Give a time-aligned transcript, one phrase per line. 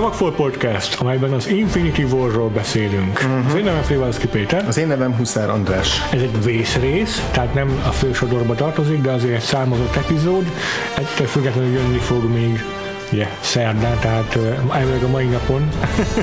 [0.00, 3.18] A Vagfolt Podcast, amelyben az Infinity War-ról beszélünk.
[3.24, 3.46] Uh-huh.
[3.46, 4.66] Az én nevem Frivalszki Péter.
[4.66, 6.02] Az én nevem Huszár András.
[6.12, 10.44] Ez egy vészrész, tehát nem a fősodorba tartozik, de azért egy számozott epizód.
[10.96, 12.64] Ettől függetlenül jönni fog még
[13.12, 14.38] ugye, szerdán, tehát
[14.72, 15.68] elvileg a mai napon,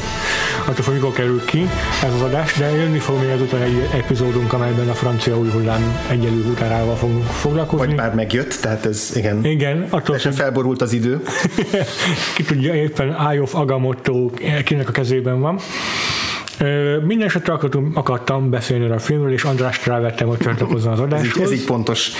[0.68, 1.70] attól fog, mikor kerül ki
[2.04, 6.00] ez az adás, de jönni fog még ezután egy epizódunk, amelyben a francia új hullám
[6.10, 7.86] egyelő utárával fogunk foglalkozni.
[7.86, 9.46] Vagy már megjött, tehát ez igen.
[9.46, 11.22] Igen, attól Teljesen felborult az idő.
[12.36, 14.30] ki tudja, éppen Eye of Agamotto
[14.64, 15.60] kinek a kezében van.
[17.04, 21.30] Minden esetre akartam, akartam beszélni a filmről, és András rávettem, hogy csatlakozzon az adáshoz.
[21.30, 22.12] Ez így, ez így pontos.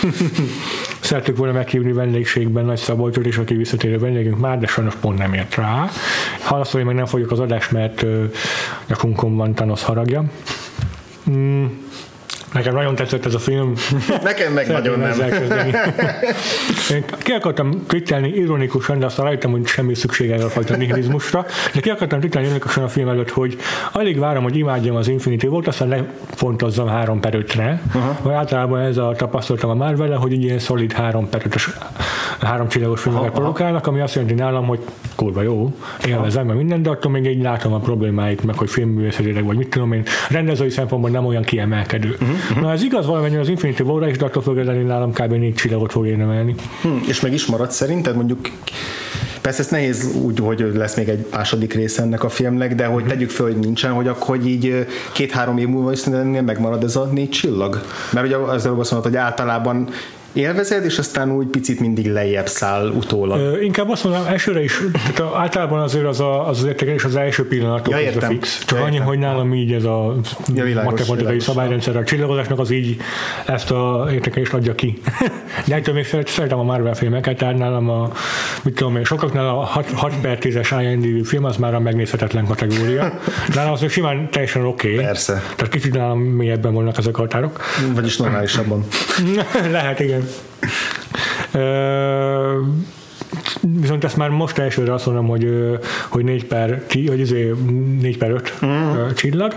[1.00, 5.34] Szerettük volna meghívni vendégségben Nagy Szabolcsot, és aki visszatérő vendégünk már, de sajnos pont nem
[5.34, 5.90] ért rá.
[6.40, 8.06] Halaszolni meg nem fogjuk az adást, mert
[8.88, 10.24] nyakunkon van Thanos haragja.
[11.30, 11.66] Mm.
[12.54, 13.74] Nekem nagyon tetszett ez a film.
[14.24, 15.12] Nekem meg nagyon nem.
[16.94, 21.46] Én ki akartam twittelni ironikusan, de aztán rájöttem, hogy semmi szükség erre a fajta nihilizmusra,
[21.74, 23.58] de ki akartam twittelni ironikusan a film előtt, hogy
[23.92, 28.36] alig várom, hogy imádjam az Infinity volt, aztán lefontozzam három per ötre, uh-huh.
[28.36, 31.70] általában ez a tapasztalatom a marvel hogy így ilyen szolid három per ötös,
[32.42, 34.80] három csillagos filmeket produkálnak, ami azt jelenti nálam, hogy
[35.16, 35.76] kurva jó,
[36.06, 39.70] élvezem meg minden, de attól még így látom a problémáit, meg hogy filmművészetileg, vagy mit
[39.70, 42.10] tudom én, rendezői szempontból nem olyan kiemelkedő.
[42.10, 42.37] Uh-huh.
[42.50, 42.64] Uh-huh.
[42.64, 45.32] Na ez igaz valamennyire az Infinity War-ra is, de attól függetlenül nálam kb.
[45.32, 46.56] négy csillagot fog érdemelni.
[46.82, 48.40] Hmm, és meg is marad szerinted mondjuk
[49.42, 53.06] Persze ez nehéz úgy, hogy lesz még egy második része ennek a filmnek, de hogy
[53.06, 56.04] tegyük fel, hogy nincsen, hogy akkor hogy így két-három év múlva is
[56.46, 57.82] megmarad ez a négy csillag.
[58.12, 59.90] Mert ugye az előbb azt mondod, hogy általában
[60.38, 63.40] élvezed, és aztán úgy picit mindig lejjebb száll utólag.
[63.40, 64.82] Ö, inkább azt mondanám, elsőre is,
[65.14, 68.30] tehát általában azért az a, az, értékelés az első pillanattól ja, értem.
[68.30, 68.66] fix.
[68.66, 70.16] Csak ja, annyi, hogy nálam így ez a
[70.56, 72.98] ja, matematikai szabályrendszer, a csillagozásnak az így
[73.46, 75.00] ezt a értékelést adja ki.
[75.68, 78.12] De ettől még szeretem a Marvel filmeket, tehát nálam a,
[78.64, 82.46] mit tudom én, sokaknál a 6, 6 per 10-es IND film az már a megnézhetetlen
[82.46, 83.20] kategória.
[83.56, 84.94] Nálam az még simán teljesen oké.
[84.94, 85.06] Okay.
[85.06, 85.34] Persze.
[85.56, 87.62] Tehát kicsit nálam mélyebben vannak ezek a határok.
[87.94, 88.86] Vagyis normálisabban.
[89.72, 90.27] Lehet, igen.
[91.52, 92.60] Ö,
[93.62, 95.48] viszont ezt már most elsőre azt mondom, hogy,
[96.10, 97.54] hogy 4 per, hogy izé
[98.02, 99.08] 4 per 5 mm.
[99.16, 99.54] csillag,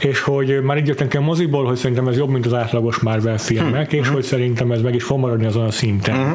[0.00, 2.98] és hogy már így jöttem ki a moziból, hogy szerintem ez jobb, mint az átlagos
[2.98, 3.98] Marvel filmek, mm.
[3.98, 4.12] és mm.
[4.12, 6.18] hogy szerintem ez meg is fog maradni azon a szinten.
[6.18, 6.32] Mm.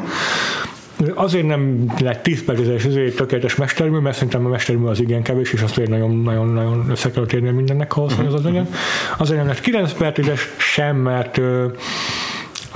[1.14, 5.22] Azért nem lett 10 per 10 ezért tökéletes mestermű, mert szerintem a mestermű az igen
[5.22, 8.68] kevés, és azt nagyon-nagyon össze kell térni mindennek ahhoz, hogy az az legyen.
[9.16, 10.26] Azért nem lett 9 per 10
[10.56, 11.40] sem, mert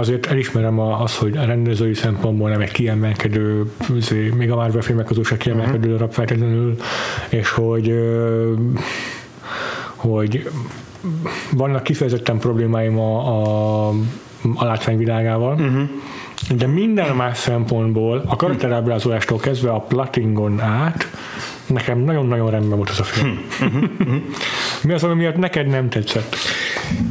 [0.00, 3.72] azért elismerem az, hogy a rendezői szempontból nem egy kiemelkedő,
[4.36, 5.92] még a Marvel filmek közül se kiemelkedő uh-huh.
[5.92, 6.76] darab feltétlenül,
[7.28, 7.94] és hogy
[9.94, 10.50] hogy
[11.52, 13.88] vannak kifejezetten problémáim a, a,
[14.54, 15.88] a látványvilágával, uh-huh.
[16.56, 21.06] de minden más szempontból, a karakterábrázolástól kezdve a platingon át,
[21.66, 23.40] nekem nagyon-nagyon rendben volt az a film.
[23.60, 24.14] Uh-huh.
[24.82, 26.36] Mi az, ami miatt neked nem tetszett?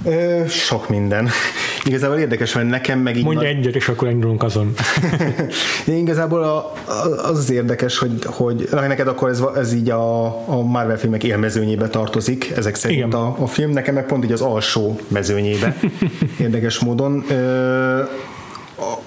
[0.06, 1.30] Ö, sok minden.
[1.90, 3.24] Igazából érdekes, mert nekem meg így...
[3.24, 3.56] Mondj nagy...
[3.58, 4.74] egyet, és akkor indulunk azon.
[5.86, 6.74] De igazából a,
[7.24, 11.88] az az érdekes, hogy, hogy neked akkor ez, ez így a, a Marvel filmek élmezőnyébe
[11.88, 15.76] tartozik, ezek szerint a, a film, nekem meg pont így az alsó mezőnyébe.
[16.40, 17.24] Érdekes módon.
[17.30, 18.00] Ö,
[18.78, 19.02] a,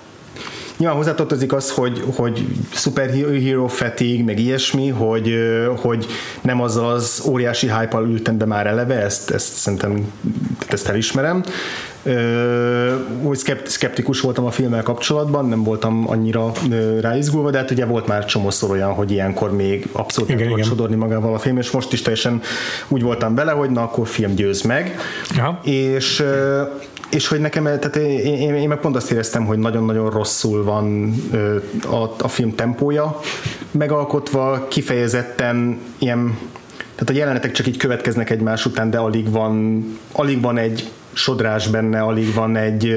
[0.76, 5.34] Nyilván hozzátartozik az, hogy, hogy superhero fatigue, meg ilyesmi, hogy,
[5.76, 6.06] hogy
[6.40, 10.12] nem azzal az óriási hype ültem be már eleve, ezt, ezt szerintem
[10.68, 11.42] ezt elismerem.
[13.22, 16.52] Úgy szkeptikus voltam a filmmel kapcsolatban, nem voltam annyira
[17.00, 20.96] ráizgulva, de hát ugye volt már csomószor olyan, hogy ilyenkor még abszolút igen, nem sodorni
[20.96, 22.40] magával a film, és most is teljesen
[22.88, 24.98] úgy voltam vele, hogy na akkor film győz meg.
[25.36, 25.60] Ja.
[25.62, 26.24] És
[27.10, 31.14] és hogy nekem, tehát én, én, én meg pont azt éreztem, hogy nagyon-nagyon rosszul van
[31.90, 33.18] a, a film tempója
[33.70, 36.38] megalkotva, kifejezetten ilyen,
[36.94, 41.68] tehát a jelenetek csak így következnek egymás után, de alig van, alig van egy sodrás
[41.68, 42.94] benne, alig van egy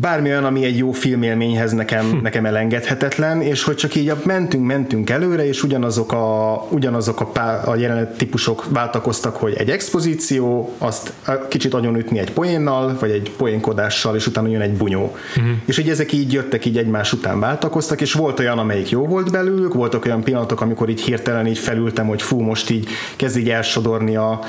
[0.00, 2.16] bármi olyan, ami egy jó filmélményhez nekem, hm.
[2.22, 7.62] nekem elengedhetetlen, és hogy csak így mentünk, mentünk előre, és ugyanazok a, ugyanazok a, pá,
[7.62, 11.12] a jelenet típusok váltakoztak, hogy egy expozíció, azt
[11.48, 15.16] kicsit ütni egy poénnal, vagy egy poénkodással, és utána jön egy bunyó.
[15.36, 15.52] Uh-huh.
[15.64, 19.30] És hogy ezek így jöttek, így egymás után váltakoztak, és volt olyan, amelyik jó volt
[19.30, 23.50] belőlük, voltak olyan pillanatok, amikor így hirtelen így felültem, hogy fú, most így kezd így
[23.50, 24.40] elsodorni a,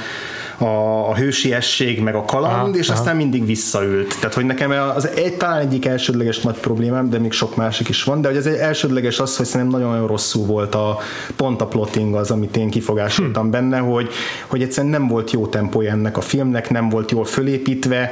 [0.57, 3.00] a, a hősiesség, meg a kaland, aha, és aha.
[3.00, 4.16] aztán mindig visszaült.
[4.19, 8.04] Tehát, hogy nekem az egy, talán egyik elsődleges nagy problémám, de még sok másik is
[8.04, 10.98] van, de hogy az egy elsődleges az, hogy szerintem nagyon-nagyon rosszul volt a
[11.36, 13.52] pont a plotting az, amit én kifogásoltam hm.
[13.52, 14.10] benne, hogy,
[14.48, 18.12] hogy egyszerűen nem volt jó tempója ennek a filmnek, nem volt jól fölépítve,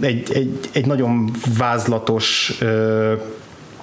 [0.00, 2.58] egy, egy, egy nagyon vázlatos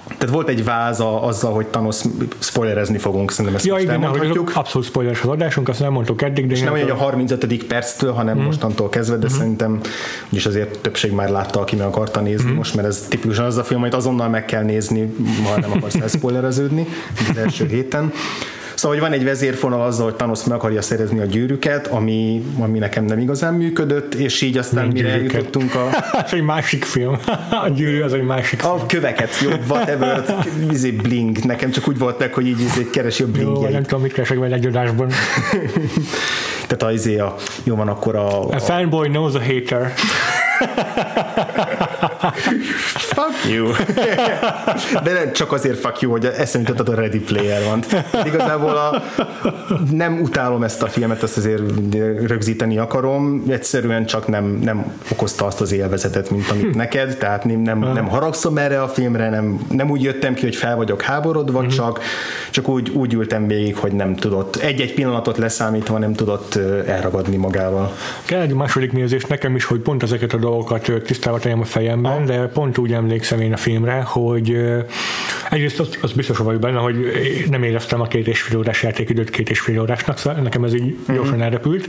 [0.06, 2.00] tehát volt egy váza azzal, hogy Thanos
[2.38, 4.52] spoilerezni fogunk, szerintem ezt ja, most igen, elmondhatjuk.
[4.54, 7.64] Abszolút spoileres az adásunk, azt nem mondtuk eddig, de és nem olyan, hogy a 35.
[7.64, 8.44] perctől, hanem hmm.
[8.44, 9.36] mostantól kezdve, de hmm.
[9.36, 9.80] szerintem
[10.28, 12.56] úgyis azért többség már látta, aki meg akarta nézni hmm.
[12.56, 15.14] most, mert ez tipikusan az a film, amit azonnal meg kell nézni,
[15.44, 16.86] ha nem akarsz elspoilereződni
[17.30, 18.12] az első héten.
[18.84, 22.78] Szóval, hogy van egy vezérfonal azzal, hogy Thanos meg akarja szerezni a gyűrűket, ami, ami
[22.78, 25.88] nekem nem igazán működött, és így aztán mire eljutottunk a...
[26.24, 27.18] Ez egy másik film.
[27.64, 28.72] A gyűrű az egy másik film.
[28.72, 30.24] A köveket, jó, whatever,
[30.70, 31.38] izé bling.
[31.44, 33.62] Nekem csak úgy volt meg, hogy így izé keresi a blingjeit.
[33.62, 35.08] Jó, nem tudom, mit keresek meg egy adásban.
[36.66, 38.50] Tehát az izé a, jó van akkor a...
[38.50, 39.92] A, a fanboy knows a hater.
[43.14, 43.70] Fuck you.
[45.02, 47.84] De nem csak azért fuck you, hogy eszembe jutott a Ready Player van.
[48.24, 49.02] Igazából a,
[49.90, 51.62] nem utálom ezt a filmet, ezt azért
[52.26, 57.60] rögzíteni akarom, egyszerűen csak nem, nem okozta azt az élvezetet, mint amit neked, tehát nem,
[57.60, 61.58] nem, nem haragszom erre a filmre, nem, nem úgy jöttem ki, hogy fel vagyok háborodva,
[61.58, 61.74] uh-huh.
[61.74, 62.00] csak,
[62.50, 66.54] csak úgy, úgy ültem végig, hogy nem tudott, egy-egy pillanatot leszámítva nem tudott
[66.86, 67.92] elragadni magával.
[68.24, 72.20] Kell egy második nézés nekem is, hogy pont ezeket a dolgokat tisztában tegyem a fejemben,
[72.20, 72.24] ah.
[72.24, 74.56] de pont úgy emlékszem én a filmre, hogy
[75.50, 76.96] egyrészt az, az biztos vagyok benne, hogy
[77.50, 80.74] nem éreztem a két és fél órás játékidőt két és fél órásnak, szóval nekem ez
[80.74, 81.14] így mm-hmm.
[81.14, 81.88] gyorsan elrepült.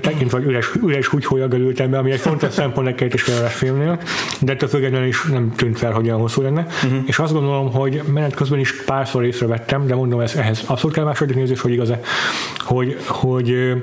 [0.00, 3.54] Tekintve, hogy üres, üres húgyhólyaggal ültem be, ami egy fontos szempont egy két és órás
[3.54, 4.00] filmnél,
[4.40, 6.66] de ettől függetlenül is nem tűnt fel, hogy olyan hosszú lenne.
[6.86, 6.98] Mm-hmm.
[7.06, 11.04] És azt gondolom, hogy menet közben is párszor észrevettem, de mondom, ez, ehhez abszolút kell
[11.04, 12.00] második nézés, hogy igaz-e,
[12.58, 13.74] hogy, hogy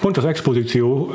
[0.00, 1.12] pont az expozíció,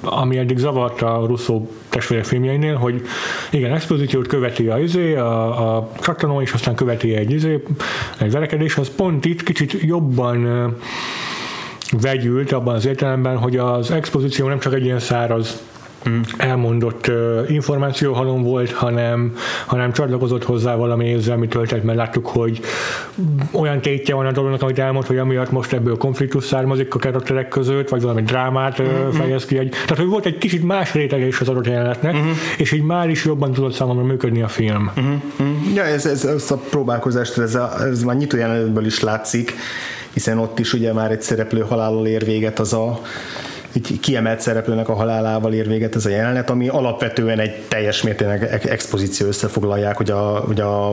[0.00, 3.02] ami eddig zavarta a Russo testvérek filmjeinél, hogy
[3.50, 7.62] igen, expozíciót követi a, izé, a, a csattanó, és aztán követi egy, izé,
[8.18, 10.76] egy verekedés, az pont itt kicsit jobban
[12.00, 15.62] vegyült abban az értelemben, hogy az expozíció nem csak egy ilyen száraz
[16.36, 19.36] elmondott uh, információhalom volt, hanem,
[19.66, 22.60] hanem csatlakozott hozzá valami érzelmi töltet, mert láttuk, hogy
[23.50, 27.48] olyan tétje van a dolognak, amit elmond, hogy amiatt most ebből konfliktus származik a karakterek
[27.48, 29.58] között, vagy valami drámát uh, fejez ki.
[29.58, 32.30] Egy, tehát, hogy volt egy kicsit más rétege is az adott jelenetnek, uh-huh.
[32.58, 34.90] és így már is jobban tudott számomra működni a film.
[34.96, 35.74] Uh-huh.
[35.74, 39.54] Ja, ez, ez, ez a próbálkozást, ez, a, ez már nyitó jelenetből is látszik,
[40.12, 43.00] hiszen ott is ugye már egy szereplő halálol ér véget az a
[43.74, 48.48] egy kiemelt szereplőnek a halálával ér véget ez a jelenet, ami alapvetően egy teljes mértékben
[48.62, 50.92] expozíció összefoglalják, hogy, a, hogy a,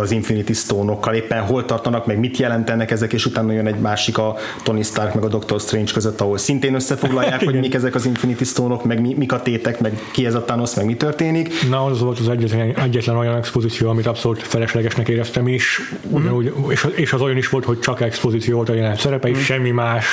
[0.00, 4.18] az Infinity Stone-okkal éppen hol tartanak, meg mit jelentenek ezek, és utána jön egy másik
[4.18, 8.06] a Tony Stark meg a Doctor Strange között, ahol szintén összefoglalják, hogy mik ezek az
[8.06, 11.68] Infinity Stone-ok, meg mi, mik a tétek, meg ki ez a Thanos, meg mi történik.
[11.68, 16.28] Na, az volt az egyetlen, egyetlen olyan expozíció, amit abszolút feleslegesnek éreztem is, mm.
[16.28, 19.36] Úgy, és, és az olyan is volt, hogy csak expozíció volt a jelenet szerepe, és
[19.36, 19.40] mm.
[19.40, 20.06] semmi más.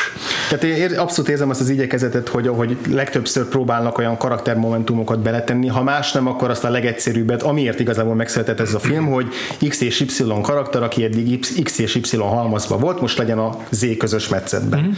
[0.50, 5.84] Tehát én abszolút érzem azt az igyekezetet, hogy, hogy legtöbbször próbálnak olyan karaktermomentumokat beletenni, ha
[5.84, 9.28] más nem, akkor azt a legegyszerűbbet, amiért igazából megszületett ez a film, hogy
[9.70, 10.08] X és Y
[10.42, 14.80] karakter, aki eddig X és Y halmazban volt, most legyen a Z közös metszetben.
[14.80, 14.92] Mm-hmm.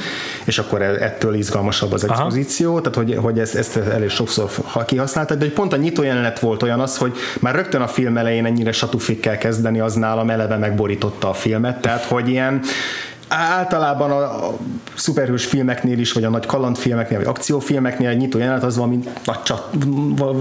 [0.45, 2.81] És akkor e- ettől izgalmasabb az expozíció, Aha.
[2.81, 4.49] tehát hogy, hogy ezt, ezt elég sokszor
[4.85, 8.17] kihasználtad, de hogy pont a nyitó jelenet volt olyan az, hogy már rögtön a film
[8.17, 12.61] elején ennyire satufikkel kezdeni, az nálam eleve megborította a filmet, tehát hogy ilyen
[13.33, 14.57] általában a, a
[14.95, 19.41] szuperhős filmeknél is, vagy a nagy kalandfilmeknél, vagy akciófilmeknél egy nyitó jelenet az valami nagy
[19.41, 19.69] csat,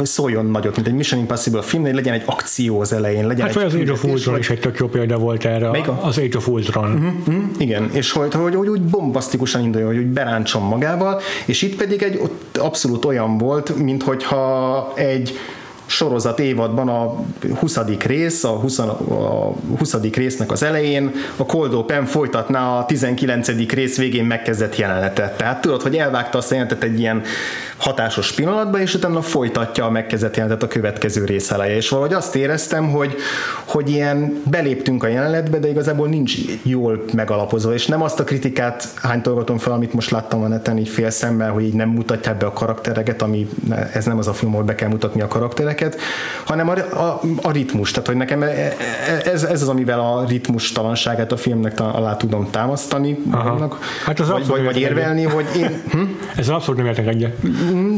[0.03, 3.27] szóljon nagyot, mint egy Mission Impossible filmnél, legyen egy akció az elején.
[3.27, 5.69] Legyen hát vagy az Age of Ultron is egy tök jó példa volt erre.
[5.69, 5.99] a?
[6.03, 6.93] Az Age of Ultron.
[6.93, 11.63] Uh-huh, uh-huh, igen, és hogy, hogy, hogy úgy bombasztikusan induljon, hogy úgy beráncson magával, és
[11.63, 15.39] itt pedig egy ott abszolút olyan volt, mint hogyha egy
[15.93, 17.79] sorozat évadban a 20.
[18.07, 18.79] rész, a 20.
[18.79, 19.95] a 20.
[20.13, 23.49] résznek az elején a Cold Open folytatná a 19.
[23.69, 25.37] rész végén megkezdett jelenetet.
[25.37, 27.23] Tehát tudod, hogy elvágta a jelenetet egy ilyen
[27.77, 31.77] hatásos pillanatban, és utána folytatja a megkezdett jelenetet a következő rész eleje.
[31.77, 33.15] És valahogy azt éreztem, hogy,
[33.65, 38.89] hogy ilyen beléptünk a jelenetbe, de igazából nincs jól megalapozva, és nem azt a kritikát
[38.95, 42.47] hánytolgatom fel, amit most láttam a neten így fél szemmel, hogy így nem mutatják be
[42.47, 43.49] a karaktereket, ami
[43.93, 45.82] ez nem az a film, ahol be kell mutatni a karaktereket,
[46.45, 47.91] hanem a, a, a ritmus.
[47.91, 48.75] Tehát, hogy nekem e, e,
[49.25, 53.19] ez, ez az, amivel a ritmus talanságát a filmnek alá tudom támasztani,
[54.05, 55.71] hát az vagy, vagy, vagy érvelni, hogy én...
[55.93, 56.03] Hm?
[56.37, 57.37] Ez abszolút nem értek egyet.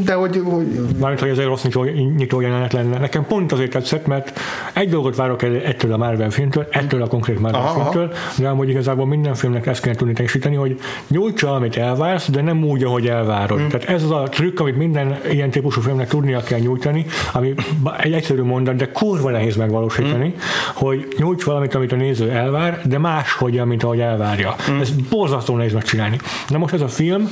[0.04, 0.42] De hogy...
[0.44, 0.66] hogy...
[0.98, 1.84] Mármint, hogy ez egy rossz nyitó,
[2.16, 2.98] nyitó jelenet lenne.
[2.98, 4.40] Nekem pont azért tetszett, mert
[4.72, 8.48] egy dolgot várok el ettől a Marvel filmtől, ettől a konkrét Marvel aha, filmtől, de
[8.48, 12.84] amúgy igazából minden filmnek ezt kell tudni teljesíteni, hogy nyújtsa, amit elvársz, de nem úgy,
[12.84, 13.60] ahogy elvárod.
[13.60, 13.66] Mm.
[13.68, 17.54] Tehát ez az a trükk, amit minden ilyen típusú filmnek tudnia kell nyújtani, ami
[17.98, 20.40] egy egyszerű mondat, de kurva nehéz megvalósítani, mm.
[20.74, 24.54] hogy nyújts valamit, amit a néző elvár, de máshogy, mint ahogy elvárja.
[24.70, 24.80] Mm.
[24.80, 26.18] Ez borzasztó nehéz megcsinálni.
[26.48, 27.28] Na most ez a film,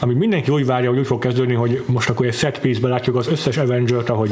[0.00, 3.16] ami mindenki úgy várja, hogy úgy fog kezdődni, hogy most akkor egy set piece-be látjuk
[3.16, 4.30] az összes Avenger-t, ahogy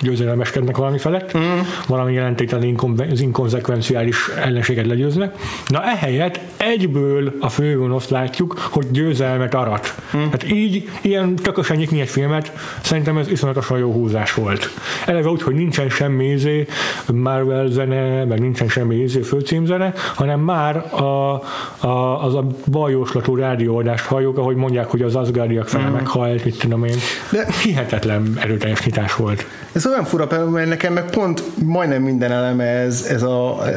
[0.00, 1.58] győzelemeskednek valami felett, mm.
[1.86, 2.76] valami jelentéktelen
[3.10, 5.34] az inkonzekvenciális ellenséget legyőznek.
[5.66, 9.94] Na ehelyett egyből a főgonoszt látjuk, hogy győzelmet arat.
[10.16, 10.30] Mm.
[10.30, 14.68] Hát így, ilyen tökösen nyitni egy filmet, szerintem ez iszonyatosan jó húzás volt.
[15.06, 16.66] Eleve úgy, hogy nincsen semmi izé,
[17.12, 21.42] Marvel zene, meg nincsen semmi izé főcímzene, hanem már a,
[21.86, 25.92] a, az a bajóslatú rádióadást halljuk, ahogy mondják, hogy az Asgardiak fele mm.
[25.92, 26.96] meghalt, mit tudom én.
[27.30, 29.46] De hihetetlen erőteljes nyitás volt.
[29.72, 33.70] Ez olyan fura, mert nekem meg pont majdnem minden eleme ez, ez a e,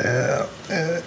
[0.70, 1.02] e,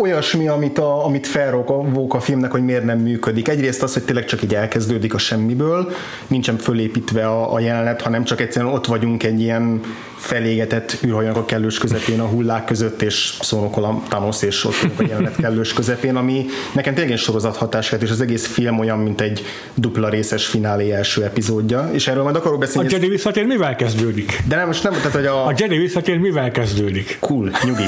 [0.00, 3.48] olyasmi, amit, a, amit felrók a filmnek, hogy miért nem működik.
[3.48, 5.92] Egyrészt az, hogy tényleg csak így elkezdődik a semmiből,
[6.26, 9.80] nincsen fölépítve a, a jelenet, hanem csak egyszerűen ott vagyunk egy ilyen
[10.16, 15.02] felégetett űrhajónak a kellős közepén a hullák között, és szónokol a Thanos, és ott a
[15.08, 19.44] jelenet kellős közepén, ami nekem tényleg sorozat hatását, és az egész film olyan, mint egy
[19.74, 22.88] dupla részes finálé első epizódja, és erről majd akarok beszélni.
[22.88, 24.42] A Jedi visszatér mivel kezdődik?
[24.48, 25.46] De nem, most nem, tehát, hogy a...
[25.46, 27.16] A Jedi visszatér mivel kezdődik?
[27.20, 27.86] Cool, nyugi.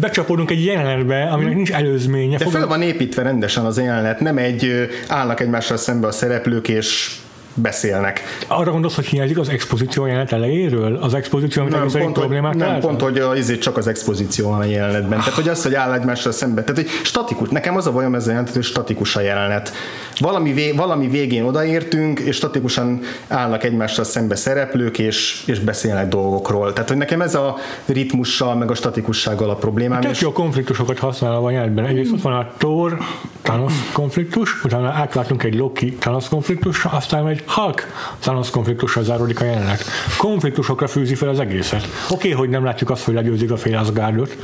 [0.00, 2.36] Becsapodunk egy jelenetbe, aminek nincs előzménye.
[2.36, 7.16] De fel van építve rendesen az jelenet, nem egy állnak egymással szembe a szereplők, és
[7.54, 8.20] beszélnek.
[8.46, 10.96] Arra gondolsz, hogy hiányzik az expozíció jelenet elejéről?
[10.96, 14.60] Az expozíció, amit nem, pont, problémák Nem, pont, hogy a, izé csak az expozíció van
[14.60, 15.18] a jelenetben.
[15.18, 16.60] Tehát, hogy az, hogy áll egymással szembe.
[16.60, 17.48] Tehát, hogy statikus.
[17.48, 19.72] Nekem az a bajom ezzel jelenet, hogy statikus a jelenet.
[20.18, 26.72] Valami, vé, valami végén odaértünk, és statikusan állnak egymással szembe szereplők, és, és beszélnek dolgokról.
[26.72, 27.56] Tehát, hogy nekem ez a
[27.86, 30.00] ritmussal, meg a statikussággal a problémám.
[30.00, 31.84] Tök jó konfliktusokat használ a jelenetben.
[31.84, 32.98] Egyrészt ott van a Thor
[33.42, 37.86] Thanos konfliktus, utána átlátunk egy Loki Thanos konfliktus, aztán egy Hulk
[38.18, 39.84] Thanos konfliktussal záródik a jelenet.
[40.18, 41.88] Konfliktusokra fűzi fel az egészet.
[42.04, 44.36] Oké, okay, hogy nem látjuk azt, hogy legyőzik a fél Asgardot,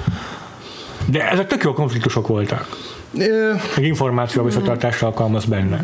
[1.06, 2.66] de ezek tök jó konfliktusok voltak.
[3.74, 5.82] Meg információ visszatartásra alkalmaz benne.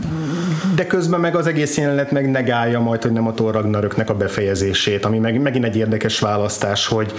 [0.74, 4.14] De közben meg az egész jelenet meg negálja majd, hogy nem a Thor Ragnaröknek a
[4.14, 7.12] befejezését, ami meg, megint egy érdekes választás, hogy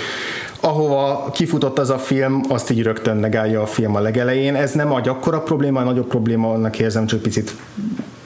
[0.59, 4.55] ahova kifutott az a film, azt így rögtön negálja a film a legelején.
[4.55, 7.55] Ez nem a akkora probléma, a nagyobb probléma annak érzem, csak picit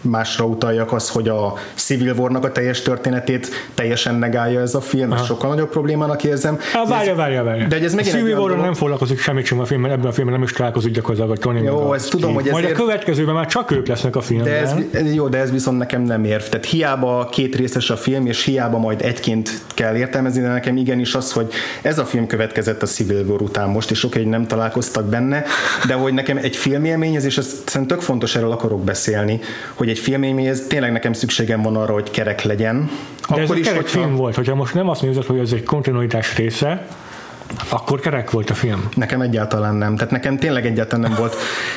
[0.10, 5.13] másra utaljak az, hogy a Civil War-nak a teljes történetét teljesen negálja ez a film,
[5.13, 6.58] ez sokkal nagyobb problémának érzem.
[6.74, 7.68] Há, várja, várja, várja.
[7.68, 10.36] De ez megint a Civil war nem foglalkozik semmit sem a filmben, ebben a filmben
[10.36, 13.72] nem is találkozik gyakorlatilag a Tony Jó, ezt tudom, hogy Majd a következőben már csak
[13.72, 14.50] ők lesznek a filmben.
[14.50, 14.60] De
[14.92, 16.44] ez, jó, de ez viszont nekem nem érv.
[16.44, 21.16] Tehát hiába két részes a film, és hiába majd egyként kell értelmezni, de nekem igenis
[21.16, 21.51] az, hogy
[21.82, 25.44] ez a film következett a Civil War után most, és oké, hogy nem találkoztak benne,
[25.88, 29.39] de hogy nekem egy filmélmény, és ez szerintem tök fontos, erről akarok beszélni,
[29.74, 32.89] hogy egy filmélményhez tényleg nekem szükségem van arra, hogy kerek legyen.
[33.27, 34.00] De Akkor ez is, kerek hogyha...
[34.00, 36.88] film volt, hogyha most nem azt nézed, hogy ez egy kontinuitás része,
[37.70, 38.89] akkor kerek volt a film?
[38.96, 39.96] Nekem egyáltalán nem.
[39.96, 41.36] Tehát nekem tényleg egyáltalán nem volt,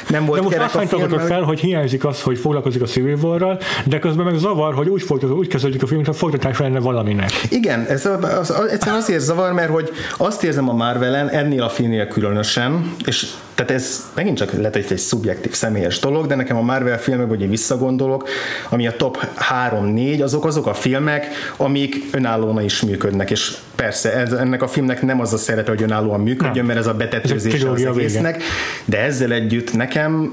[0.09, 1.21] nem volt de most kerek azt a film.
[1.21, 5.03] fel, hogy hiányzik az, hogy foglalkozik a Civil war de közben meg zavar, hogy úgy,
[5.03, 7.31] folytat, úgy kezdődik a film, hogy folytatásra lenne valaminek.
[7.49, 11.63] Igen, ez az, az, az, egyszerűen azért zavar, mert hogy azt érzem a Marvelen, ennél
[11.63, 13.27] a filmnél különösen, és
[13.67, 17.29] tehát ez megint csak lehet, hogy egy szubjektív személyes dolog, de nekem a Marvel filmek,
[17.29, 18.29] hogy visszagondolok,
[18.69, 19.27] ami a top
[19.61, 21.27] 3-4, azok azok a filmek,
[21.57, 25.83] amik önállóan is működnek, és persze ez, ennek a filmnek nem az a szerepe, hogy
[25.83, 28.43] önállóan működjön, mert ez a betetőzés az egésznek,
[28.85, 30.31] de ezzel együtt nekem,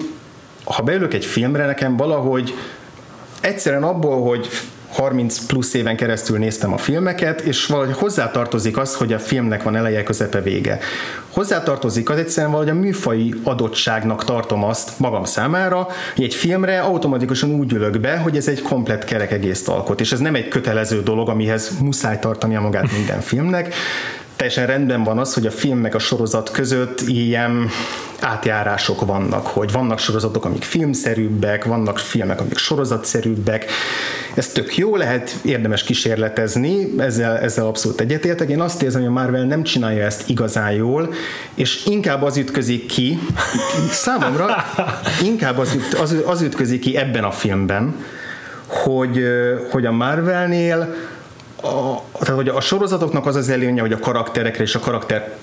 [0.64, 2.54] ha beülök egy filmre, nekem valahogy
[3.42, 4.50] egyszerűen abból, hogy
[4.92, 9.76] 30 plusz éven keresztül néztem a filmeket, és valahogy hozzátartozik az, hogy a filmnek van
[9.76, 10.80] eleje, közepe, vége.
[11.30, 17.50] Hozzátartozik az egyszerűen valahogy a műfai adottságnak tartom azt magam számára, hogy egy filmre automatikusan
[17.52, 21.04] úgy ülök be, hogy ez egy komplet kerek egész alkot, és ez nem egy kötelező
[21.04, 23.74] dolog, amihez muszáj tartania magát minden filmnek,
[24.40, 27.70] teljesen rendben van az, hogy a film meg a sorozat között ilyen
[28.20, 33.66] átjárások vannak, hogy vannak sorozatok, amik filmszerűbbek, vannak filmek, amik sorozatszerűbbek.
[34.34, 38.50] Ez tök jó, lehet érdemes kísérletezni, ezzel, ezzel abszolút egyetértek.
[38.50, 41.14] Én azt érzem, hogy a Marvel nem csinálja ezt igazán jól,
[41.54, 43.20] és inkább az ütközik ki,
[43.92, 44.48] számomra
[45.24, 47.96] inkább az, üt, az, az ütközik ki ebben a filmben,
[48.68, 49.24] hogy,
[49.72, 50.96] hogy a Marvelnél
[51.62, 55.38] a, tehát, hogy a sorozatoknak az az előnye, hogy a karakterekre és a karakter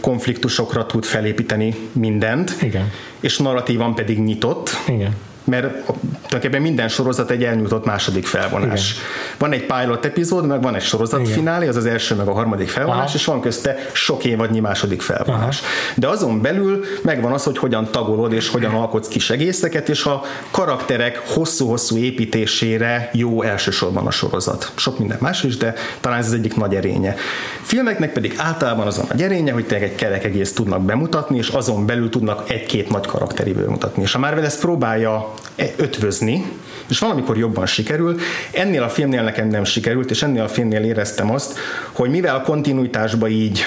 [0.00, 2.90] konfliktusokra tud felépíteni mindent, Igen.
[3.20, 4.70] és narratívan pedig nyitott.
[4.88, 5.92] Igen mert
[6.34, 8.90] tulajdonképpen minden sorozat egy elnyújtott második felvonás.
[8.90, 9.02] Igen.
[9.38, 12.68] Van egy pilot epizód, meg van egy sorozat finálé, az az első meg a harmadik
[12.68, 13.14] felvonás, Aha.
[13.14, 15.60] és van közte sok évadnyi második felvonás.
[15.60, 15.68] Aha.
[15.96, 20.22] De azon belül megvan az, hogy hogyan tagolod és hogyan alkotsz kis egészeket, és a
[20.50, 24.72] karakterek hosszú-hosszú építésére jó elsősorban a sorozat.
[24.74, 27.14] Sok minden más is, de talán ez az egyik nagy erénye.
[27.62, 31.48] Filmeknek pedig általában az a nagy erénye, hogy tényleg egy kerek egész tudnak bemutatni, és
[31.48, 34.02] azon belül tudnak egy-két nagy karakteri bemutatni.
[34.02, 35.34] És a Marvel ezt próbálja
[35.76, 36.44] ötvözni úszni,
[36.88, 38.20] és valamikor jobban sikerül.
[38.52, 41.58] Ennél a filmnél nekem nem sikerült, és ennél a filmnél éreztem azt,
[41.92, 43.64] hogy mivel a kontinuitásba így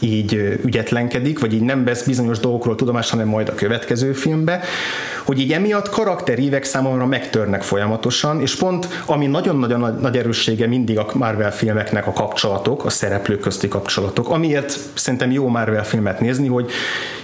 [0.00, 4.60] így ügyetlenkedik, vagy így nem vesz bizonyos dolgokról tudomást, hanem majd a következő filmbe,
[5.24, 10.98] hogy így emiatt karakterívek számomra megtörnek folyamatosan, és pont ami nagyon-nagyon nagy, nagy erőssége mindig
[10.98, 16.48] a Marvel filmeknek a kapcsolatok, a szereplők közti kapcsolatok, amiért szerintem jó Marvel filmet nézni,
[16.48, 16.70] hogy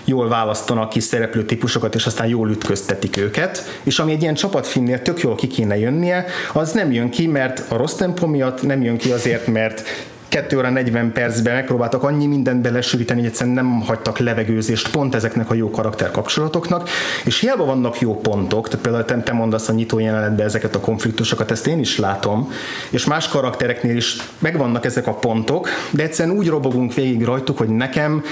[0.05, 5.03] jól választanak ki szereplő típusokat, és aztán jól ütköztetik őket, és ami egy ilyen csapatfilmnél
[5.03, 8.83] tök jól ki kéne jönnie, az nem jön ki, mert a rossz tempó miatt, nem
[8.83, 9.83] jön ki azért, mert
[10.29, 15.51] 2 óra 40 percben megpróbáltak annyi mindent belesűríteni, hogy egyszerűen nem hagytak levegőzést pont ezeknek
[15.51, 16.89] a jó karakter kapcsolatoknak,
[17.25, 20.81] és hiába vannak jó pontok, tehát például te, te mondasz a nyitó jelenetben ezeket a
[20.81, 22.53] konfliktusokat, ezt én is látom,
[22.91, 27.69] és más karaktereknél is megvannak ezek a pontok, de egyszerűen úgy robogunk végig rajtuk, hogy
[27.69, 28.23] nekem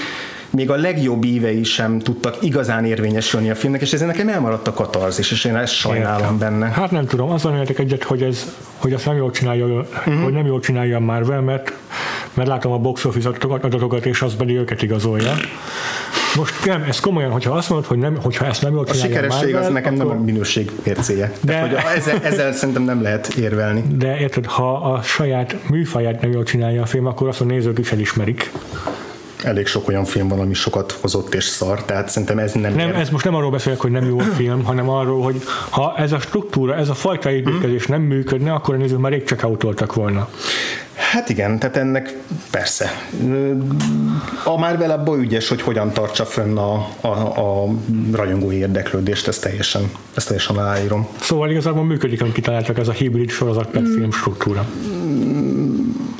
[0.55, 4.73] még a legjobb ívei sem tudtak igazán érvényesülni a filmnek, és ezért nekem elmaradt a
[4.73, 6.37] katarzis, és én ezt sajnálom Értem.
[6.37, 6.65] benne.
[6.65, 10.23] Hát nem tudom, azon értek egyet, hogy ez, hogy azt nem jól csinálja, uh-huh.
[10.23, 11.73] hogy nem jól csinálja Marvel, mert,
[12.33, 13.29] mert látom a box office
[13.61, 15.33] adatokat, és az pedig őket igazolja.
[16.35, 19.07] Most nem, ez komolyan, hogyha azt mondod, hogy nem, hogyha ezt nem jól csinálja A
[19.07, 20.05] sikeresség Marvel, az nekem akkor...
[20.05, 21.31] nem a minőség mércéje.
[21.41, 21.51] De...
[21.51, 23.83] Tehát, hogy ezzel, ezzel szerintem nem lehet érvelni.
[23.95, 27.79] De érted, ha a saját műfaját nem jól csinálja a film, akkor azt a nézők
[27.79, 28.51] is elismerik
[29.45, 32.73] elég sok olyan film van, ami sokat hozott és szar, tehát szerintem ez nem...
[32.73, 35.93] Nem, ez most nem arról beszélek, hogy nem jó a film, hanem arról, hogy ha
[35.97, 39.43] ez a struktúra, ez a fajta építkezés nem működne, akkor a nézők már rég csak
[39.43, 40.29] autoltak volna.
[40.95, 42.17] Hát igen, tehát ennek
[42.51, 42.91] persze.
[44.43, 47.67] A Marvel abban ügyes, hogy hogyan tartsa fönn a, a, a
[48.11, 51.07] rajongói érdeklődést, ezt teljesen, ezt teljesen aláírom.
[51.19, 54.65] Szóval igazából működik, amit kitaláltak, ez a hibrid sorozat per film struktúra.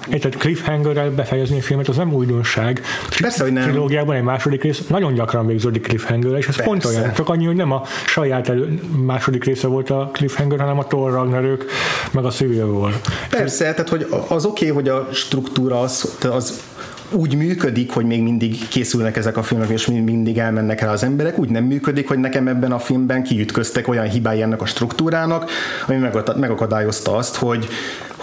[0.09, 2.81] Érted, cliffhangerrel befejezni a filmet, az nem újdonság.
[3.21, 3.63] Persze, hogy nem.
[3.63, 6.69] Trilógiában egy második rész nagyon gyakran végződik cliffhangerrel, és ez Persze.
[6.71, 7.13] pont olyan.
[7.13, 11.11] Csak annyi, hogy nem a saját elő, második része volt a cliffhanger, hanem a Thor
[11.11, 11.65] Ragnarök,
[12.11, 12.93] meg a Civil War.
[13.29, 16.61] Persze, tehát hogy az oké, okay, hogy a struktúra az, az
[17.11, 21.39] úgy működik, hogy még mindig készülnek ezek a filmek, és mindig elmennek el az emberek,
[21.39, 25.49] úgy nem működik, hogy nekem ebben a filmben kiütköztek olyan hibái ennek a struktúrának,
[25.87, 27.67] ami megakadályozta azt, hogy,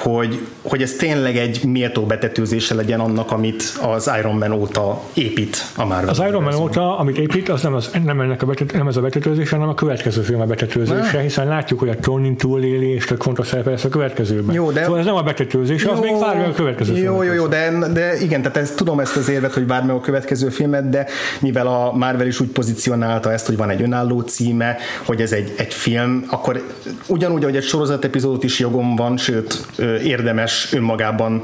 [0.03, 5.57] hogy, hogy ez tényleg egy méltó betetőzése legyen annak, amit az Iron Man óta épít
[5.77, 6.09] a Marvel.
[6.09, 8.97] Az Iron Man óta, amit épít, az nem, az, nem, ennek a betet, nem ez
[8.97, 13.05] a betetőzés, hanem a következő film a betetőzése, hiszen látjuk, hogy a Tony túléli, és
[13.05, 14.55] tök fontos szerepe lesz a következőben.
[14.55, 14.83] Jó, de...
[14.83, 17.73] Szóval ez nem a betetőzés, jó, az még várja a következő Jó, jó, jó, de,
[17.93, 21.07] de igen, tehát ez, tudom ezt az érvet, hogy vár meg a következő filmet, de
[21.41, 25.53] mivel a Marvel is úgy pozícionálta ezt, hogy van egy önálló címe, hogy ez egy,
[25.57, 26.62] egy film, akkor
[27.07, 29.67] ugyanúgy, hogy egy sorozat epizódot is jogom van, sőt,
[30.00, 31.42] érdemes önmagában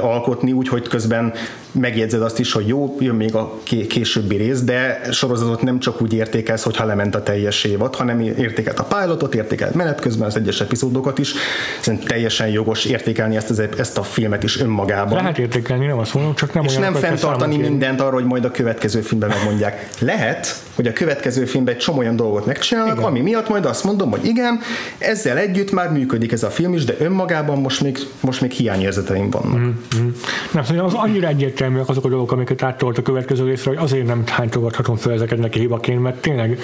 [0.00, 1.32] alkotni, úgyhogy közben
[1.72, 3.58] megjegyzed azt is, hogy jó, jön még a
[3.88, 8.78] későbbi rész, de sorozatot nem csak úgy értékelsz, hogyha lement a teljes évad, hanem értékelt
[8.78, 11.32] a pilotot, értékelt menet közben az egyes epizódokat is.
[11.80, 15.14] Szerintem teljesen jogos értékelni ezt, ezt a filmet is önmagában.
[15.14, 18.50] Lehet értékelni, nem azt mondom, csak nem És nem fenntartani mindent arra, hogy majd a
[18.50, 19.88] következő filmben megmondják.
[19.98, 23.08] Lehet, hogy a következő filmben egy csomó olyan dolgot megcsinálnak, igen.
[23.08, 24.60] ami miatt majd azt mondom, hogy igen,
[24.98, 29.30] ezzel együtt már működik ez a film is, de önmagában most még, most még hiányérzeteim
[29.30, 29.58] vannak.
[29.58, 30.08] Mm-hmm.
[30.52, 34.06] Nem, szóval az annyira egyértelműek azok a dolgok, amiket áttolt a következő részre, hogy azért
[34.06, 36.58] nem hánytogathatom fel ezeket neki hibaként, mert tényleg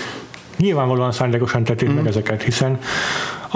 [0.57, 1.95] nyilvánvalóan szándékosan tették mm.
[1.95, 2.79] meg ezeket, hiszen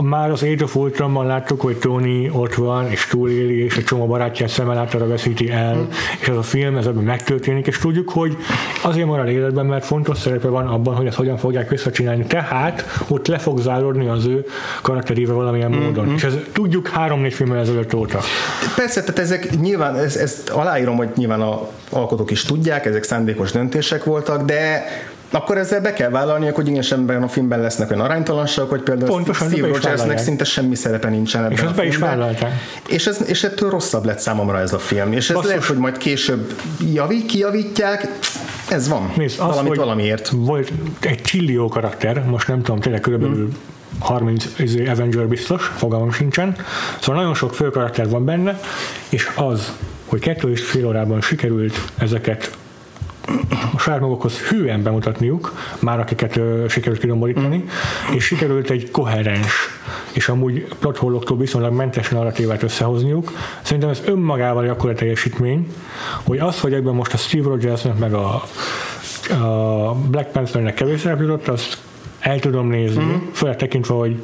[0.01, 4.07] már az Age of Ultronban láttuk, hogy Tony ott van, és túléli, és egy csomó
[4.07, 5.83] barátját szemmel által veszíti el, mm.
[6.21, 8.37] és ez a film ez ebben megtörténik, és tudjuk, hogy
[8.83, 12.25] azért marad életben, mert fontos szerepe van abban, hogy ezt hogyan fogják visszacsinálni.
[12.25, 14.47] Tehát ott le fog záródni az ő
[14.83, 15.83] karakterével valamilyen mm.
[15.83, 16.13] módon.
[16.15, 18.19] És ez tudjuk három-négy filmmel ezelőtt óta.
[18.77, 23.53] Persze, tehát ezek nyilván, ezt, ezt aláírom, hogy nyilván a alkotók is tudják, ezek szándékos
[23.53, 24.85] döntések voltak, de
[25.33, 29.11] akkor ezzel be kell vállalni, hogy igen, ebben a filmben lesznek olyan aránytalanságok, hogy például
[29.11, 32.53] Pontosan, Steve Rogersnek szinte semmi szerepe nincsen ebben és a be is vállalták.
[32.89, 35.13] És, ez, és ettől rosszabb lett számomra ez a film.
[35.13, 35.51] És ez Basszus.
[35.51, 36.55] lehet, hogy majd később
[36.93, 38.09] javít, kijavítják,
[38.69, 39.13] ez van.
[39.17, 40.29] Nézd, az, Valamit valamiért.
[40.29, 43.57] Volt egy csillió karakter, most nem tudom, tényleg körülbelül hmm.
[43.99, 46.57] 30 izé, Avenger biztos, fogalmam sincsen.
[47.01, 48.61] Szóval nagyon sok fő karakter van benne,
[49.09, 49.73] és az,
[50.07, 52.51] hogy kettő és fél órában sikerült ezeket
[53.75, 58.15] a saját magukhoz hűen bemutatniuk, már akiket ö, sikerült kidomborítani, mm.
[58.15, 59.53] és sikerült egy koherens
[60.13, 63.33] és amúgy plotholloktól viszonylag mentes narratívát összehozniuk.
[63.63, 65.73] Szerintem ez önmagával akkora teljesítmény,
[66.23, 68.43] hogy az, hogy ebben most a Steve Rogersnek meg a,
[69.31, 71.79] a Black Panthernek kevés szerep jutott, azt
[72.21, 73.33] el tudom nézni, mm.
[73.33, 74.23] főleg tekintve, hogy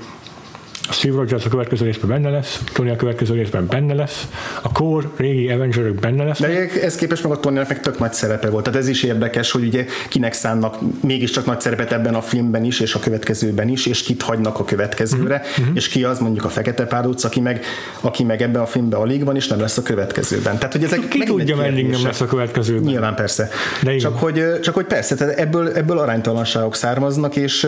[0.90, 4.29] Steve Rogers a következő részben benne lesz, Tony a következő részben benne lesz,
[4.62, 6.40] a Core régi avengers benne lesz.
[6.40, 8.64] De ez képest meg a tony meg tök nagy szerepe volt.
[8.64, 12.81] Tehát ez is érdekes, hogy ugye kinek szánnak mégiscsak nagy szerepet ebben a filmben is,
[12.81, 15.74] és a következőben is, és kit hagynak a következőre, mm-hmm.
[15.74, 17.64] és ki az mondjuk a Fekete Pálóc, aki meg,
[18.01, 20.57] aki meg ebben a filmben alig van, és nem lesz a következőben.
[20.57, 22.83] Tehát, hogy ezek ki tudja, meddig nem lesz a következőben.
[22.83, 23.48] Nyilván persze.
[23.83, 27.66] De csak, hogy, csak hogy persze, tehát ebből, ebből aránytalanságok származnak, és,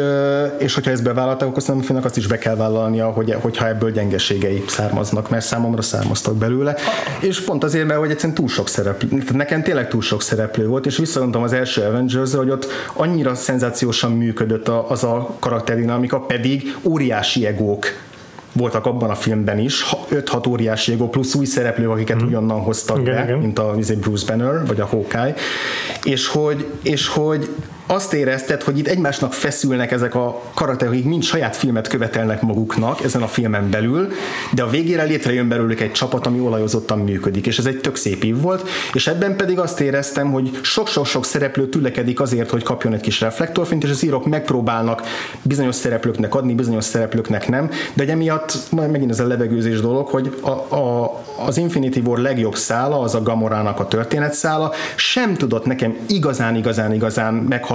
[0.59, 4.65] és hogyha ezt bevállalták, akkor szerintem azt is be kell vállalnia, hogy, hogyha ebből gyengeségei
[4.67, 6.77] származnak, mert számomra származtak belőle.
[7.21, 10.87] És pont azért, mert hogy egyszerűen túl sok szereplő, nekem tényleg túl sok szereplő volt,
[10.87, 17.47] és visszagondolom az első avengers hogy ott annyira szenzációsan működött az a karakterdinamika, pedig óriási
[17.47, 17.87] egók
[18.53, 22.27] voltak abban a filmben is, 5-6 óriási ego plusz új szereplők, akiket mm.
[22.27, 23.39] ugyannan hoztak igen, be, igen.
[23.39, 25.35] mint a Bruce Banner, vagy a Hawkeye,
[26.05, 27.49] és hogy, és hogy
[27.91, 33.05] azt érezted, hogy itt egymásnak feszülnek ezek a karakterek, akik mind saját filmet követelnek maguknak
[33.05, 34.09] ezen a filmen belül,
[34.55, 38.25] de a végére létrejön belőlük egy csapat, ami olajozottan működik, és ez egy tök szép
[38.25, 43.01] év volt, és ebben pedig azt éreztem, hogy sok-sok-sok szereplő tülekedik azért, hogy kapjon egy
[43.01, 45.03] kis reflektorfint, és az írok megpróbálnak
[45.43, 50.39] bizonyos szereplőknek adni, bizonyos szereplőknek nem, de egy emiatt megint ez a levegőzés dolog, hogy
[50.41, 51.15] a, a,
[51.47, 56.93] az Infinity War legjobb szála, az a Gamorának a történetszála, sem tudott nekem igazán, igazán,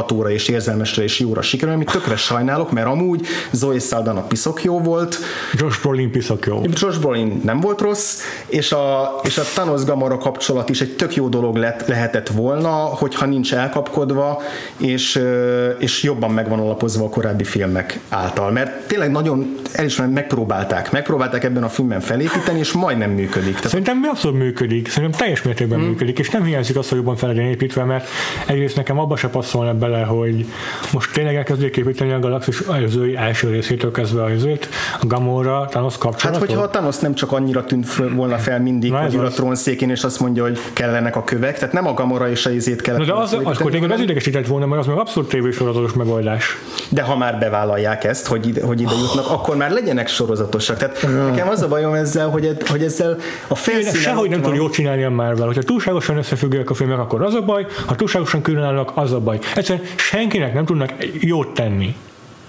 [0.06, 4.80] meghatóra és érzelmesre és jóra sikerül, amit tökre sajnálok, mert amúgy Zoe Saldana piszok jó
[4.80, 5.18] volt.
[5.54, 6.62] Josh Brolin piszok jó.
[6.64, 11.16] Josh Brolin nem volt rossz, és a, és a Thanos Gamora kapcsolat is egy tök
[11.16, 14.42] jó dolog lett, lehetett volna, hogyha nincs elkapkodva,
[14.78, 15.22] és,
[15.80, 18.52] és jobban megvan alapozva a korábbi filmek által.
[18.52, 20.92] Mert tényleg nagyon elismerem, megpróbálták.
[20.92, 23.54] Megpróbálták ebben a filmben felépíteni, és majdnem működik.
[23.54, 23.70] Tehát...
[23.70, 24.90] Szerintem mi abszolút működik.
[24.90, 25.88] Szerintem teljes mértékben hmm.
[25.88, 28.08] működik, és nem hiányzik az, hogy jobban fel legyen építve, mert
[28.48, 30.46] egyrészt nekem abba se passzolna bele bele, hogy
[30.94, 34.70] most tényleg elkezdjék építeni a Galaxis előzői első részétől kezdve a helyzét,
[35.02, 36.42] a Gamora, Thanos kapcsolatot.
[36.42, 39.90] Hát, hogyha a Thanos nem csak annyira tűnt volna fel mindig, Na, hogy a trónszékén,
[39.90, 43.00] és azt mondja, hogy kellenek a kövek, tehát nem a Gamora és a izét kellett.
[43.00, 46.58] Na, de az, az, akkor tényleg az idegesített volna, mert az meg abszolút tévésorozatos megoldás.
[46.90, 50.78] De ha már bevállalják ezt, hogy ide, hogy ide jutnak, akkor már legyenek sorozatosak.
[50.78, 53.94] Tehát nekem az a bajom ezzel, hogy, hogy ezzel a felszínen...
[53.94, 55.46] Sehogy nem tud jól csinálni a Marvel.
[55.46, 59.40] Hogyha túlságosan összefüggőek a filmek, akkor az a baj, ha túlságosan különállnak, az a baj.
[59.56, 61.96] Egyszerűen senkinek nem tudnak jót tenni.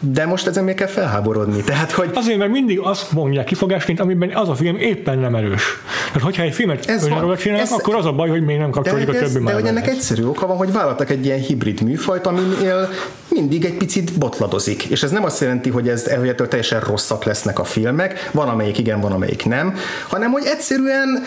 [0.01, 1.63] De most ezen még kell felháborodni.
[1.63, 2.11] Tehát, hogy...
[2.15, 5.63] Azért, mert mindig azt mondják kifogásként, amiben az a film éppen nem erős.
[6.07, 7.73] Tehát, hogyha egy filmet önállóan csinálnak, ez...
[7.73, 10.47] akkor az a baj, hogy még nem kapcsolódik a többi De hogy ennek egyszerű oka
[10.47, 12.89] van, hogy vállaltak egy ilyen hibrid műfajt, aminél
[13.29, 14.85] mindig egy picit botladozik.
[14.85, 18.79] És ez nem azt jelenti, hogy ez ettől teljesen rosszak lesznek a filmek, van amelyik
[18.79, 19.75] igen, van amelyik nem,
[20.09, 21.23] hanem hogy egyszerűen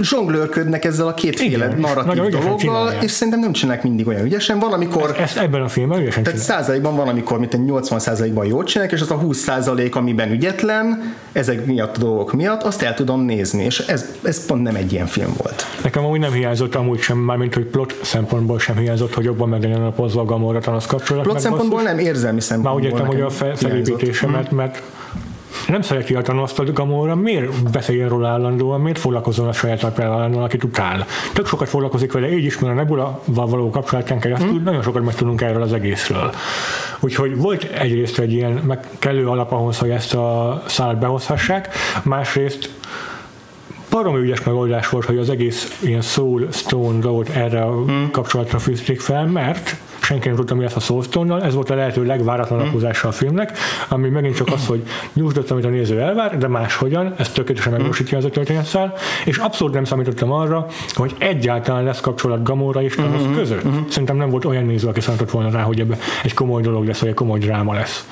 [0.00, 4.58] zsonglőrködnek ezzel a kétféle narratív dologgal, és szerintem nem csinálják mindig olyan ügyesen.
[4.58, 5.10] Van, amikor...
[5.10, 8.94] Ezt, ezt ebben a filmben ügyesen Tehát százalékban van, amikor mint 80 százalékban jól csinálják,
[8.94, 13.20] és az a 20 százalék, amiben ügyetlen, ezek miatt a dolgok miatt, azt el tudom
[13.20, 15.66] nézni, és ez, ez pont nem egy ilyen film volt.
[15.82, 19.62] Nekem amúgy nem hiányzott amúgy sem, mármint hogy plot szempontból sem hiányzott, hogy jobban meg
[19.62, 21.22] legyen a Gamora az kapcsolat.
[21.22, 22.74] Plot szempontból nem, érzelmi szempontból.
[22.74, 24.82] Már úgy értem, hogy a felépítése, mert, mert
[25.68, 30.16] nem szereti a azt a Gamora, miért beszéljen róla állandóan, miért foglalkozol a saját apjával
[30.16, 31.06] állandóan, akit utál.
[31.32, 34.62] Tök sokat foglalkozik vele, így is, mert a nebula való kapcsolatán keresztül hmm.
[34.62, 36.32] nagyon sokat megtudunk erről az egészről.
[37.00, 41.68] Úgyhogy volt egyrészt egy ilyen meg kellő alap ahhoz, hogy ezt a szállat behozhassák,
[42.02, 42.70] másrészt
[43.90, 48.10] baromi ügyes megoldás volt, hogy az egész ilyen Soul Stone dolgot erre a hmm.
[48.10, 49.76] kapcsolatra fűzték fel, mert
[50.06, 54.08] senki nem tudta, mi lesz a soulstone ez volt a lehető legváratlanakozása a filmnek, ami
[54.08, 58.24] megint csak az, hogy nyújtott, amit a néző elvár, de máshogyan, ez tökéletesen megvalósítja az
[58.24, 63.36] a történetszál, és abszolút nem számítottam arra, hogy egyáltalán lesz kapcsolat Gamora és Thanos uh-huh,
[63.36, 63.64] között.
[63.64, 63.88] Uh-huh.
[63.88, 66.98] Szerintem nem volt olyan néző, aki számított volna rá, hogy ebbe egy komoly dolog lesz,
[66.98, 68.06] vagy egy komoly dráma lesz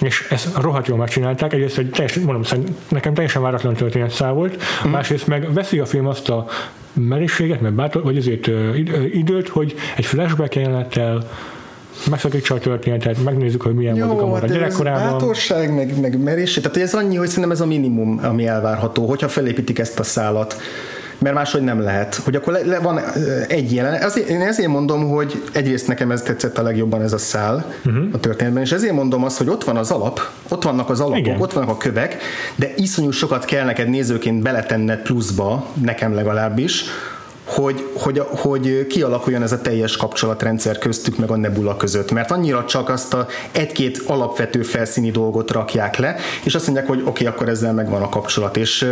[0.00, 1.52] és ezt rohadt jól megcsinálták.
[1.52, 4.90] Egyrészt egy teljesen, mondom, nekem teljesen váratlan történetszál volt, mm.
[4.90, 6.46] másrészt meg veszi a film azt a
[6.92, 8.50] merészséget, meg bátor, vagy azért
[9.12, 11.28] időt, hogy egy flashback jelenettel
[12.10, 15.10] megszakítsa a történetet, megnézzük, hogy milyen volt a hát gyerekkorában.
[15.10, 19.28] Bátorság, meg, meg merészség, tehát ez annyi, hogy szerintem ez a minimum, ami elvárható, hogyha
[19.28, 20.56] felépítik ezt a szálat
[21.18, 22.14] mert máshogy nem lehet.
[22.14, 23.00] Hogy akkor le, le van
[23.48, 24.02] egy jelen.
[24.02, 28.04] Azért, én ezért mondom, hogy egyrészt nekem ez tetszett a legjobban ez a szál uh-huh.
[28.12, 31.18] a történetben, és ezért mondom azt, hogy ott van az alap, ott vannak az alapok,
[31.18, 31.40] Igen.
[31.40, 32.16] ott vannak a kövek,
[32.54, 36.84] de iszonyú sokat kell neked nézőként beletenned pluszba, nekem legalábbis,
[37.48, 42.64] hogy, hogy, hogy kialakuljon ez a teljes kapcsolatrendszer köztük meg a nebula között, mert annyira
[42.64, 47.26] csak azt a egy-két alapvető felszíni dolgot rakják le, és azt mondják, hogy oké, okay,
[47.26, 48.86] akkor ezzel megvan a kapcsolat, és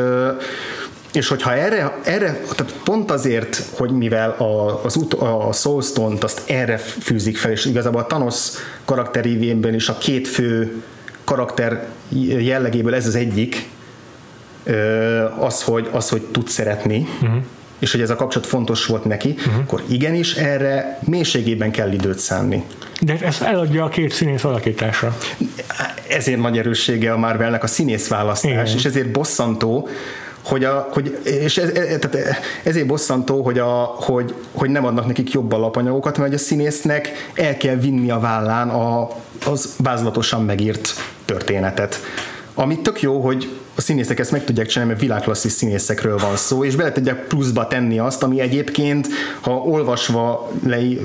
[1.17, 6.43] és hogyha erre, erre tehát pont azért, hogy mivel a, az ut, a Soulstone-t azt
[6.47, 8.49] erre fűzik fel, és igazából a Thanos
[8.85, 10.83] karakterévében is a két fő
[11.25, 11.87] karakter
[12.39, 13.69] jellegéből ez az egyik,
[15.39, 17.43] az, hogy, az, hogy tud szeretni, uh-huh.
[17.79, 19.59] és hogy ez a kapcsolat fontos volt neki, uh-huh.
[19.59, 22.65] akkor igenis erre mélységében kell időt szánni.
[23.01, 25.17] De ezt eladja a két színész alakítása.
[26.09, 28.77] Ezért nagy erőssége a Marvelnek a színész választás, Igen.
[28.77, 29.89] és ezért bosszantó,
[30.47, 35.07] hogy, a, hogy és ez, ez, tehát ezért bosszantó, hogy, a, hogy, hogy nem adnak
[35.07, 39.09] nekik jobb alapanyagokat, mert a színésznek el kell vinni a vállán a,
[39.47, 42.01] az vázlatosan megírt történetet.
[42.55, 46.65] Ami tök jó, hogy a színészek ezt meg tudják csinálni, mert világklasszis színészekről van szó,
[46.65, 49.09] és bele tudják pluszba tenni azt, ami egyébként,
[49.41, 50.51] ha olvasva,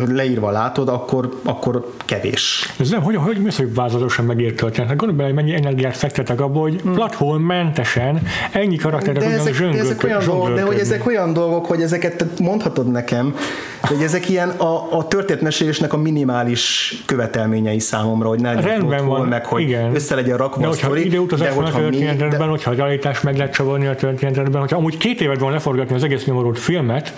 [0.07, 2.73] leírva látod, akkor, akkor kevés.
[2.79, 4.89] Ez nem, hogy, hogy mi az, hogy vázlatosan megírt történet?
[4.89, 6.93] Gondolj bele, hogy mennyi energiát fektetek abba, hogy hmm.
[6.93, 11.81] platformmentesen ennyi karakterek de ezek, de ezek olyan dolgok, de hogy ezek olyan dolgok, hogy
[11.81, 13.35] ezeket mondhatod nekem,
[13.81, 19.45] hogy ezek ilyen a, a történetmesélésnek a minimális követelményei számomra, hogy ne Rendben van, meg,
[19.45, 19.95] hogy igen.
[19.95, 21.07] össze legyen rakva de a sztori.
[21.07, 25.39] De hogyha történetben, hogyha a realitás meg lehet csavarni a történetben, hogyha amúgy két évet
[25.39, 27.13] van leforgatni az egész nyomorult filmet,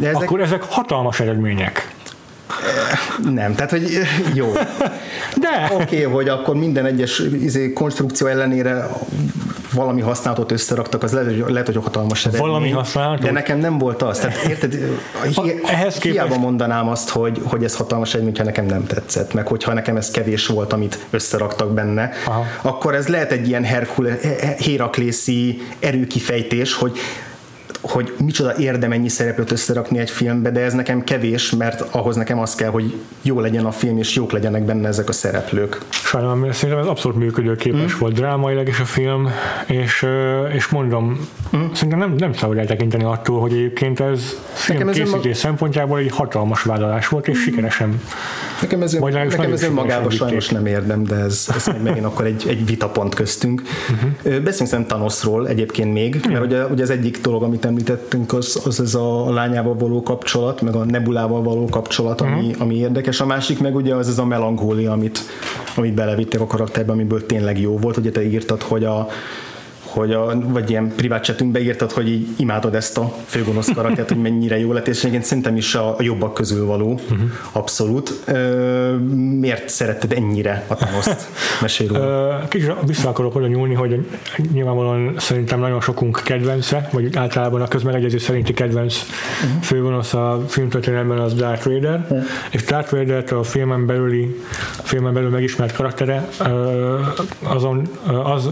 [0.00, 1.94] de ezek, akkor ezek hatalmas eredmények.
[3.32, 3.98] Nem, tehát hogy
[4.34, 4.52] jó.
[5.36, 5.70] De!
[5.72, 8.88] Oké, okay, hogy akkor minden egyes izé, konstrukció ellenére
[9.72, 12.48] valami használatot összeraktak, az lehet, hogy, lehet, hogy hatalmas eredmény.
[12.48, 13.24] Valami használatot?
[13.24, 14.18] De nekem nem volt az.
[14.18, 14.78] Tehát érted,
[15.34, 16.40] hi, ehhez hiába képest...
[16.40, 20.10] mondanám azt, hogy, hogy ez hatalmas eredmény, ha nekem nem tetszett, meg hogyha nekem ez
[20.10, 22.44] kevés volt, amit összeraktak benne, Aha.
[22.62, 24.18] akkor ez lehet egy ilyen Herkule,
[24.58, 26.98] Héraklészi erőkifejtés, hogy
[27.80, 32.38] hogy micsoda érdem ennyi szereplőt összerakni egy filmbe, de ez nekem kevés, mert ahhoz nekem
[32.38, 35.80] az kell, hogy jó legyen a film, és jók legyenek benne ezek a szereplők.
[35.90, 37.98] Sajnálom, mert szerintem ez abszolút működőképes mm.
[37.98, 39.28] volt drámailag is a film,
[39.66, 40.06] és,
[40.52, 41.60] és mondom, mm.
[41.72, 47.08] szerintem nem, nem szabad eltekinteni attól, hogy egyébként ez film készítés szempontjából egy hatalmas vállalás
[47.08, 47.42] volt, és mm.
[47.42, 48.00] sikeresen.
[48.60, 52.66] Nekem ez, nekem ez önmagában sajnos nem érdem, de ez, ez megint akkor egy, egy
[52.66, 53.62] vitapont köztünk.
[53.62, 54.10] Uh-huh.
[54.22, 58.80] Beszéljünk szerintem Thanosról egyébként még, mert ugye, ugye az egyik dolog, amit említettünk, az, az
[58.80, 62.62] ez a lányával való kapcsolat, meg a nebulával való kapcsolat, ami, uh-huh.
[62.62, 63.20] ami érdekes.
[63.20, 65.18] A másik meg ugye az ez a melankólia, amit,
[65.76, 67.96] amit belevittek a karakterbe, amiből tényleg jó volt.
[67.96, 69.08] Ugye te írtad, hogy a
[69.98, 74.20] hogy a, vagy ilyen privát chatünkbe írtad, hogy így imádod ezt a főgonosz karaktert, hogy
[74.20, 77.30] mennyire jó lett, és egyébként szerintem is a, a jobbak közül való, uh-huh.
[77.52, 78.12] abszolút.
[78.24, 78.96] Ö,
[79.40, 81.28] miért szeretted ennyire a Thanos-t?
[81.60, 81.90] Mesélj
[82.48, 84.06] Kicsit vissza akarok oda nyúlni, hogy
[84.52, 89.62] nyilvánvalóan szerintem nagyon sokunk kedvence, vagy általában a közmegegyezés szerinti kedvenc uh-huh.
[89.62, 92.24] főgonosz a filmtörténelemben az Darth Vader, uh-huh.
[92.50, 94.36] és Darth Vader a filmen belüli,
[94.78, 96.28] a filmen belül megismert karaktere,
[97.42, 97.88] azon
[98.24, 98.50] az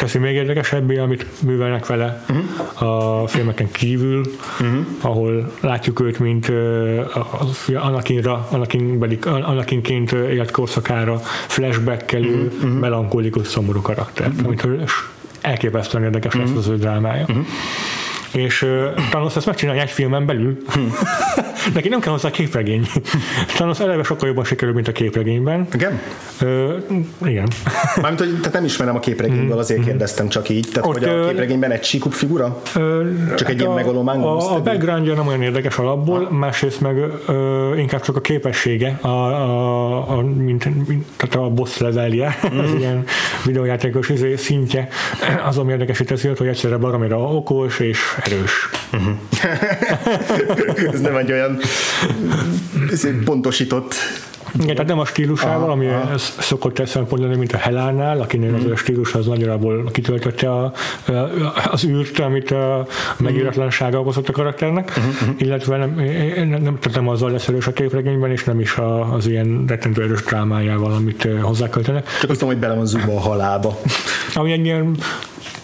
[0.00, 3.20] teszi még érdekesebbé, amit művelnek vele uh-huh.
[3.22, 4.20] a filmeken kívül,
[4.60, 4.86] uh-huh.
[5.00, 12.78] ahol látjuk őt, mint uh, Anakinra, Anakin Anakinként élt korszakára flashback-kelő, uh-huh.
[12.78, 14.46] melankolikus, szomorú karakter, uh-huh.
[14.46, 14.66] amit
[15.40, 16.54] elképesztően érdekes uh-huh.
[16.54, 17.24] lesz az ő drámája.
[17.28, 17.46] Uh-huh
[18.32, 20.56] és uh, Thanos ezt megcsinálja egy filmen belül.
[20.72, 20.92] Hmm.
[21.74, 22.86] Neki nem kell hozzá képregény.
[23.46, 25.66] Thanos eleve sokkal jobban sikerül, mint a képregényben.
[25.72, 26.00] Igen?
[26.42, 26.74] Uh,
[27.24, 27.48] igen.
[28.00, 29.88] Mármint, hogy tehát nem ismerem a képregényből, azért hmm.
[29.88, 30.68] kérdeztem csak így.
[30.72, 32.60] Tehát, Ott, hogy a képregényben egy síkup figura?
[32.76, 36.34] Uh, csak egy ilyen megalomán A, a backgroundja nem olyan érdekes alapból, ha.
[36.34, 41.78] másrészt meg uh, inkább csak a képessége, a, a, a, mint, mint, tehát a boss
[41.78, 42.58] levelje, mm.
[42.64, 43.04] az ilyen
[43.44, 44.88] videójátékos izé, szintje,
[45.46, 48.68] az, ami érdekesíteszi, hogy egyszerre baromira okos és erős.
[48.92, 49.14] Uh-huh.
[50.94, 51.58] Ez nem egy olyan
[53.24, 53.94] pontosított
[54.54, 56.18] igen, tehát nem a stílusával, ami aha.
[56.18, 60.72] szokott mondani, mint a Helánál, akinél az a stílus az nagyjából kitöltötte a,
[61.70, 62.86] az űrt, amit a
[63.18, 65.34] megíratlansága okozott a karakternek, uh-huh.
[65.38, 65.94] illetve nem,
[66.48, 70.02] nem, nem, nem azzal lesz erős a képregényben, és nem is a, az ilyen rettentő
[70.02, 72.06] erős drámájával, amit hozzáköltenek.
[72.20, 73.80] Csak azt mondom, hogy bele van zúgva a halába.
[74.34, 74.96] Ami egy ilyen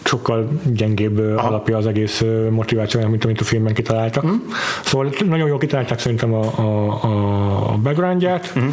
[0.07, 1.49] sokkal gyengébb Aha.
[1.49, 4.27] alapja az egész motivációjának, mint amit a filmben kitaláltak.
[4.27, 4.35] Mm.
[4.85, 8.69] Szóval nagyon jól kitalálták szerintem a, a, a backgroundját, mm.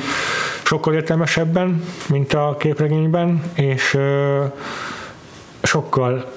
[0.64, 3.98] sokkal értelmesebben, mint a képregényben, és
[5.62, 6.32] sokkal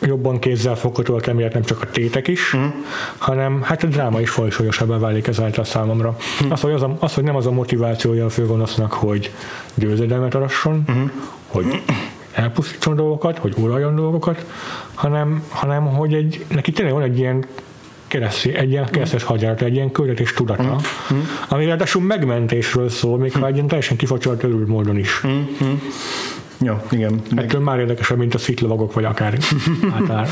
[0.00, 2.66] jobban kézzel foghatóak emiatt nem csak a tétek is, mm.
[3.18, 6.16] hanem hát a dráma is folyosólyosabban válik ezáltal számomra.
[6.44, 6.50] Mm.
[6.50, 9.32] Az, hogy az, a, az, hogy nem az a motivációja a főgonosznak, hogy
[9.74, 11.04] győzedelmet arasson, mm.
[11.46, 11.82] hogy
[12.36, 14.44] elpusztítson dolgokat, hogy uraljon dolgokat,
[14.94, 17.44] hanem, hanem hogy egy, neki tényleg van egy ilyen
[18.06, 19.26] kereszti, egy ilyen keresztes mm.
[19.26, 20.80] hagyárata, egy ilyen küldetés tudata,
[21.14, 21.18] mm.
[21.48, 23.40] ami ráadásul megmentésről szól, még mm.
[23.40, 25.22] ha egy ilyen teljesen kifacsolt örült módon is.
[25.26, 25.40] Mm.
[26.60, 27.20] Ja, igen.
[27.36, 29.38] Ettől már érdekesebb, mint a szitlovagok, vagy akár
[29.98, 30.26] általán.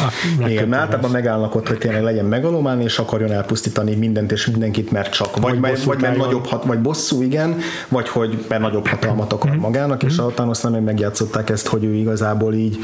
[0.46, 4.90] igen, mert általában megállnak ott, hogy tényleg legyen megalomán, és akarjon elpusztítani mindent és mindenkit,
[4.90, 5.36] mert csak.
[5.36, 7.58] Vagy, vagy, vagy mert nagyobb hat, vagy bosszú, igen,
[7.88, 9.60] vagy hogy mert nagyobb hatalmat akar mm-hmm.
[9.60, 10.26] magának, és mm-hmm.
[10.26, 12.78] a Thanos nem megjátszották ezt, hogy ő igazából így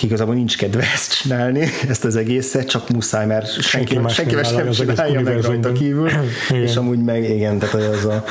[0.00, 4.50] igazából nincs kedve ezt csinálni, ezt az egészet, csak muszáj, mert senki, senki, senki más
[4.50, 6.08] nem csinálja meg rajta kívül,
[6.50, 6.62] igen.
[6.62, 8.24] és amúgy meg igen, tehát az a,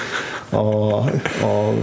[0.52, 0.96] a,
[1.46, 1.74] a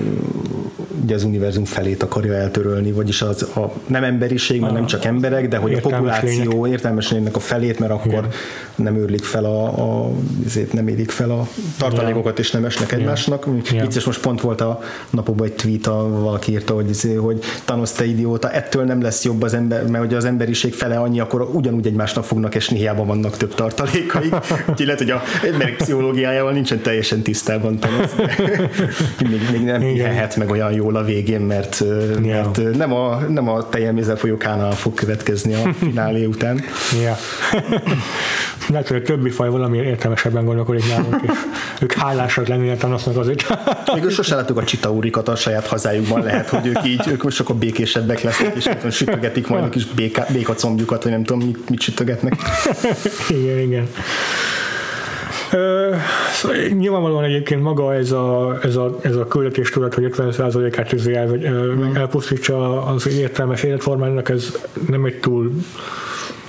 [1.02, 5.48] ugye az univerzum felét akarja eltörölni, vagyis az a nem emberiség, mert nem csak emberek,
[5.48, 8.28] de hogy a populáció értelmes lénynek a felét, mert akkor Igen.
[8.74, 10.11] nem őrlik fel a, a
[10.46, 11.46] ezért nem érik fel a
[11.78, 13.46] tartalékokat, és nem esnek egymásnak.
[13.70, 13.87] Igen.
[13.87, 17.92] Vicces, most pont volt a napokban egy tweet, a, valaki írta, hogy, izé, hogy Thanos
[17.92, 21.48] te idióta, ettől nem lesz jobb az ember, mert hogy az emberiség fele annyi, akkor
[21.52, 24.28] ugyanúgy egymásnak fognak esni, hiába vannak több tartalékai.
[24.68, 28.11] Úgyhogy lehet, hogy a emberek pszichológiájával nincsen teljesen tisztában Thanos.
[29.30, 32.22] még, még nem hihet meg olyan jól a végén, mert, yeah.
[32.22, 36.60] mert nem a, nem a tejelmézzel folyó kánál fog következni a finálé után.
[37.00, 37.16] Yeah.
[38.68, 41.32] Lehet, hogy a többi faj valami értelmesebben gondolkodik nálunk, és
[41.80, 43.46] ők hálásak lennének Thanosnak azért.
[43.94, 47.56] Még sose láttuk a csitaurikat a saját hazájukban, lehet, hogy ők így, ők most akkor
[47.56, 51.80] békésebbek lesznek, és tudom, sütögetik majd a kis béka, békacombjukat, vagy nem tudom, mit, mit
[51.80, 52.34] sütögetnek.
[53.28, 53.88] igen, igen.
[56.32, 61.26] Szóval nyilvánvalóan egyébként maga ez a, ez a, ez a küldetés tudat, hogy 50%-át el,
[61.26, 61.94] vagy, mm.
[61.94, 64.56] elpusztítsa az értelmes életformának, ez
[64.88, 65.52] nem egy túl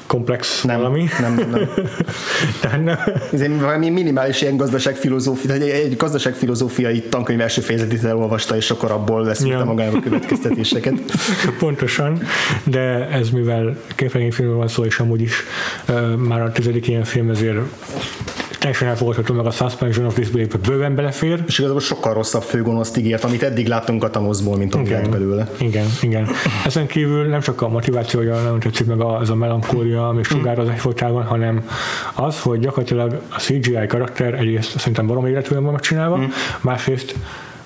[0.09, 1.05] komplex nem, valami.
[1.19, 1.69] Nem, nem, nem.
[2.62, 2.97] Tehát nem.
[3.33, 8.91] Ez egy valami minimális ilyen gazdaságfilozófia, egy, egy gazdaságfilozófiai tankönyv első fejezetét elolvasta, és akkor
[8.91, 9.63] abból lesz ja.
[9.63, 10.93] magának következtetéseket.
[11.59, 12.21] Pontosan,
[12.63, 15.43] de ez mivel képregényfilmről van szó, és amúgy is
[15.89, 17.57] uh, már a tizedik ilyen film, ezért
[18.59, 21.43] teljesen elfogadható, meg a Suspension of Disbelief bőven belefér.
[21.47, 25.49] És igazából sokkal rosszabb főgonoszt ígért, amit eddig láttunk a Thanosból, mint a igen, belőle.
[25.59, 26.27] Igen, igen.
[26.65, 30.59] Ezen kívül nem csak a motiváció, hogy nem tetszik meg az a melankólia, ami sugár
[30.59, 31.69] az egyfolytában, hanem
[32.15, 36.23] az, hogy gyakorlatilag a CGI karakter egyrészt szerintem barom életűen van megcsinálva, mm.
[36.61, 37.15] másrészt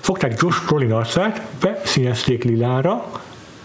[0.00, 3.04] fogták Josh Brolin arcát, beszínezték lilára,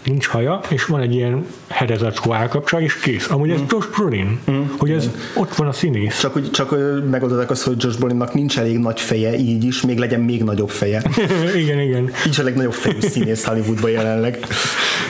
[0.04, 3.30] nincs haja, és van egy ilyen hedezett állkapcsa, és kész.
[3.30, 3.66] Amúgy ez mm.
[3.70, 4.62] Josh Brolin, mm.
[4.78, 5.10] hogy ez mm.
[5.36, 6.20] ott van a színész.
[6.20, 6.76] Csak, hogy, csak
[7.10, 10.70] megoldották azt, hogy Josh Brolinnak nincs elég nagy feje, így is, még legyen még nagyobb
[10.70, 11.02] feje.
[11.56, 12.12] igen, igen.
[12.28, 14.38] Így a legnagyobb fejű színész Hollywoodban jelenleg.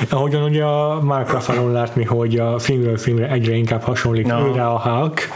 [0.10, 4.48] Ahogyan ugye a Mark Ruffalo látni, hogy a filmről filmre egyre inkább hasonlít no.
[4.48, 5.28] őre a Hulk,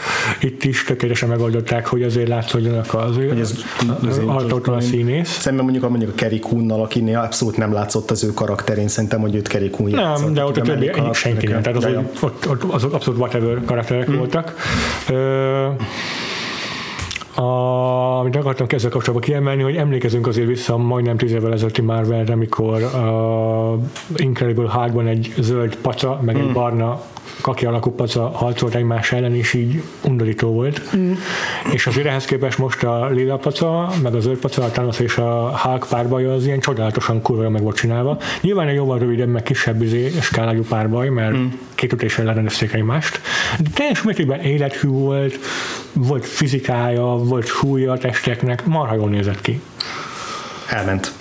[0.44, 3.64] itt is tökéletesen megoldották, hogy azért látszódjanak az hogy az,
[4.08, 4.22] az
[4.66, 5.30] a színész.
[5.30, 9.36] Szemben mondjuk, mondjuk a Kerry Kunnal, akinél abszolút nem látszott az ő karakterén, szerintem, hogy
[9.36, 11.88] őt Kerry Kun Nem, de ott a többi senki nem, tehát az,
[12.20, 14.18] ott, ott, azok abszolút whatever karakterek hmm.
[14.18, 14.56] voltak.
[15.10, 15.68] Ö,
[17.36, 22.34] a, amit akartam ezzel kapcsolatban kiemelni, hogy emlékezünk azért vissza majdnem tíz évvel ezelőtti Marvelre,
[22.34, 23.78] amikor a
[24.16, 26.54] Incredible Hulkban egy zöld paca, meg egy mm.
[26.54, 27.02] barna
[27.42, 30.82] kaki alakú paca harcolt egymás ellen, és így undorító volt.
[30.96, 31.12] Mm.
[31.72, 35.18] És azért ehhez képest most a lila paca, meg a zöld paca, a Thanos és
[35.18, 38.18] a Hulk párbaja az ilyen csodálatosan kurva meg volt csinálva.
[38.42, 41.46] Nyilván egy jóval rövidebb, meg kisebb izé, skálájú párbaj, mert mm.
[41.76, 43.22] két ütéssel lerendezték egymást.
[43.60, 45.40] De teljes mértékben élethű volt,
[45.94, 49.62] volt fizikája, volt súlya a testeknek, marha jól nézett ki.
[50.68, 51.12] Elment.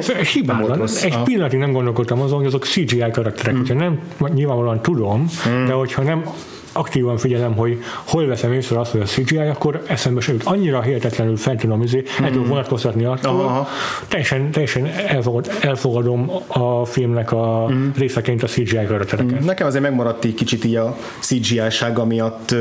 [0.00, 0.88] Szóval hibátlan.
[1.02, 3.54] Egy pillanatig nem gondolkodtam azon, hogy azok CGI karakterek.
[3.54, 3.76] Mm.
[3.76, 4.00] nem,
[4.34, 5.64] nyilvánvalóan tudom, mm.
[5.64, 6.24] de hogyha nem
[6.72, 10.42] aktívan figyelem, hogy hol veszem észre azt, hogy a CGI, akkor eszembe jut.
[10.44, 12.24] Annyira hihetetlenül fent tudom izé, mm.
[12.24, 13.68] el vonatkoztatni attól,
[14.08, 17.88] teljesen, teljesen elfogad, elfogadom a filmnek a mm.
[17.96, 19.42] részeként a CGI karaktereket.
[19.42, 19.44] Mm.
[19.44, 22.54] Nekem azért megmaradt egy kicsit így a CGI-sága miatt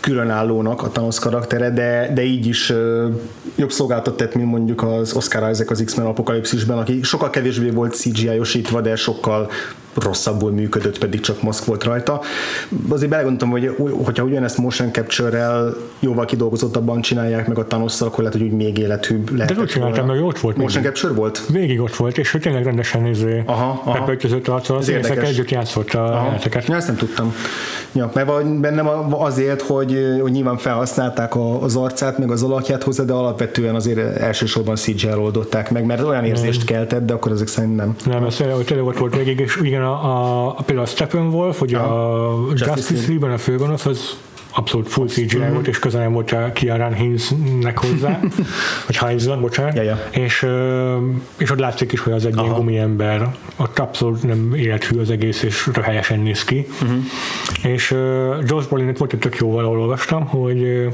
[0.00, 2.72] különállónak a Thanos karaktere, de, de így is
[3.54, 7.94] jobb szolgáltat tett, mint mondjuk az Oscar Isaac az X-Men apokalipszisben, aki sokkal kevésbé volt
[7.94, 9.50] CGI-osítva, de sokkal
[9.94, 12.20] rosszabbul működött, pedig csak Moszk volt rajta.
[12.88, 18.38] Azért belegondoltam, hogy hogyha ugyanezt motion capture-rel jóval kidolgozottabban csinálják meg a thanos akkor lehet,
[18.38, 19.54] hogy úgy még életűbb lehet.
[19.54, 20.56] De úgy csináltam, hogy ott volt.
[20.56, 21.46] Motion capture volt?
[21.48, 23.98] Végig ott volt, és hogy tényleg rendesen néző aha, aha.
[23.98, 25.28] bepöltözött arccal, az érdekes.
[25.28, 26.66] együtt játszott a jeleneteket.
[26.66, 27.34] Ja, ezt nem tudtam.
[27.92, 33.12] Ja, mert bennem azért, hogy, hogy nyilván felhasználták az arcát, meg az alakját hozzá, de
[33.12, 37.96] alapvetően azért elsősorban CGI-ről oldották meg, mert olyan érzést keltett, de akkor ezek szerint nem.
[38.04, 42.32] Nem, ez tényleg ott volt végig, és igen, a, a, például a Steppenwolf, hogy a,
[42.32, 44.16] a Justice League-ben a főgonosz, az
[44.56, 45.52] abszolút full CGI mm-hmm.
[45.52, 48.20] volt, és közel nem volt a Kiaran Hinz-nek hozzá,
[48.86, 49.98] vagy Heinznak, bocsánat, ja, ja.
[50.10, 50.46] És,
[51.36, 55.42] és ott látszik is, hogy az egy ilyen ember, ott abszolút nem élethű az egész,
[55.42, 56.66] és helyesen néz ki.
[56.82, 56.98] Uh-huh.
[57.62, 57.90] És
[58.42, 60.88] Josh Brolin volt egy tök jó, valahol olvastam, hogy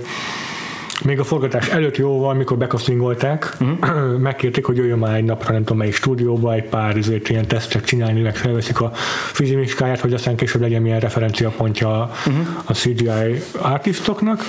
[1.05, 4.19] még a forgatás előtt jóval, mikor bekasztingolták, uh-huh.
[4.29, 7.85] megkérték, hogy jöjjön már egy napra, nem tudom melyik stúdióba, egy pár azért ilyen tesztet
[7.85, 8.91] csinálni, meg felveszik a
[9.33, 12.47] fizimiskáját, hogy aztán később legyen milyen referenciapontja uh-huh.
[12.65, 14.43] a CGI artistoknak,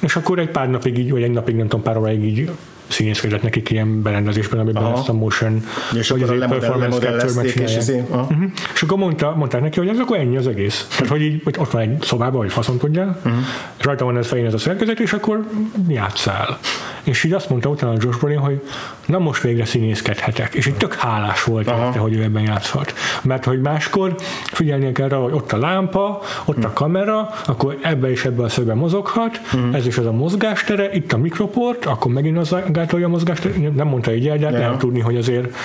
[0.00, 2.50] és akkor egy pár napig így, vagy egy napig, nem tudom, pár óráig így
[2.88, 4.98] színészkedett nekik ilyen berendezésben, amiben Aha.
[4.98, 5.64] ezt a motion
[5.98, 8.36] és vagy akkor a performance capture és, uh-huh.
[8.74, 10.86] és akkor mondta, mondták neki, hogy ez akkor ennyi az egész.
[10.90, 13.42] Tehát, hogy így, hogy ott van egy szobában, vagy faszon tudja, uh-huh.
[13.76, 15.48] és rajta van ez fején ez a szerkezet, és akkor
[15.88, 16.58] játszál.
[17.04, 18.60] És így azt mondta utána a Josh Brolin, hogy
[19.06, 20.54] na most végre színészkedhetek.
[20.54, 22.94] És így tök hálás volt érte, hogy ő ebben játszhat.
[23.22, 28.10] Mert hogy máskor figyelnie kell rá, hogy ott a lámpa, ott a kamera, akkor ebbe
[28.10, 29.74] és ebbe a szögbe mozoghat, uh-huh.
[29.74, 33.86] ez is az a mozgástere, itt a mikroport, akkor megint az gátolja a mozgást, nem
[33.86, 34.76] mondta így el, de yeah.
[34.76, 35.56] tudni, hogy azért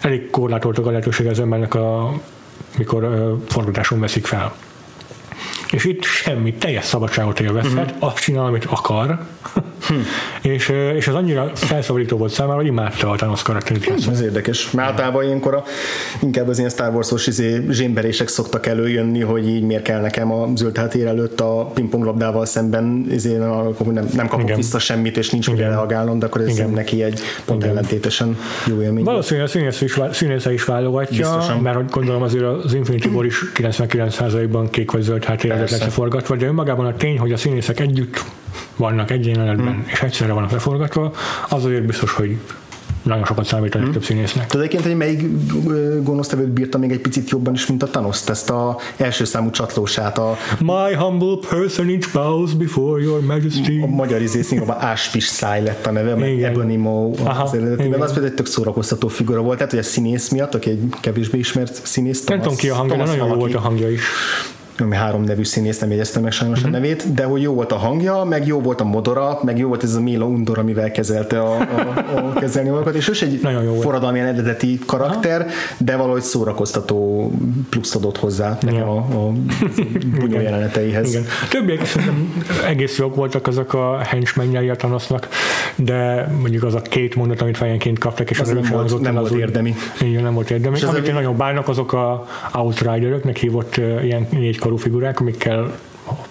[0.00, 2.12] elég korlátoltak a lehetőség az embernek, a,
[2.78, 4.52] mikor uh, forgatáson veszik fel.
[5.70, 8.08] És itt semmi, teljes szabadságot élvezhet, uh-huh.
[8.08, 9.18] azt csinál, amit akar,
[9.86, 10.04] Hmm.
[10.52, 13.84] és, és ez annyira felszabadító volt számára, hogy imádta a Thanos karakterét.
[13.84, 14.70] Hmm, ez érdekes.
[14.70, 15.64] Mert általában ilyenkor a,
[16.22, 20.48] inkább az ilyen Star Wars-os izé, zsémberések szoktak előjönni, hogy így miért kell nekem a
[20.54, 24.56] zöld hátér előtt a pingponglabdával szemben izé, nem, nem kapok Igen.
[24.56, 26.70] vissza semmit, és nincs mire reagálnom, de akkor ez Igen.
[26.70, 27.76] neki egy pont Igen.
[27.76, 29.04] ellentétesen jó élmény.
[29.04, 31.60] Valószínűleg a színész is, színésze is válogatja, Biztosan.
[31.60, 36.46] mert gondolom azért az Infinity War is 99%-ban kék vagy zöld háttér lett forgatva, de
[36.46, 38.24] önmagában a tény, hogy a színészek együtt
[38.76, 39.84] vannak egy jelenetben, hmm.
[39.86, 41.12] és egyszerre vannak leforgatva,
[41.48, 42.36] az azért biztos, hogy
[43.02, 43.92] nagyon sokat számít a hmm.
[43.92, 44.46] több színésznek.
[44.46, 45.24] Tudod egyébként, hogy melyik
[46.02, 50.18] gonosztevőt bírta még egy picit jobban is, mint a Thanos, ezt a első számú csatlósát.
[50.18, 53.80] A, My humble personage bows before your majesty.
[53.82, 58.00] A magyar izé színűben Áspis száj lett a neve, mert Ebonimo az eredetiben.
[58.00, 61.38] Az például egy tök szórakoztató figura volt, tehát hogy a színész miatt, aki egy kevésbé
[61.38, 62.24] ismert színész.
[62.24, 64.02] Nem tudom ki a hangja, nagyon jó volt a hangja is
[64.80, 66.74] ami három nevű színész, nem jegyeztem meg sajnos uh-huh.
[66.74, 66.86] a mhm.
[66.86, 69.82] nevét, de hogy jó volt a hangja, meg jó volt a modora, meg jó volt
[69.82, 71.64] ez a Mila Undor, amivel kezelte a, a,
[72.14, 73.40] a kezelni valakat, és ő is egy
[73.80, 75.50] forradalmi eredeti karakter, Aha.
[75.78, 77.30] de valahogy szórakoztató
[77.70, 78.96] plusz adott hozzá nekem ja.
[78.96, 79.32] a, a
[80.18, 81.08] bunyó jeleneteihez.
[81.08, 81.24] Igen.
[81.50, 81.80] Többiek
[82.66, 85.28] egész jók voltak azok a henchmenjei a Thanosnak,
[85.76, 89.14] de mondjuk az a két mondat, amit fejenként kaptak, és az, az nem, volt, nem
[89.14, 89.74] volt érdemi.
[90.00, 90.76] Igen, nem volt érdemi.
[90.76, 95.72] És amit én nagyon bárnak, azok a Outriderök, hívott ilyen négy karú figurák, amikkel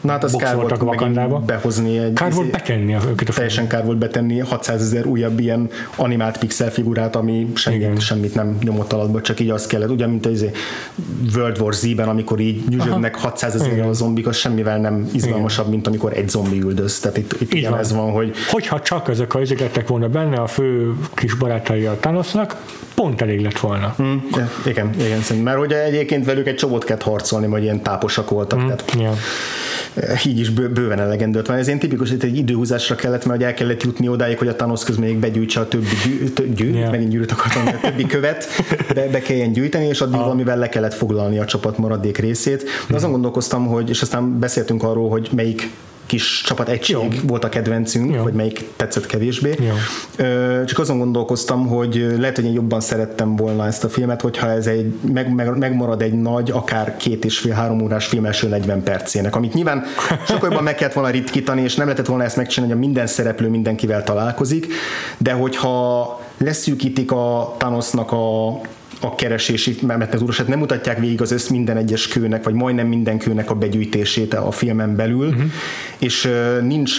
[0.02, 1.40] Na hát az kár volt Wakandába.
[1.40, 2.14] behozni egy...
[2.14, 6.38] Kár volt betenni a, őket a Teljesen kár volt betenni 600 ezer újabb ilyen animált
[6.38, 10.46] pixel figurát, ami semmit, semmit nem nyomott alatba, csak így az kellett, ugyan mint az
[11.36, 15.76] World War Z-ben, amikor így nyüzsögnek 600 ezer a zombik, az semmivel nem izgalmasabb, Igen.
[15.76, 17.00] mint amikor egy zombi üldöz.
[17.00, 18.36] Tehát itt, itt igen, ez van, hogy...
[18.50, 22.56] Hogyha csak ezek a izégettek volna benne a fő kis barátai a Thanosnak,
[22.96, 23.96] pont elég lett volna.
[24.02, 24.16] Mm,
[24.66, 25.38] igen, igen.
[25.44, 28.60] Mert ugye egyébként velük egy csomót kellett harcolni, vagy ilyen táposak voltak.
[28.60, 29.16] Mm, tehát, yeah
[30.26, 31.58] így is bőven elegendő van.
[31.58, 34.84] Ez ilyen tipikus, hogy egy időhúzásra kellett, mert el kellett jutni odáig, hogy a Thanos
[34.84, 36.92] közben még begyűjtse a többi gyű, gyű yeah.
[36.92, 38.48] megint gyűrűt akartam, a többi követ,
[38.94, 40.22] be, be kelljen gyűjteni, és addig ah.
[40.22, 42.64] valamivel le kellett foglalni a csapat maradék részét.
[42.88, 45.70] De azon gondolkoztam, hogy, és aztán beszéltünk arról, hogy melyik
[46.08, 47.08] kis csapat egység Jó.
[47.24, 48.24] volt a kedvencünk, Jó.
[48.24, 49.56] vagy melyik tetszett kevésbé.
[49.60, 49.74] Jó.
[50.66, 54.68] Csak azon gondolkoztam, hogy lehet, hogy én jobban szerettem volna ezt a filmet, hogyha ez
[54.68, 58.84] egy, meg, meg, megmarad egy nagy, akár két és fél, három órás film első 40
[58.84, 59.84] percének, amit nyilván
[60.28, 63.08] sokkal jobban meg kellett volna ritkítani, és nem lehetett volna ezt megcsinálni, hogy a minden
[63.08, 64.68] szereplő mindenkivel találkozik,
[65.18, 68.48] de hogyha leszűkítik a Thanosnak a,
[69.02, 72.88] a keresési, mert az uroset nem mutatják végig az össz minden egyes kőnek, vagy majdnem
[72.88, 75.44] minden kőnek a begyűjtését a filmen belül, uh-huh.
[75.98, 76.30] és
[76.62, 76.92] nincs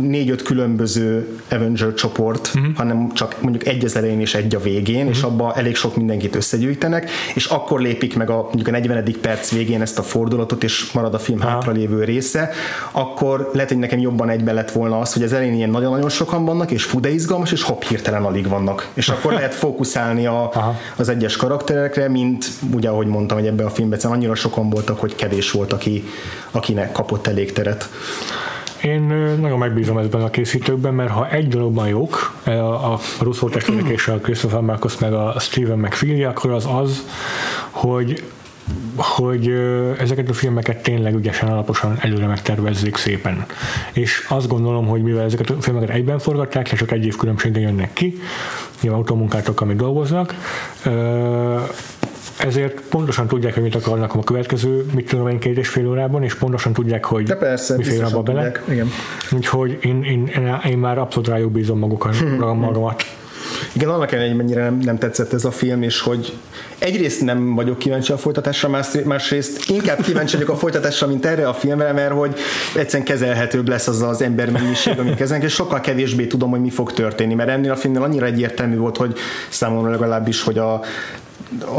[0.00, 2.74] négy-öt különböző Avenger csoport, uh-huh.
[2.76, 5.10] hanem csak mondjuk egy az elején és egy a végén, uh-huh.
[5.10, 9.04] és abban elég sok mindenkit összegyűjtenek, és akkor lépik meg a, mondjuk a 40.
[9.20, 12.50] perc végén ezt a fordulatot, és marad a film hátra lévő része,
[12.92, 16.44] akkor lehet, hogy nekem jobban egybe lett volna az, hogy az elején ilyen nagyon-nagyon sokan
[16.44, 18.88] vannak, és fú, de izgalmas, és hopp, hirtelen alig vannak.
[18.94, 20.52] És akkor lehet fókuszálni a,
[20.96, 25.14] az egyes karakterekre, mint ugye ahogy mondtam, hogy ebben a filmben annyira sokan voltak, hogy
[25.14, 26.04] kevés volt, aki,
[26.50, 27.88] akinek kapott elég teret.
[28.82, 29.00] Én
[29.40, 34.08] nagyon megbízom ebben a készítőkben, mert ha egy dologban jók, a, a Russo testvérek és
[34.08, 37.06] a Christopher Marcos meg a Steven McFeely, akkor az az,
[37.70, 38.22] hogy
[38.96, 39.52] hogy
[39.98, 43.46] ezeket a filmeket tényleg ügyesen, alaposan előre megtervezzék szépen.
[43.92, 47.62] És azt gondolom, hogy mivel ezeket a filmeket egyben forgatják, és csak egy év különbséggel
[47.62, 48.18] jönnek ki,
[48.80, 50.34] nyilván autómunkátok, amit dolgoznak,
[52.38, 56.22] ezért pontosan tudják, hogy mit akarnak a következő, mit tudom én, két és fél órában,
[56.22, 58.52] és pontosan tudják, hogy De persze, mi fél abba bele.
[58.68, 58.88] Igen.
[59.32, 63.04] Úgyhogy én, én, én, én, már abszolút rájuk bízom magukat, magamat.
[63.72, 66.32] Igen, annak ellenére, hogy mennyire nem, nem tetszett ez a film, és hogy
[66.78, 71.48] egyrészt nem vagyok kíváncsi a folytatásra, más, másrészt inkább kíváncsi vagyok a folytatásra, mint erre
[71.48, 72.34] a filmre, mert hogy
[72.74, 76.92] egyszerűen kezelhetőbb lesz az az embermennyiség, amit kezelnek, és sokkal kevésbé tudom, hogy mi fog
[76.92, 79.16] történni, mert ennél a filmnél annyira egyértelmű volt, hogy
[79.48, 80.80] számomra legalábbis, hogy a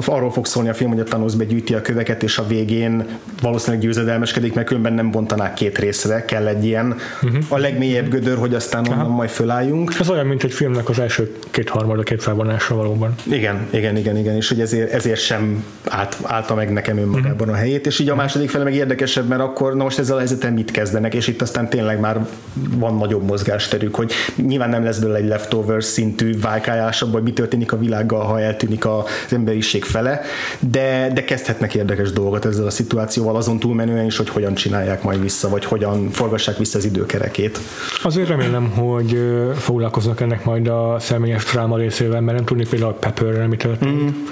[0.06, 3.06] arról fog szólni a film, hogy a Thanos begyűjti a köveket, és a végén
[3.42, 7.44] valószínűleg győzedelmeskedik, mert különben nem bontanák két részre, kell egy ilyen uh-huh.
[7.48, 9.96] a legmélyebb gödör, hogy aztán onnan majd fölálljunk.
[10.00, 13.16] Ez olyan, mint egy filmnek az első két harmada, két felvonásra valóban.
[13.24, 17.54] Igen, igen, igen, igen, és hogy ezért, ezért sem állt, állta meg nekem önmagában uh-huh.
[17.54, 20.20] a helyét, és így a második fele meg érdekesebb, mert akkor na most ezzel a
[20.20, 22.26] helyzeten mit kezdenek, és itt aztán tényleg már
[22.70, 27.72] van nagyobb mozgásterük, hogy nyilván nem lesz belőle egy leftover szintű válkájás, hogy mi történik
[27.72, 30.22] a világgal, ha eltűnik az ember emberiség fele,
[30.60, 35.22] de, de kezdhetnek érdekes dolgot ezzel a szituációval, azon túlmenően is, hogy hogyan csinálják majd
[35.22, 37.60] vissza, vagy hogyan forgassák vissza az időkerekét.
[38.04, 39.20] Azért remélem, hogy
[39.56, 44.26] foglalkoznak ennek majd a személyes dráma részével, mert nem tudni például Pepperrel mi történt, mm.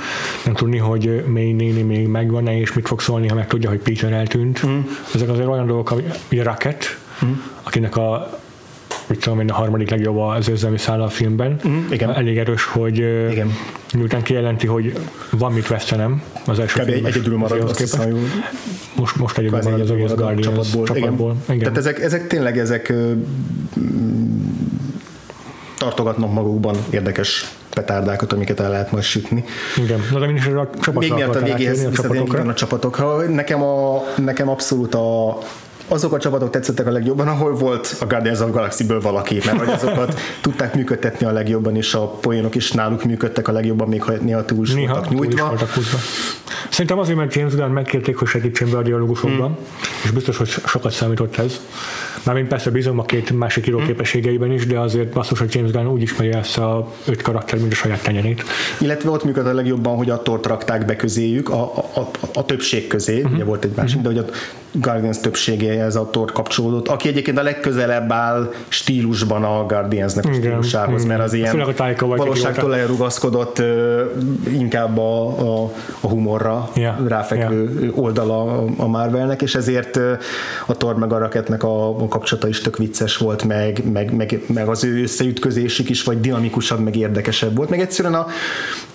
[0.46, 3.80] nem tudni, hogy még néni még megvan-e, és mit fog szólni, ha meg tudja, hogy
[3.80, 4.66] Peter eltűnt.
[4.66, 4.80] Mm.
[5.14, 7.32] Ezek azért olyan dolgok, hogy Rocket, mm.
[7.64, 8.40] akinek a
[9.08, 11.60] mit tudom én, a harmadik legjobb az őzelmi száll a filmben.
[11.68, 12.16] Mm, igen.
[12.16, 12.98] Elég erős, hogy
[13.32, 13.54] igen.
[13.94, 14.98] miután kijelenti, hogy
[15.32, 16.90] van mit vesztenem az első Kb.
[16.90, 18.30] filmes, egyedül marad, azt hiszem,
[18.96, 20.86] most, most egyedül marad az egész Guardians csapatból.
[20.86, 21.32] csapatból.
[21.44, 21.56] Igen.
[21.56, 21.60] Igen.
[21.60, 22.94] Tehát ezek, ezek tényleg ezek
[25.78, 29.44] tartogatnak magukban érdekes petárdákat, amiket el lehet majd sütni.
[29.84, 33.22] Igen, na de is a csapatra Még miatt a végéhez a, a csapatokra.
[33.22, 35.38] Nekem, a, nekem abszolút a,
[35.88, 39.70] azok a csapatok tetszettek a legjobban, ahol volt a Guardians of Galaxy-ből valaki, mert hogy
[39.70, 44.14] azokat tudták működtetni a legjobban, és a poénok is náluk működtek a legjobban, még ha
[44.22, 45.34] néha túl is néha voltak nyújtva.
[45.34, 45.70] Is voltak
[46.70, 49.66] Szerintem azért, mert James Gunn megkérték, hogy segítsen be a dialógusokban, hmm.
[50.04, 51.62] és biztos, hogy sokat számított ez.
[52.24, 53.88] Mármint persze bízom a két másik író hmm.
[53.88, 57.72] képességeiben is, de azért basszus, hogy James Gunn úgy ismeri ezt a öt karakter, mint
[57.72, 58.44] a saját tenyerét.
[58.80, 62.46] Illetve ott működött a legjobban, hogy a tort rakták be közéjük, a, a, a, a
[62.46, 63.34] többség közé, hmm.
[63.34, 64.14] ugye volt egy másik, hmm.
[64.14, 64.34] de hogy a
[64.82, 71.06] Guardians többségéhez a Thor kapcsolódott, aki egyébként a legközelebb áll stílusban a Guardiansnek a stílusához,
[71.06, 73.62] mert az ilyen valóságtól elrugaszkodott
[74.48, 77.08] inkább a, a, a humorra yeah.
[77.08, 77.98] ráfekvő yeah.
[77.98, 80.00] oldala a Marvelnek, és ezért
[80.66, 84.42] a Thor meg a Raketnek a, a kapcsolata is tök vicces volt, meg, meg, meg,
[84.48, 88.26] meg az ő összeütközésük is, vagy dinamikusabb, meg érdekesebb volt, meg egyszerűen a,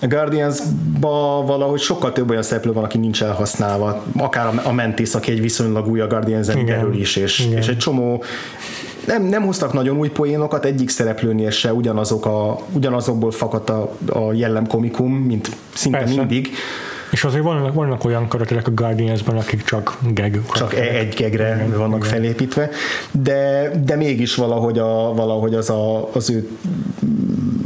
[0.01, 5.31] Guardians-ba valahogy sokkal több olyan szereplő van, aki nincs elhasználva, akár a, a Mentis, aki
[5.31, 8.23] egy viszonylag viszonylag új a Guardians belül is, és, és egy csomó
[9.05, 14.33] nem, nem hoztak nagyon új poénokat, egyik szereplőnél se ugyanazok a, ugyanazokból fakadt a, a
[14.33, 16.15] jellem komikum, mint szinte Persze.
[16.15, 16.49] mindig.
[17.11, 20.41] És azért vannak, vannak olyan karakterek a Guardians-ban, akik csak gag.
[20.53, 22.09] Csak egy gegre igen, vannak igen.
[22.09, 22.69] felépítve,
[23.11, 26.49] de, de mégis valahogy, a, valahogy az, a, az ő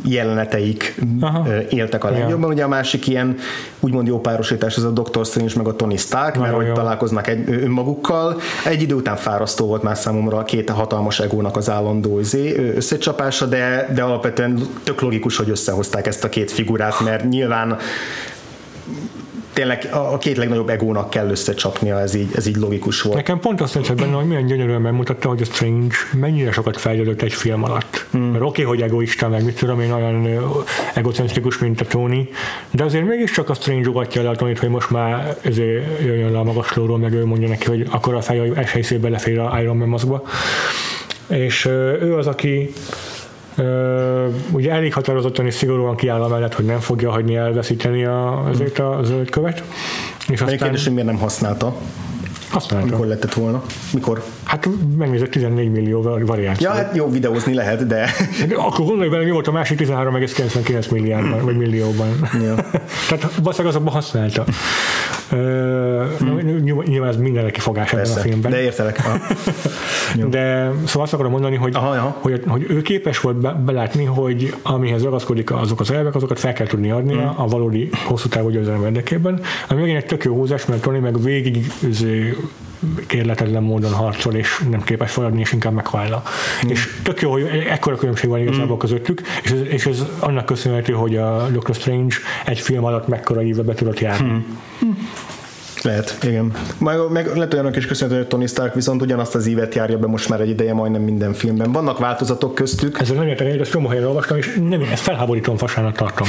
[0.08, 1.48] jeleneteik Aha.
[1.70, 2.48] éltek a legjobban.
[2.50, 2.54] Ja.
[2.54, 3.38] Ugye a másik ilyen
[3.80, 5.26] úgymond jó párosítás az a Dr.
[5.26, 8.40] Strange meg a Tony Stark, mert hogy találkoznak egy, önmagukkal.
[8.66, 13.46] Egy idő után fárasztó volt már számomra a két hatalmas egónak az állandó izé, összecsapása,
[13.46, 17.78] de, de alapvetően tök logikus, hogy összehozták ezt a két figurát, mert nyilván
[19.56, 23.16] tényleg a két legnagyobb egónak kell összecsapnia, ez így, ez így logikus volt.
[23.16, 27.22] Nekem pont azt tetszett benne, hogy milyen gyönyörűen megmutatta, hogy a Strange mennyire sokat fejlődött
[27.22, 28.06] egy film alatt.
[28.12, 28.22] Hmm.
[28.22, 30.28] Mert oké, okay, hogy egoista, meg mit tudom én, olyan
[30.94, 32.30] egocentrikus, mint a Tony,
[32.72, 36.40] de azért mégiscsak a Strange ugatja le a Tony-t, hogy most már ezért jöjjön le
[36.40, 39.88] a magaslóról, meg ő mondja neki, hogy akkor a fej esélyszél belefér a Iron Man
[39.88, 40.24] maszkba.
[41.28, 41.66] És
[42.02, 42.74] ő az, aki
[43.58, 48.80] Uh, ugye elég határozottan és szigorúan kiáll amellett, hogy nem fogja hagyni elveszíteni a, azért
[48.80, 49.64] a zöld követ.
[50.28, 50.58] És aztán...
[50.58, 51.76] kérdés, hogy miért nem használta?
[52.50, 52.88] Használta.
[52.88, 53.64] Mikor lehetett volna?
[53.94, 54.24] Mikor?
[54.44, 56.68] Hát megnézett 14 millió variáció.
[56.70, 58.10] Ja, hát jó, videózni lehet, de...
[58.56, 62.30] Akkor gondolj bele, mi volt a másik 13,99 milliárdban, vagy millióban.
[62.44, 62.56] Ja.
[63.10, 64.46] Tehát valószínűleg azokban használta.
[65.30, 66.84] Hmm.
[66.86, 68.52] Nyilván ez mindenre kifogás ebben a filmben.
[68.52, 69.02] De értelek.
[70.30, 72.18] de szóval azt akarom mondani, hogy, aha, aha.
[72.20, 76.54] hogy, hogy ő képes volt be, belátni, hogy amihez ragaszkodik azok az elvek, azokat fel
[76.54, 77.42] kell tudni adnia hmm.
[77.44, 79.42] a valódi hosszú távú győzelem érdekében.
[79.68, 81.72] Ami megint egy tök jó húzás, mert Tony meg végig
[83.08, 86.24] kérletetlen módon harcol, és nem képes feladni, és inkább meghajla.
[86.66, 86.70] Mm.
[86.70, 88.80] És tök jó, hogy ekkora különbség van igazából mm.
[88.80, 92.16] közöttük, és ez, és ez annak köszönhető, hogy a Doctor Strange
[92.46, 94.30] egy film alatt mekkora íve be tudott járni.
[94.30, 94.36] Mm.
[94.86, 94.92] Mm.
[95.86, 96.52] Lehet, igen.
[96.78, 100.08] Meg, meg lehet olyanok is köszönhető, hogy Tony Stark viszont ugyanazt az ívet járja be
[100.08, 101.72] most már egy ideje majdnem minden filmben.
[101.72, 103.00] Vannak változatok köztük.
[103.00, 106.28] Ez nem értek, hogy ezt csomó helyen olvastam, és nem, ezt felháborítom fasának tartom.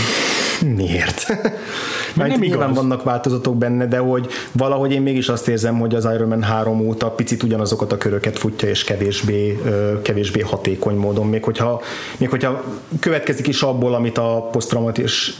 [0.60, 1.26] Miért?
[2.16, 2.82] Mert nem nyilván igaz.
[2.82, 6.80] vannak változatok benne, de hogy valahogy én mégis azt érzem, hogy az Iron Man 3
[6.80, 9.60] óta picit ugyanazokat a köröket futja, és kevésbé,
[10.02, 11.26] kevésbé hatékony módon.
[11.26, 11.82] Még hogyha,
[12.16, 12.64] még hogyha
[13.00, 14.48] következik is abból, amit a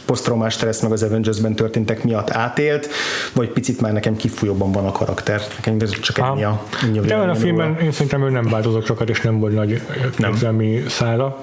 [0.05, 2.89] posztraumás stressz meg az Avengers-ben történtek miatt átélt,
[3.33, 5.41] vagy picit már nekem kifújóban van a karakter.
[5.55, 8.85] Nekem ez csak ennyi a, ennyi a De a filmben én szerintem ő nem változott
[8.85, 9.81] sokat, és nem volt nagy
[10.19, 11.37] érzelmi szára.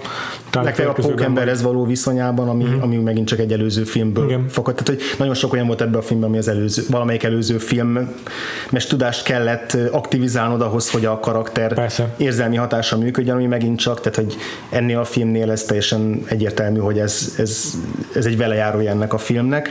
[0.53, 2.81] Legfeljebb a pókemberhez való viszonyában, ami, mm.
[2.81, 4.49] ami megint csak egy előző filmből Igen.
[4.49, 4.75] fakad.
[4.75, 8.15] Tehát, hogy nagyon sok olyan volt ebben a filmben, ami az előző, valamelyik előző film,
[8.71, 12.15] mert tudást kellett aktivizálnod ahhoz, hogy a karakter Persze.
[12.17, 14.37] érzelmi hatása működjön, ami megint csak, tehát hogy
[14.71, 17.75] ennél a filmnél ez teljesen egyértelmű, hogy ez, ez,
[18.15, 19.71] ez egy velejárója ennek a filmnek.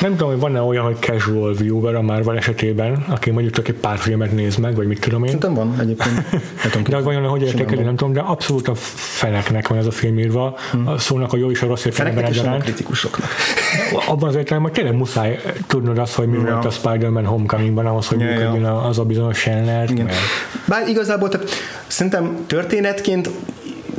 [0.00, 3.74] Nem tudom, hogy van-e olyan, hogy casual viewer a Marvel esetében, aki mondjuk csak egy
[3.74, 5.30] pár filmet néz meg, vagy mit tudom én.
[5.30, 6.88] Szerintem van egyébként.
[6.88, 10.18] de az vajon, hogy értékeli, nem tudom, de abszolút a feneknek van ez a film
[10.18, 10.86] írva, hmm.
[10.86, 12.62] a szónak a jó és a rossz értelemben egyaránt.
[12.62, 13.28] kritikusoknak.
[14.06, 16.52] Abban az értelemben, hogy tényleg muszáj tudnod azt, hogy mi ja.
[16.52, 18.82] volt a Spider-Man Homecomingban ahhoz, hogy ja, működjön ja.
[18.82, 19.88] az a bizonyos Shanner.
[20.64, 21.50] Bár igazából tehát,
[21.86, 23.30] szerintem történetként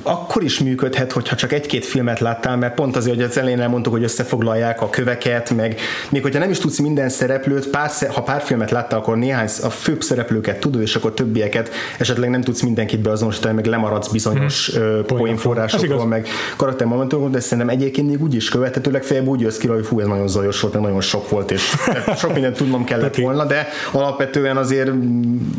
[0.06, 3.94] akkor is működhet, hogyha csak egy-két filmet láttál, mert pont azért, hogy az elején elmondtuk,
[3.94, 5.80] hogy összefoglalják a köveket, meg
[6.10, 9.70] még hogyha nem is tudsz minden szereplőt, pár, ha pár filmet láttál, akkor néhány a
[9.70, 15.06] főbb szereplőket tudod, és akkor többieket esetleg nem tudsz mindenkit beazonosítani, meg lemaradsz bizonyos hmm.
[15.06, 19.86] poénforrásokról, meg karaktermomentumokról, de szerintem egyébként még úgy is követhető, legfeljebb úgy jössz ki, hogy
[19.86, 21.62] fú, ez nagyon zajos volt, nagyon sok volt, és
[22.22, 24.92] sok mindent tudnom kellett volna, de alapvetően azért,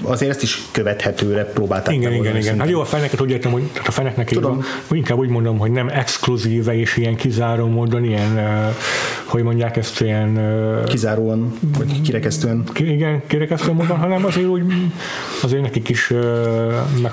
[0.03, 1.95] azért ezt is követhetőre próbálták.
[1.95, 2.59] Igen, igen, igen.
[2.59, 4.65] Hát jó, a feneket úgy értem, hogy a feneknek Tudom.
[4.89, 8.39] Van, inkább úgy mondom, hogy nem exkluzíve és ilyen kizáró módon, ilyen,
[9.25, 10.41] hogy mondják ezt, ilyen...
[10.87, 12.65] Kizáróan, vagy kirekesztően.
[12.79, 14.63] Igen, kirekesztően módon, hanem azért úgy,
[15.43, 16.13] azért nekik is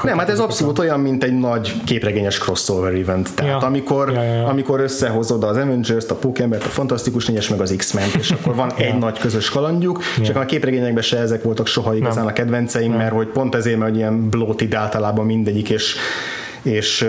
[0.03, 3.35] Nem, hát ez abszolút olyan, mint egy nagy képregényes crossover event.
[3.35, 3.67] Tehát ja.
[3.67, 4.47] amikor, ja, ja, ja.
[4.47, 8.55] amikor összehozod az Avengers-t, a Pokémon-t, a Fantasztikus Négyes, meg az x men és akkor
[8.55, 8.85] van ja.
[8.85, 10.23] egy nagy közös kalandjuk, ja.
[10.23, 12.27] csak a képregényekben se ezek voltak soha igazán Nem.
[12.27, 12.97] a kedvenceim, Nem.
[12.97, 15.95] mert hogy pont ezért, mert ilyen bloated általában mindegyik, és
[16.63, 17.05] és,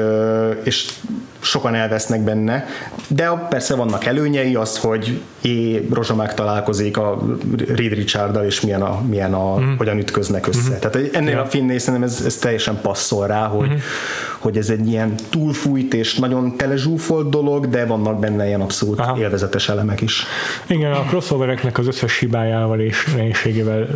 [0.64, 1.00] és
[1.45, 2.66] sokan elvesznek benne,
[3.09, 7.22] de persze vannak előnyei, az, hogy é, Rozsomák találkozik a
[7.66, 9.76] Reed Richarddal, és milyen a, milyen a mm.
[9.76, 10.74] hogyan ütköznek össze.
[10.74, 10.78] Mm.
[10.78, 11.45] Tehát ennél yeah.
[11.45, 13.76] a filmnél szerintem ez, ez teljesen passzol rá, hogy, mm.
[14.38, 19.18] hogy ez egy ilyen túlfújt és nagyon telezsúfolt dolog, de vannak benne ilyen abszolút Aha.
[19.18, 20.24] élvezetes elemek is.
[20.66, 23.86] Igen, a crossovereknek az összes hibájával és nehézségével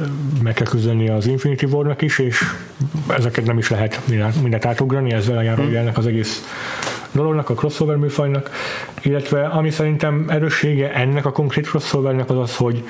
[0.43, 2.43] meg kell küzdeni az Infinity War-nak is, és
[3.17, 4.01] ezeket nem is lehet
[4.43, 6.43] mindent átugrani, ezzel járuljának az egész
[7.13, 8.51] dolognak, a crossover műfajnak,
[9.03, 12.85] illetve ami szerintem erőssége ennek a konkrét crossovernek az az, hogy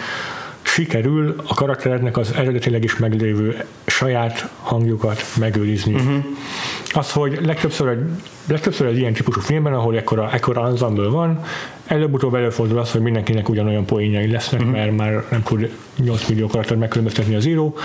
[0.63, 5.95] sikerül a karaktereknek az eredetileg is meglévő saját hangjukat megőrizni.
[5.95, 6.25] Uh-huh.
[6.91, 7.99] Az, hogy legtöbbször,
[8.49, 11.45] legtöbbször egy ilyen típusú filmben, ahol ekkora, ekkora ensemble van,
[11.89, 14.77] előbb-utóbb előfordul az, hogy mindenkinek ugyanolyan poénjai lesznek, uh-huh.
[14.77, 17.77] mert már nem tud 8 millió karakter megkülönböztetni az író,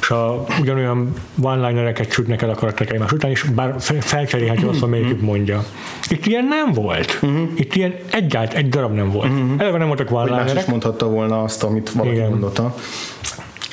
[0.00, 5.12] és a, ugyanolyan one-linereket csütnek el a karakterek egymás után, és bár felcserélhető azt, amelyikük
[5.12, 5.28] uh-huh.
[5.28, 5.64] mondja.
[6.08, 7.18] Itt ilyen nem volt.
[7.22, 7.48] Uh-huh.
[7.54, 9.30] Itt ilyen egyált egy darab nem volt.
[9.30, 9.50] Uh-huh.
[9.60, 10.44] Eleve nem voltak one-linerek.
[10.44, 12.28] Hogy más is mondhatta volna azt, amit valaki Igen.
[12.28, 12.74] mondotta.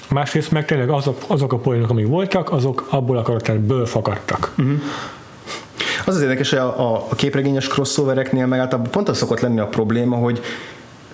[0.09, 4.53] Másrészt meg tényleg azok, azok a poénok, amik voltak, azok abból a karakterből fakadtak.
[4.57, 4.81] Uh-huh.
[6.05, 9.67] Az az érdekes, hogy a, a, képregényes crossovereknél meg általában pont az szokott lenni a
[9.67, 10.41] probléma, hogy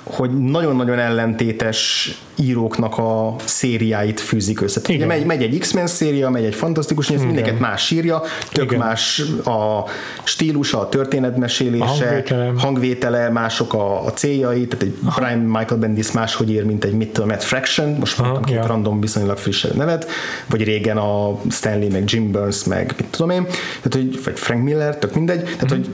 [0.06, 4.82] hogy nagyon-nagyon ellentétes íróknak a szériáit fűzik össze.
[4.82, 8.64] Tehát ugye megy, megy egy X-Men széria, megy egy fantasztikus, ez mindeket más írja, tök
[8.64, 8.80] Igen.
[8.80, 9.86] más a
[10.24, 12.52] stílusa, a történetmesélése, a hangvétele.
[12.58, 15.22] hangvétele, mások a, a céljai, tehát egy Aha.
[15.22, 18.66] Brian Michael Bendis máshogy ír, mint egy mit tudom, Matt Fraction, most mondtam két ja.
[18.66, 20.08] random viszonylag friss nevet,
[20.50, 24.64] vagy régen a Stanley, meg Jim Burns, meg mit tudom én, tehát, hogy, vagy Frank
[24.64, 25.76] Miller, tök mindegy, tehát, mm.
[25.76, 25.90] hogy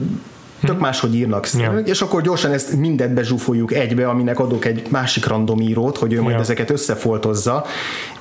[0.66, 1.78] tök máshogy írnak ja.
[1.84, 6.22] és akkor gyorsan ezt mindet bezsúfoljuk egybe, aminek adok egy másik random írót, hogy ő
[6.22, 6.40] majd ja.
[6.40, 7.64] ezeket összefoltozza,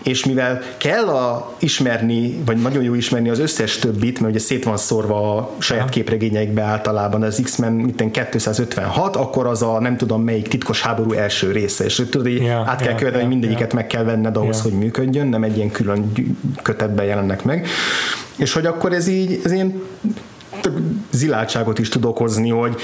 [0.04, 4.64] és mivel kell a ismerni, vagy nagyon jó ismerni az összes többit, mert ugye szét
[4.64, 5.92] van szórva a saját ja.
[5.92, 11.52] képregényeikbe általában az X-Men mitten 256, akkor az a nem tudom melyik titkos háború első
[11.52, 13.76] része, és tudod, hogy ja, át kell ja, követni, hogy mindegyiket ja.
[13.76, 14.64] meg kell venned ahhoz, ja.
[14.64, 16.12] hogy működjön, nem egy ilyen külön
[16.62, 17.68] kötetben jelennek meg.
[18.36, 19.82] És hogy akkor ez így, ez ilyen
[21.12, 22.82] zilátságot is tud okozni, hogy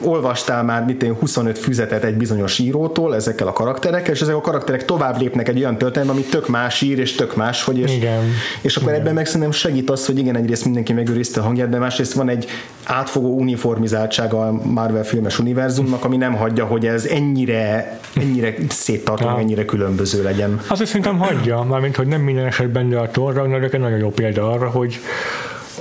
[0.00, 4.40] olvastál már mit én 25 füzetet egy bizonyos írótól ezekkel a karakterekkel, és ezek a
[4.40, 7.92] karakterek tovább lépnek egy olyan történetbe, ami tök más ír, és tök más, hogy és,
[7.94, 8.22] igen.
[8.60, 9.00] és akkor igen.
[9.00, 12.28] ebben meg szerintem segít az, hogy igen, egyrészt mindenki megőrizte a hangját, de másrészt van
[12.28, 12.46] egy
[12.84, 19.38] átfogó uniformizáltság a Marvel filmes univerzumnak, ami nem hagyja, hogy ez ennyire, ennyire széttartó, ja.
[19.38, 20.60] ennyire különböző legyen.
[20.66, 24.10] Azt szerintem hagyja, mármint, hogy nem minden esetben, de a Thor Ragnarök egy nagyon jó
[24.10, 25.00] példa arra, hogy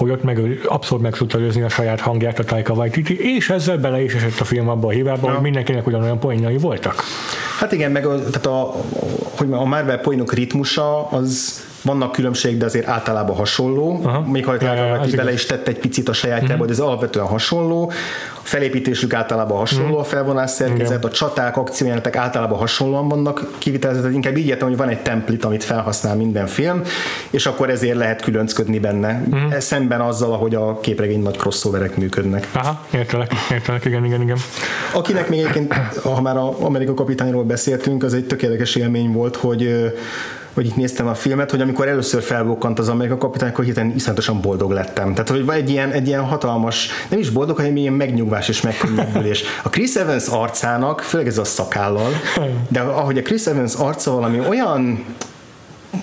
[0.04, 4.04] hogy ott meg, abszolút meg tudta a saját hangját a Taika Waititi, és ezzel bele
[4.04, 5.34] is esett a film abba a hibába, ja.
[5.34, 7.04] hogy mindenkinek ugyanolyan poénjai voltak.
[7.60, 8.76] Hát igen, meg a, tehát a,
[9.38, 14.00] hogy a Marvel poénok ritmusa az vannak különbség, de azért általában hasonló.
[14.04, 14.20] Aha.
[14.20, 16.66] Még ha ja, ja, bele is tett egy picit a sajátjába, mm-hmm.
[16.66, 17.92] de ez alapvetően hasonló.
[18.44, 24.12] A felépítésük általában hasonló, a felvonás szerkezet, a csaták, akciójelenetek általában hasonlóan vannak kivitelezett.
[24.12, 26.82] Inkább így értem, hogy van egy templit, amit felhasznál minden film,
[27.30, 29.24] és akkor ezért lehet különcködni benne.
[29.36, 29.50] Mm.
[29.60, 32.48] Szemben azzal, ahogy a képregény nagy crossoverek működnek.
[32.54, 34.38] Aha, értelek, értelek, igen, igen, igen.
[34.94, 35.74] Akinek még egyébként,
[36.04, 39.94] ha már a Amerika kapitányról beszéltünk, az egy tökéletes élmény volt, hogy
[40.54, 44.42] hogy itt néztem a filmet, hogy amikor először felbukkant az Amerika kapitány, akkor hirtelen iszonyatosan
[44.42, 45.14] boldog lettem.
[45.14, 49.44] Tehát, hogy egy ilyen, egy ilyen hatalmas, nem is boldog, hanem ilyen megnyugvás és megkönnyebbülés.
[49.64, 52.12] A Chris Evans arcának, főleg ez a szakállal,
[52.70, 55.06] de ahogy a Chris Evans arca valami olyan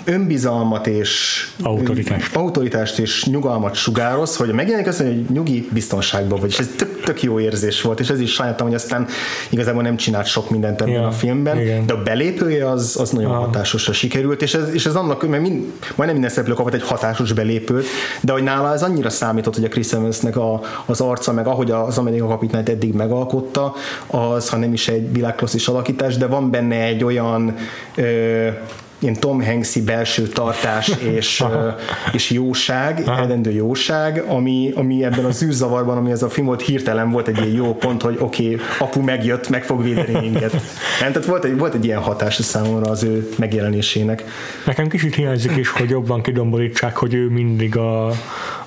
[0.04, 6.58] önbizalmat és autoritást, autoritást és nyugalmat sugároz, hogy megjelenik azt, hogy nyugi biztonságban vagy, és
[6.58, 9.06] ez tök, tök jó érzés volt, és ez is sajnáltam, hogy aztán
[9.48, 11.86] igazából nem csinált sok mindent ebben ja, a filmben, igen.
[11.86, 13.44] de a belépője az, az nagyon ah.
[13.44, 17.32] hatásosra sikerült, és ez, és ez annak, mert mind, majdnem minden szereplő kapott egy hatásos
[17.32, 17.86] belépőt,
[18.20, 21.70] de hogy nála ez annyira számított, hogy a Chris Evansnek a, az arca, meg ahogy
[21.70, 23.74] az Amerika kapitányt eddig megalkotta,
[24.06, 27.56] az, ha nem is egy világklasszis alakítás, de van benne egy olyan
[27.94, 28.48] ö,
[29.00, 31.44] ilyen Tom Hanksy belső tartás és,
[32.12, 37.10] és jóság, eredendő jóság, ami, ami ebben az űrzavarban, ami ez a film volt, hirtelen
[37.10, 40.62] volt egy ilyen jó pont, hogy oké, okay, apu megjött, meg fog védeni minket.
[40.98, 44.24] Tehát volt egy, volt egy ilyen hatás a számomra az ő megjelenésének.
[44.66, 48.06] Nekem kicsit hiányzik is, hogy jobban kidomborítsák, hogy ő mindig a,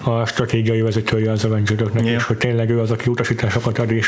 [0.03, 2.15] a stratégiai vezetője az Avengeröknek, yeah.
[2.15, 4.07] és hogy tényleg ő az, aki utasításokat ad, és,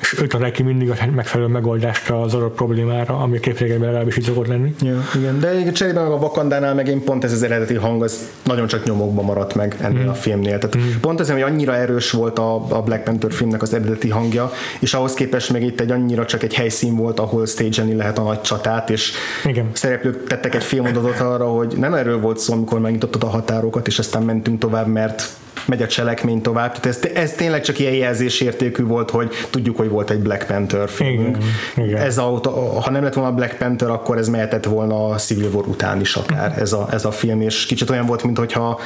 [0.00, 4.24] és ő talál ki mindig a megfelelő megoldást az adott problémára, ami képregényben legalábbis így
[4.24, 4.74] szokott lenni.
[4.82, 8.30] Yeah, igen, de cserébe meg a Vakandánál meg én pont ez az eredeti hang, az
[8.42, 10.08] nagyon csak nyomokban maradt meg ennél mm.
[10.08, 10.58] a filmnél.
[10.58, 11.00] Tehát mm.
[11.00, 14.94] pont azért, hogy annyira erős volt a, a Black Panther filmnek az eredeti hangja, és
[14.94, 18.40] ahhoz képest meg itt egy annyira csak egy helyszín volt, ahol stage lehet a nagy
[18.40, 19.12] csatát, és
[19.44, 19.68] Igen.
[19.72, 23.98] szereplők tettek egy filmadatot arra, hogy nem erről volt szó, amikor megnyitottad a határokat, és
[23.98, 25.28] aztán mentünk tovább, mert
[25.66, 26.80] megy a cselekmény tovább.
[26.80, 30.88] Tehát ez, ez tényleg csak ilyen jelzésértékű volt, hogy tudjuk, hogy volt egy Black Panther
[30.88, 31.36] filmünk.
[31.76, 32.00] Igen, igen.
[32.00, 32.40] Ez a,
[32.82, 36.14] ha nem lett volna Black Panther, akkor ez mehetett volna a Civil War után is
[36.14, 38.80] akár ez a, ez a film, és kicsit olyan volt, mintha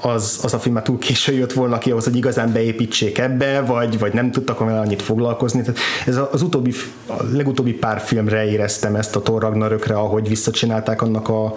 [0.00, 3.60] az, az a film már túl késő jött volna ki ahhoz, hogy igazán beépítsék ebbe,
[3.60, 5.60] vagy, vagy nem tudtak vele annyit foglalkozni.
[5.60, 6.72] Tehát ez az utóbbi,
[7.06, 11.54] a legutóbbi pár filmre éreztem ezt a Thor Ragnarökre, ahogy visszacsinálták annak a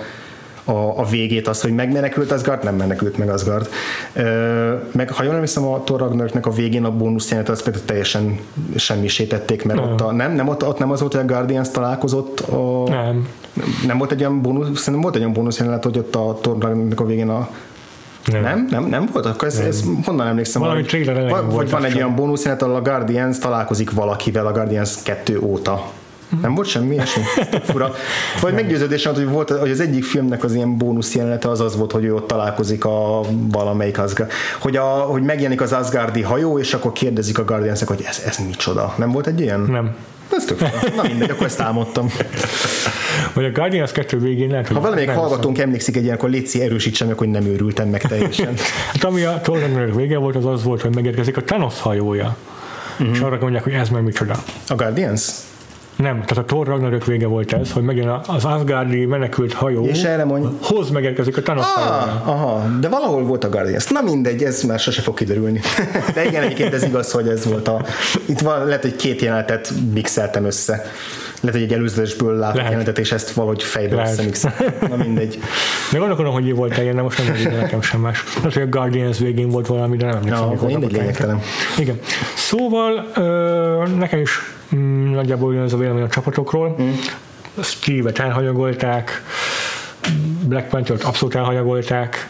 [0.63, 3.69] a, a végét, az, hogy megmenekült Asgard, nem menekült meg Asgard.
[4.13, 7.85] Ö, meg ha jól emlékszem, a Thor Ragnaroknak a végén a bónusz jelenet, azt például
[7.85, 8.39] teljesen
[8.75, 9.91] semmisítették, mert nem.
[9.91, 13.27] ott, a, nem, nem, ott, ott nem az volt, hogy a Guardians találkozott a, nem.
[13.87, 16.57] nem volt egy olyan bónusz, szerintem volt egy olyan bónusz jelenet, hogy ott a Thor
[16.59, 17.49] Ragnaroknak a végén a
[18.25, 18.41] nem.
[18.41, 18.67] nem?
[18.69, 18.83] Nem?
[18.83, 19.25] Nem volt?
[19.25, 19.67] Akkor ez, nem.
[19.67, 20.61] ez honnan emlékszem?
[20.61, 25.39] Valami trailer vagy, van egy olyan bónusz ahol a Guardians találkozik valakivel a Guardians 2
[25.39, 25.91] óta.
[26.41, 27.23] Nem volt semmi ilyesmi?
[27.71, 27.93] Fura.
[28.41, 31.91] Vagy meggyőződés hogy, volt, hogy az egyik filmnek az ilyen bónusz jelenete az az volt,
[31.91, 34.31] hogy ő ott találkozik a valamelyik Asgard.
[34.59, 38.37] Hogy, a, hogy megjelenik az Asgardi hajó, és akkor kérdezik a guardians hogy ez, ez
[38.47, 38.93] micsoda.
[38.97, 39.59] Nem volt egy ilyen?
[39.59, 39.95] Nem.
[40.37, 40.59] Ez tök
[40.95, 42.07] Na mindegy, akkor ezt álmodtam.
[43.33, 45.65] Vagy a Guardians 2 végén lehet, Ha valamelyik hallgatónk szem.
[45.65, 48.53] emlékszik egy ilyen, akkor létszi erősítsen meg, hogy nem őrültem meg teljesen.
[48.93, 52.35] hát ami a Thor vége volt, az az volt, hogy megérkezik a Thanos hajója.
[52.99, 53.15] Uh-huh.
[53.15, 54.43] És arra mondják, hogy ez meg micsoda.
[54.67, 55.21] A Guardians?
[56.01, 60.03] Nem, tehát a Thor Ragnarök vége volt ez, hogy megjön az Asgardi menekült hajó, és
[60.03, 60.47] erre mondj...
[60.61, 63.87] hoz megérkezik a Thanos ah, Aha, de valahol volt a Guardians.
[63.87, 65.59] Na mindegy, ez már sose fog kiderülni.
[66.15, 67.85] de igen, egyébként ez igaz, hogy ez volt a...
[68.25, 70.85] Itt van, lehet, hogy két jelenetet mixeltem össze.
[71.41, 74.73] Lehet, hogy egy előzetesből látok jelenetet, és ezt valahogy fejbe összemixeltem.
[74.89, 75.39] Na mindegy.
[75.91, 78.23] De gondolkodom, hogy volt ilyen, de most nem mondjuk nekem sem más.
[78.35, 80.51] Lehet, hogy a Guardians végén volt valami, de nem emlékszem.
[80.51, 81.39] Ja, mindegy lényegtelen.
[81.77, 81.99] Igen.
[82.35, 83.05] Szóval
[83.97, 84.39] nekem is
[84.75, 86.75] mm, nagyjából ugyanaz a vélemény a csapatokról.
[86.81, 86.91] Mm.
[87.61, 89.23] Steve-et elhanyagolták,
[90.43, 92.29] Black Panther-t abszolút elhanyagolták,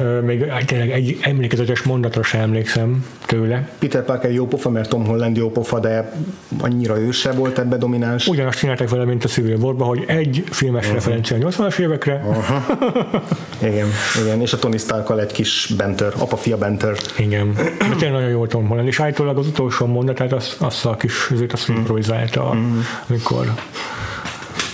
[0.00, 0.20] Ja.
[0.20, 3.68] Még tényleg egy emlékezetes mondatra sem emlékszem tőle.
[3.78, 6.12] Peter Parker jó pofa, mert Tom Holland jó pofa, de
[6.60, 8.26] annyira ő se volt ebbe domináns.
[8.26, 10.94] Ugyanazt csinálták vele, mint a Civil war hogy egy filmes uh-huh.
[10.94, 12.24] referencia a 80-as évekre.
[12.26, 13.22] Uh-huh.
[13.72, 13.88] igen,
[14.22, 16.96] igen, és a Tony stark egy kis benter, apa-fia benter.
[17.18, 20.96] Igen, de tényleg nagyon jó Tom Holland, és állítólag az utolsó mondatát azt, azt a
[20.96, 21.74] kis, azért azt mm.
[21.74, 22.64] improvizálta, uh-huh.
[23.08, 23.52] amikor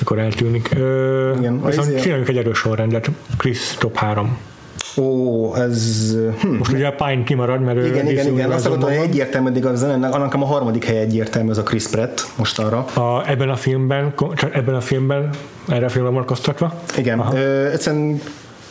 [0.00, 0.70] amikor eltűnik.
[0.76, 3.10] Ö, Igen, viszont csináljunk egy erős sorrendet.
[3.36, 4.38] Chris top 3.
[4.96, 6.12] Ó, ez...
[6.40, 6.48] Hm.
[6.48, 8.50] Most ugye a Pine kimarad, mert igen, igen, igen.
[8.50, 12.26] Azt akartam, hogy egyértelmű, eddig az annak a harmadik hely egyértelmű, az a Chris Pratt
[12.36, 12.78] most arra.
[12.78, 15.30] A, ebben a filmben, csak ebben a filmben,
[15.68, 16.74] erre a filmben vonatkoztatva?
[16.96, 17.22] Igen.
[17.34, 18.20] Ö, egyszerűen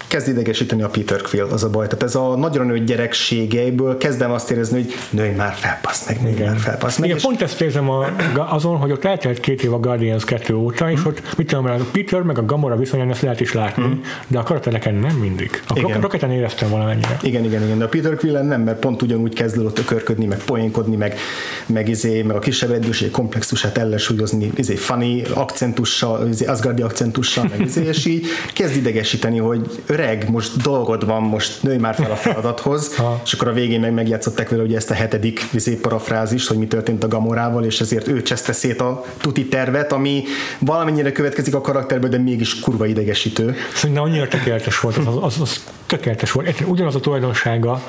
[0.09, 1.87] kezd idegesíteni a Peter Quill, az a baj.
[1.87, 6.21] Tehát ez a nagyra nőtt gyerekségeiből kezdem azt érezni, hogy nőj már fel, passz meg,
[6.21, 7.05] nőj már fel, passz meg.
[7.05, 8.05] Igen, és pont ezt érzem a,
[8.49, 11.75] azon, hogy ott eltelt két év a Guardians 2 óta, és ott mit tudom, a
[11.91, 15.61] Peter meg a Gamora viszonyán ezt lehet is látni, de a karaktereken nem mindig.
[15.67, 16.01] A Igen.
[16.01, 17.17] Rocketen éreztem valamennyire.
[17.21, 20.25] Igen, igen, igen, de a Peter Quillen nem, mert pont ugyanúgy kezd el ott ökörködni,
[20.25, 21.17] meg poénkodni, meg,
[21.65, 27.61] meg, izé, meg a kisebb edőség komplexusát ellensúlyozni, izé, funny akcentussal, izé, Asgardi akcentussal, meg
[27.61, 32.15] izé, és így kezd idegesíteni, hogy öreg, most dolgod van, most nőj már fel a
[32.15, 36.57] feladathoz, és akkor a végén meg megjátszották vele ugye ezt a hetedik izé, parafrázist, hogy
[36.57, 40.23] mi történt a Gamorával, és ezért ő cseszte szét a tuti tervet, ami
[40.59, 43.55] valamennyire következik a karakterből, de mégis kurva idegesítő.
[43.73, 46.47] Szerintem annyira tökéletes volt, az, az, az, tökéletes volt.
[46.47, 47.81] Egyszerűen Ugyanaz a tulajdonsága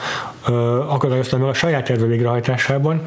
[0.49, 0.53] ö,
[0.89, 3.03] akadályozta meg a saját terve végrehajtásában,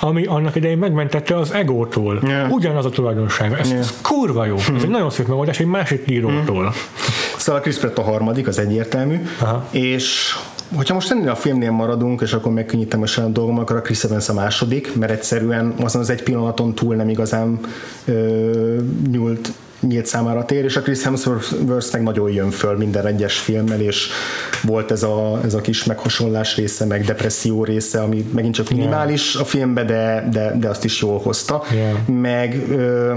[0.00, 2.20] ami annak idején megmentette az egótól.
[2.22, 2.50] Yeah.
[2.50, 3.56] Ugyanaz a tulajdonsága.
[3.58, 3.80] Ez, Yeah.
[3.80, 4.56] ez kurva jó.
[4.56, 6.74] Ez egy nagyon szép megoldás egy másik írótól.
[7.48, 9.68] Szóval a Chris Pratt a harmadik, az egyértelmű, Aha.
[9.70, 10.36] és
[10.74, 14.04] hogyha most ennél a filmnél maradunk, és akkor megkönnyítem a saját dolgom, akkor a Chris
[14.04, 17.60] Evans a második, mert egyszerűen azon az egy pillanaton túl nem igazán
[18.04, 18.76] ö,
[19.10, 23.80] nyúlt nyílt számára tér, és a Chris Hemsworth meg nagyon jön föl minden egyes filmmel,
[23.80, 24.08] és
[24.62, 29.34] volt ez a, ez a kis meghasonlás része, meg depresszió része, ami megint csak minimális
[29.34, 31.62] a filmbe, de, de, de azt is jól hozta.
[31.72, 32.06] Yeah.
[32.06, 33.14] Meg ö,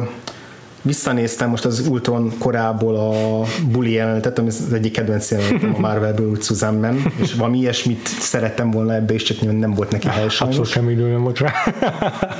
[0.81, 6.29] visszanéztem most az Ultron korából a buli jelenetet, ami az egyik kedvenc jelenetem a Marvelből,
[6.29, 10.07] úgy Susan Man, és valami ilyesmit szerettem volna ebbe, és csak nyilván nem volt neki
[10.07, 11.53] hely Abszolút sajnos, semmi idő nem volt rá.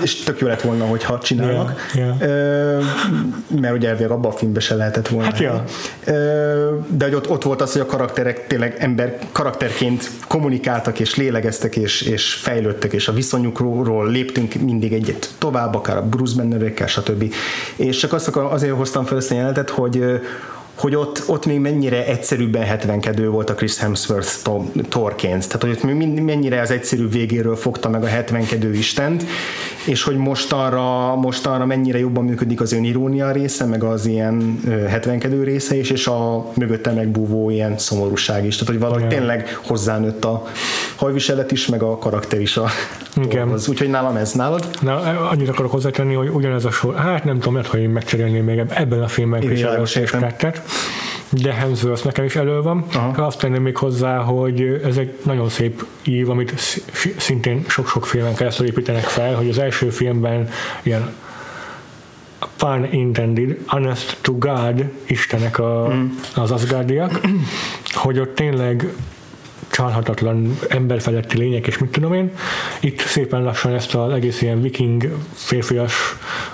[0.04, 2.80] és tök jó lett volna, hogyha csinálnak, Yeah, Ö,
[3.62, 5.26] mert ugye elvileg abban a filmben se lehetett volna.
[5.26, 5.64] Hát ja.
[6.88, 11.76] De hogy ott, ott volt az, hogy a karakterek tényleg ember karakterként kommunikáltak, és lélegeztek,
[11.76, 17.34] és, és fejlődtek, és a viszonyukról léptünk mindig egyet tovább, akár a Bruce Bannerekkel, stb.
[17.76, 20.22] És csak azt azért hoztam fel ezt a jelenetet, hogy
[20.82, 25.46] hogy ott, ott még mennyire egyszerűbben hetvenkedő volt a Chris Hemsworth to- torként.
[25.48, 29.24] Tehát, hogy ott még mennyire az egyszerű végéről fogta meg a hetvenkedő istent,
[29.86, 35.44] és hogy mostanra, mostanra mennyire jobban működik az önirónia része, meg az ilyen ö, hetvenkedő
[35.44, 38.54] része is, és a mögötte megbúvó ilyen szomorúság is.
[38.56, 39.18] Tehát, hogy valahogy Igen.
[39.18, 40.46] tényleg hozzánőtt a
[40.96, 42.66] hajviselet is, meg a karakter is a
[43.16, 43.30] Igen.
[43.30, 43.68] dolghoz.
[43.68, 44.70] Úgyhogy nálam ez nálad.
[44.82, 44.96] Na,
[45.30, 48.58] annyit akarok hozzátenni, hogy ugyanez a sor, hát nem tudom, lehet, hogy én megcserélném még
[48.58, 50.12] eb- ebben a filmben Chris Evans és.
[51.30, 52.86] De Hemsworth nekem is elő van.
[52.94, 53.26] Aha.
[53.26, 56.84] Azt tenném még hozzá, hogy ez egy nagyon szép ív, amit sz-
[57.18, 60.50] szintén sok-sok filmen keresztül építenek fel, hogy az első filmben
[60.84, 61.14] ilyen
[62.58, 65.94] pun intended, honest to God istenek a,
[66.36, 67.20] az Asgardiak,
[67.94, 68.94] hogy ott tényleg
[69.72, 72.32] csalhatatlan emberfeletti lények, és mit tudom én.
[72.80, 75.94] Itt szépen lassan ezt az egész ilyen viking, férfias,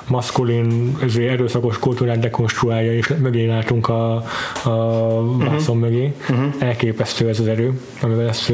[0.08, 4.16] maszkulin, ezért erőszakos kultúrát dekonstruálja, és mögé látunk a,
[4.64, 6.14] a vászon mögé.
[6.60, 8.54] Elképesztő ez az erő, amivel ezt,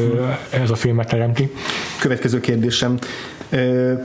[0.49, 1.51] ez a filmet teremti.
[1.99, 2.97] Következő kérdésem.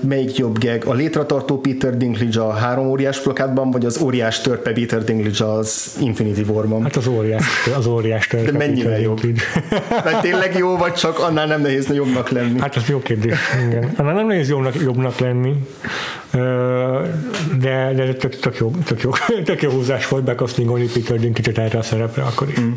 [0.00, 0.84] Melyik jobb geg?
[0.84, 5.96] A létratartó Peter Dinklage a három óriás plakátban, vagy az óriás törpe Peter Dinklage az
[6.00, 6.82] Infinity War-ban?
[6.82, 7.44] Hát az óriás,
[7.76, 9.20] az óriás törpe, De mennyire Peter jobb?
[10.04, 12.60] Mert tényleg jó, vagy csak annál nem nehéz jobbnak lenni?
[12.60, 13.38] Hát ez jó kérdés.
[13.68, 13.92] Igen.
[13.96, 15.52] Annál nem nehéz jobbnak, jobbnak lenni,
[17.60, 19.10] de, de tök, tök, jó, tök, jó,
[19.44, 22.60] tök jó húzás volt bekasztingolni Peter Dinklage-et erre a szerepre akkor is.
[22.60, 22.72] Mm.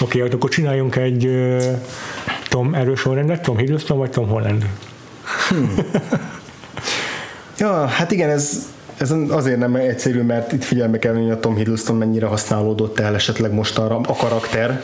[0.00, 1.30] Oké, okay, akkor csináljunk egy
[2.48, 4.66] Tom erős sorrendet, Tom Hiddleston vagy Tom Holland?
[7.60, 11.40] Ja, hát igen, ez, ez azért nem egyszerű, mert itt figyelme kell venni, hogy a
[11.40, 14.82] Tom Hiddleston mennyire használódott el esetleg mostanra a karakter,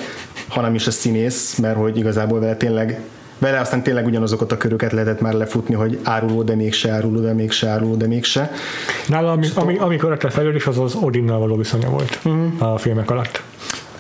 [0.49, 3.01] hanem is a színész, mert hogy igazából vele tényleg
[3.39, 7.33] vele aztán tényleg ugyanazokat a köröket lehetett már lefutni, hogy áruló, de mégse áruló, de
[7.33, 8.51] mégse áruló, de mégse.
[9.09, 12.73] Nála, ami, ami, ami karakter fejlődés, az az Odinnal való viszonya volt uh-huh.
[12.73, 13.43] a filmek alatt.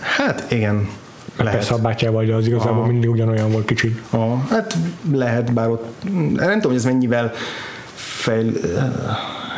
[0.01, 0.89] Hát igen,
[1.37, 1.59] lehet.
[1.59, 2.87] Persze a bátyával, de az igazából Aha.
[2.87, 4.01] mindig ugyanolyan volt kicsit.
[4.11, 4.77] A, hát
[5.13, 6.03] lehet, bár ott
[6.35, 7.33] nem tudom, hogy ez mennyivel
[7.95, 8.53] fejl,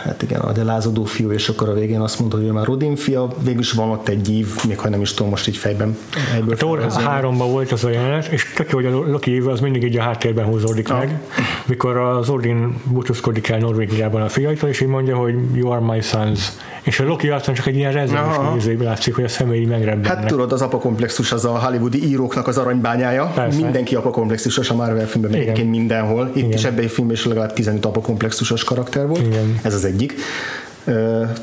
[0.04, 2.96] hát igen, a lázadó fiú, és akkor a végén azt mondta, hogy ő már Rodin
[2.96, 5.96] fia, végülis van ott egy ív, még ha nem is tudom most így fejben.
[6.34, 7.02] Egyből A Thor felhozni.
[7.02, 9.96] 3 volt az a jelenet, és tök jó, hogy a Loki éve az mindig így
[9.96, 10.98] a háttérben húzódik Ah.
[10.98, 11.20] meg,
[11.66, 16.00] mikor az Odin búcsúzkodik el Norvégiában a fiaitól, és így mondja, hogy you are my
[16.00, 16.52] sons.
[16.82, 18.54] És a Loki aztán csak egy ilyen Aha.
[18.54, 20.06] nézői látszik, hogy a személyi megrebbennek.
[20.06, 23.32] Hát tudod, az apakomplexus az a hollywoodi íróknak az aranybányája.
[23.34, 23.60] Persze.
[23.60, 26.30] Mindenki apakomplexusos a Marvel filmben, mindenhol.
[26.34, 26.52] Itt Igen.
[26.52, 29.26] is ebben a filmben is legalább 15 apakomplexusos karakter volt.
[29.26, 29.58] Igen.
[29.62, 30.14] Ez az egyik.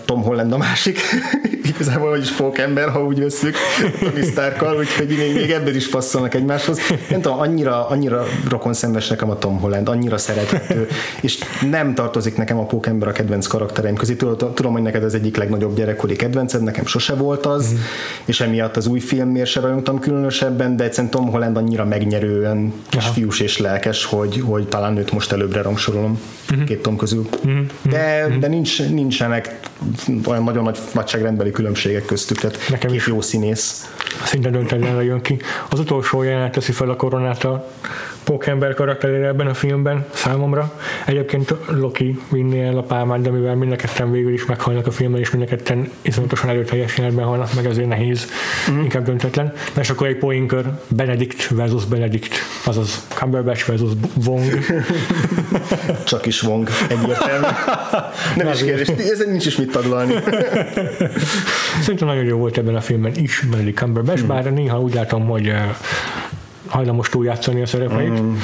[0.05, 0.99] Tom Holland a másik,
[1.73, 3.55] igazából vagyis pókember, ha úgy veszük,
[3.99, 6.79] Tony Starkkal, úgyhogy még, még ebből is passzolnak egymáshoz.
[7.09, 10.87] Nem tudom, annyira, annyira rokon szembes nekem a Tom Holland, annyira szerethető,
[11.21, 11.39] és
[11.69, 14.15] nem tartozik nekem a pókember a kedvenc karaktereim közé.
[14.53, 17.77] Tudom, hogy neked ez egyik legnagyobb gyerekkori kedvenced, nekem sose volt az, mm.
[18.25, 23.05] és emiatt az új filmért se rajongtam különösebben, de egyszerűen Tom Holland annyira megnyerően kis
[23.07, 26.19] fiús és lelkes, hogy, hogy talán őt most előbbre rangsorolom
[26.49, 26.65] uh-huh.
[26.65, 27.27] két Tom közül.
[27.43, 27.65] Uh-huh.
[27.83, 28.81] De, de nincs,
[29.35, 33.95] nincsenek olyan nagyon nagy nagyságrendbeli különbségek köztük, tehát Nekem is jó színész.
[34.23, 35.39] Szinte döntetlenre jön ki.
[35.69, 37.67] Az utolsó jelenet teszi fel a koronát a
[38.25, 40.79] Pókember karakterére ebben a filmben számomra.
[41.05, 43.75] Egyébként Loki vinni el a pálmát, de mivel mind
[44.11, 47.87] végül is meghalnak a filmben, és mind a ketten iszonyatosan erőteljes jelenetben halnak, meg ezért
[47.87, 48.27] nehéz,
[48.71, 48.79] mm.
[48.79, 49.53] inkább döntetlen.
[49.79, 52.33] És akkor egy poinkör Benedict versus Benedict,
[52.65, 53.89] azaz Cumberbatch versus
[54.25, 54.43] Wong.
[56.03, 57.45] Csak is Wong, egyértelmű.
[58.37, 60.13] Nem is kérdés, ez nincs is mit taglalni.
[61.81, 64.27] Szerintem nagyon jó volt ebben a filmben is Benedict Cumberbatch, mm.
[64.27, 65.75] bár néha úgy látom, hogy eh,
[66.75, 68.21] hajlamos túljátszani a szerepeit.
[68.21, 68.35] Mm,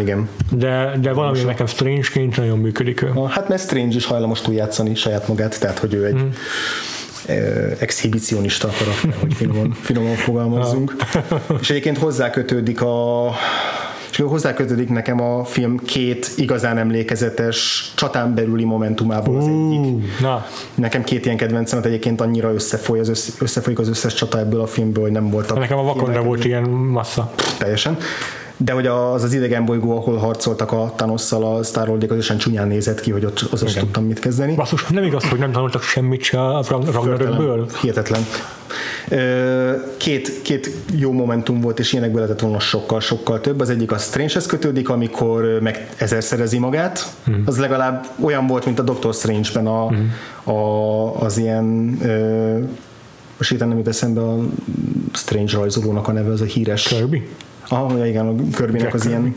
[0.00, 0.28] igen.
[0.50, 3.12] De, de valami Most nekem Strange-ként nagyon működik ő.
[3.28, 6.28] Hát mert Strange is hajlamos túljátszani saját magát, tehát hogy ő egy mm
[7.78, 10.96] exhibicionista karakter, hogy finoman, finoman fogalmazzunk.
[11.60, 13.30] és egyébként hozzá kötődik a
[14.10, 20.20] és hozzá kötődik nekem a film két igazán emlékezetes csatán belüli momentumából az egyik.
[20.20, 20.46] Na.
[20.74, 24.66] Nekem két ilyen kedvencem, egyébként annyira összefoly az össze, összefolyik az összes csata ebből a
[24.66, 25.58] filmből, hogy nem voltak.
[25.58, 27.32] Nekem a vakondra volt ilyen massza.
[27.58, 27.98] Teljesen
[28.64, 33.00] de hogy az az idegen bolygó, ahol harcoltak a Thanosszal, a star az csúnyán nézett
[33.00, 34.54] ki, hogy ott az is tudtam mit kezdeni.
[34.54, 37.66] Basszus, nem igaz, hogy nem tanultak semmit se a Ragnarökből?
[37.80, 38.26] Hihetetlen.
[39.96, 43.60] Két, két jó momentum volt, és ilyenekből lehetett volna sokkal, sokkal több.
[43.60, 45.88] Az egyik a Strange-hez kötődik, amikor meg
[46.20, 47.12] szerezi magát.
[47.24, 47.42] Hmm.
[47.46, 50.12] Az legalább olyan volt, mint a Doctor Strange-ben a, hmm.
[50.44, 51.64] a, az ilyen
[53.36, 54.38] most hirtelen nem jut eszembe a
[55.12, 57.28] Strange rajzolónak a neve, az a híres Kirby?
[57.72, 59.34] Ah, igen, a Körbinek az ilyen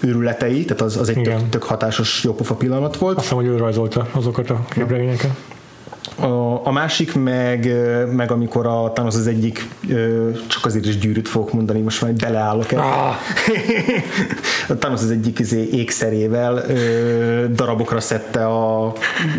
[0.00, 3.16] őrületei, tehát az, az egy tök, tök hatásos jópofa pillanat volt.
[3.16, 5.30] Azt hiszem, hogy ő rajzolta azokat a képregényeket.
[6.20, 7.72] A, a másik meg,
[8.12, 9.68] meg amikor a, talán az egyik,
[10.46, 12.80] csak azért is gyűrűt fogok mondani, most már beleállok el.
[12.80, 13.14] Ah.
[14.78, 16.64] talán az az egyik izé, ékszerével
[17.52, 18.92] darabokra szedte a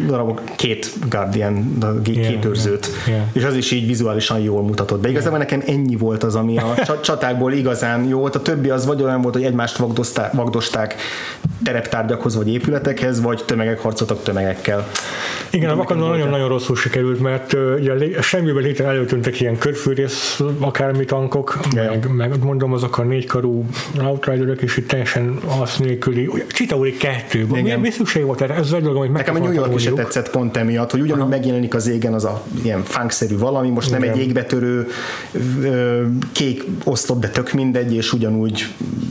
[0.08, 2.88] darabok két Guardian, két yeah, őrzőt.
[3.06, 3.30] Yeah, yeah.
[3.34, 5.02] És az is így vizuálisan jól mutatott.
[5.02, 5.52] De igazából yeah.
[5.52, 8.36] nekem ennyi volt az, ami a csatákból igazán jó volt.
[8.36, 10.96] A többi az vagy olyan volt, hogy egymást vagdosták, vagdosták
[11.64, 14.88] tereptárgyakhoz vagy épületekhez, vagy tömegek harcoltak tömegekkel.
[15.50, 21.60] Igen, a vakondon nagyon-nagyon rosszul sikerült, mert ugye semmiből létre előtűntek ilyen körfűrész, akármi tankok,
[21.72, 21.90] yeah.
[21.90, 23.66] meg, meg, mondom, azok a négykarú
[24.04, 28.54] Outriderök, és itt teljesen az nélküli, Csitauri kettő, mi, mi szükség volt erre?
[28.54, 31.30] Ez egy dolog, amit Nekem a New York is tetszett pont emiatt, hogy ugyanúgy Aha.
[31.30, 34.00] megjelenik az égen az a ilyen funkszerű valami, most Igen.
[34.00, 34.88] nem egy égbetörő
[36.32, 38.68] kék oszlop, de tök mindegy, és ugyanúgy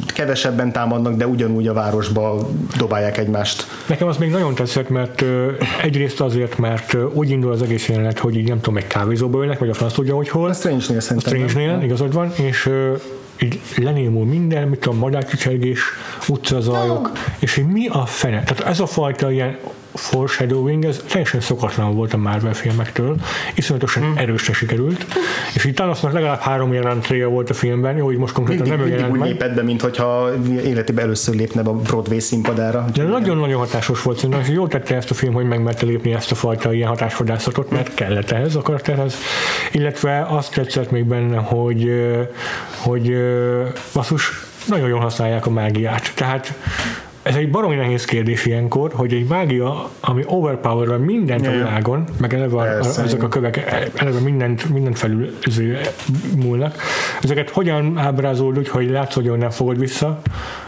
[0.06, 2.48] kevesebben támadnak, de ugyanúgy a városba
[2.78, 3.66] dobálják egymást.
[3.86, 5.24] Nekem az még nagyon tetszett, mert
[5.82, 9.58] egyrészt azért, mert úgy indul az egész jelenet, hogy így nem tudom, egy kávézóba ülnek,
[9.58, 10.48] vagy a franc tudja, hogy hol.
[10.48, 11.42] A Strange-nél szerintem.
[11.42, 12.70] A Strange-nél, igazad van, és
[13.40, 15.80] így lenémul minden, mit a madárcsicsergés,
[16.28, 17.10] utcazajok, no.
[17.38, 18.42] és hogy mi a fene.
[18.42, 19.58] Tehát ez a fajta ilyen
[19.96, 23.16] foreshadowing, ez teljesen szokatlan volt a Marvel filmektől,
[23.54, 24.16] iszonyatosan mm.
[24.16, 25.06] erősre sikerült,
[25.54, 28.98] és itt Thanosnak legalább három jelentréje volt a filmben, jó, hogy most konkrétan mindig, nem
[28.98, 30.30] jelent úgy lépett be, mint hogyha
[30.64, 32.84] életében először lépne a Broadway színpadára.
[32.94, 36.30] De nagyon-nagyon hatásos volt, szerintem, és jó tette ezt a film, hogy megmerte lépni ezt
[36.30, 39.14] a fajta ilyen hatásvadászatot, mert kellett ehhez a karakterhez,
[39.72, 41.90] illetve azt tetszett még benne, hogy,
[42.76, 43.16] hogy
[43.92, 44.30] basszus,
[44.66, 46.12] nagyon jól használják a mágiát.
[46.14, 46.54] Tehát
[47.26, 52.34] ez egy baromi nehéz kérdés ilyenkor, hogy egy mágia, ami overpower mindent a világon, meg
[52.34, 53.56] eleve a, ezek a kövek
[53.94, 55.30] eleve mindent, mindent felül
[56.36, 56.76] múlnak,
[57.22, 60.20] ezeket hogyan ábrázol úgy, hogy látsz, hogy nem fogod vissza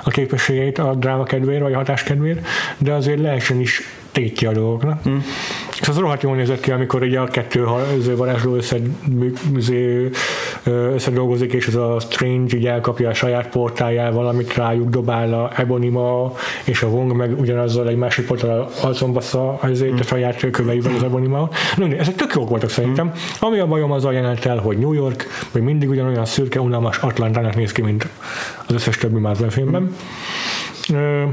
[0.02, 2.46] a képességeit a dráma kedvéért, vagy a hatás kedvéért,
[2.78, 3.82] de azért lehessen is
[4.12, 5.08] tétje a dolgoknak.
[5.08, 5.16] Mm.
[5.80, 7.66] És az rohadt jól nézett ki, amikor ugye a kettő
[8.16, 8.76] varázsló össze,
[10.64, 16.32] összedolgozik, és ez a Strange így elkapja a saját portájával, amit rájuk dobál a Ebonima,
[16.64, 21.02] és a Wong meg ugyanazzal egy másik portál azon bassza azért a saját köveivel az
[21.02, 21.48] Ebonima.
[21.76, 23.06] No, ezek tök jók voltak szerintem.
[23.06, 23.10] Mm.
[23.40, 27.56] Ami a bajom azzal jelent el, hogy New York még mindig ugyanolyan szürke, unalmas Atlantának
[27.56, 28.08] néz ki, mint
[28.66, 29.96] az összes többi Marvel filmben.
[30.92, 31.24] Mm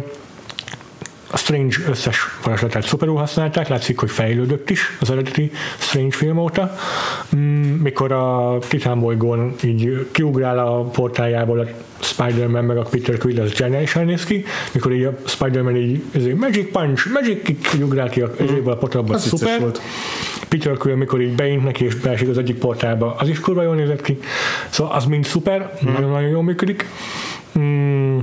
[1.31, 6.75] a Strange összes varázslatát szuperul használták, látszik, hogy fejlődött is az eredeti Strange film óta.
[7.35, 11.65] Mm, mikor a Titan bolygón így kiugrál a portájából a
[11.99, 16.35] Spider-Man meg a Peter Quill, az zseniálisan néz ki, mikor így a Spider-Man így így
[16.35, 18.67] Magic Punch, Magic Kick, ugrál ki a, mm.
[18.67, 19.59] a portálba, szuper.
[19.59, 19.81] Volt.
[20.49, 23.75] Peter Quill, mikor így beint neki és beesik az egyik portába, az is kurva jól
[23.75, 24.17] nézett ki.
[24.69, 25.93] Szóval az mind szuper, mm.
[25.93, 26.85] nagyon-nagyon jól működik.
[27.59, 28.19] Mm,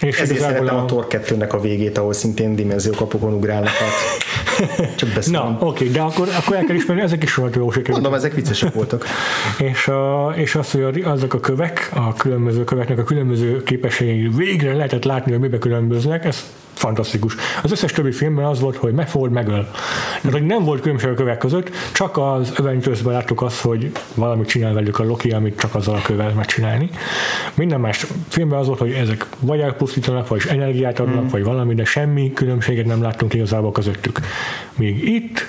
[0.00, 0.82] és Ezért szeretem a...
[0.82, 4.24] a Thor 2-nek a végét, ahol szintén dimenziókapokon ugrálnak át.
[4.96, 5.42] Csak beszélem.
[5.42, 8.00] Na, oké, okay, de akkor, akkor el kell ismerni, ezek is rohadt jó sikerült.
[8.00, 9.06] Mondom, ezek viccesek voltak.
[9.58, 14.74] és, a, és az, hogy azok a kövek, a különböző köveknek a különböző képességei végre
[14.74, 16.44] lehetett látni, hogy mibe különböznek, ez
[16.78, 17.34] fantasztikus.
[17.62, 19.68] Az összes többi filmben az volt, hogy megfogod, megöl.
[20.20, 24.48] Tehát, hogy nem volt különbség a kövek között, csak az avengers láttuk azt, hogy valamit
[24.48, 26.90] csinál velük a Loki, amit csak azzal a kövvel megcsinálni.
[27.54, 31.28] Minden más filmben az volt, hogy ezek vagy elpusztítanak, vagy energiát adnak, mm.
[31.28, 34.20] vagy valami, de semmi különbséget nem láttunk igazából közöttük.
[34.76, 35.46] Míg itt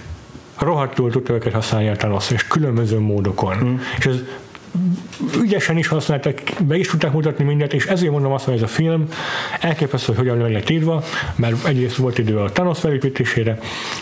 [0.58, 3.58] rohadtul tudta őket használni a Thanos, és különböző módokon.
[3.64, 3.76] Mm.
[3.98, 4.16] És ez
[5.42, 8.68] ügyesen is használták, be is tudták mutatni mindent, és ezért mondom azt, hogy ez a
[8.68, 9.08] film
[9.62, 11.04] elképesztő, hogy hogyan lett írva,
[11.36, 13.60] mert egyrészt volt idő a Thanos felépítésére,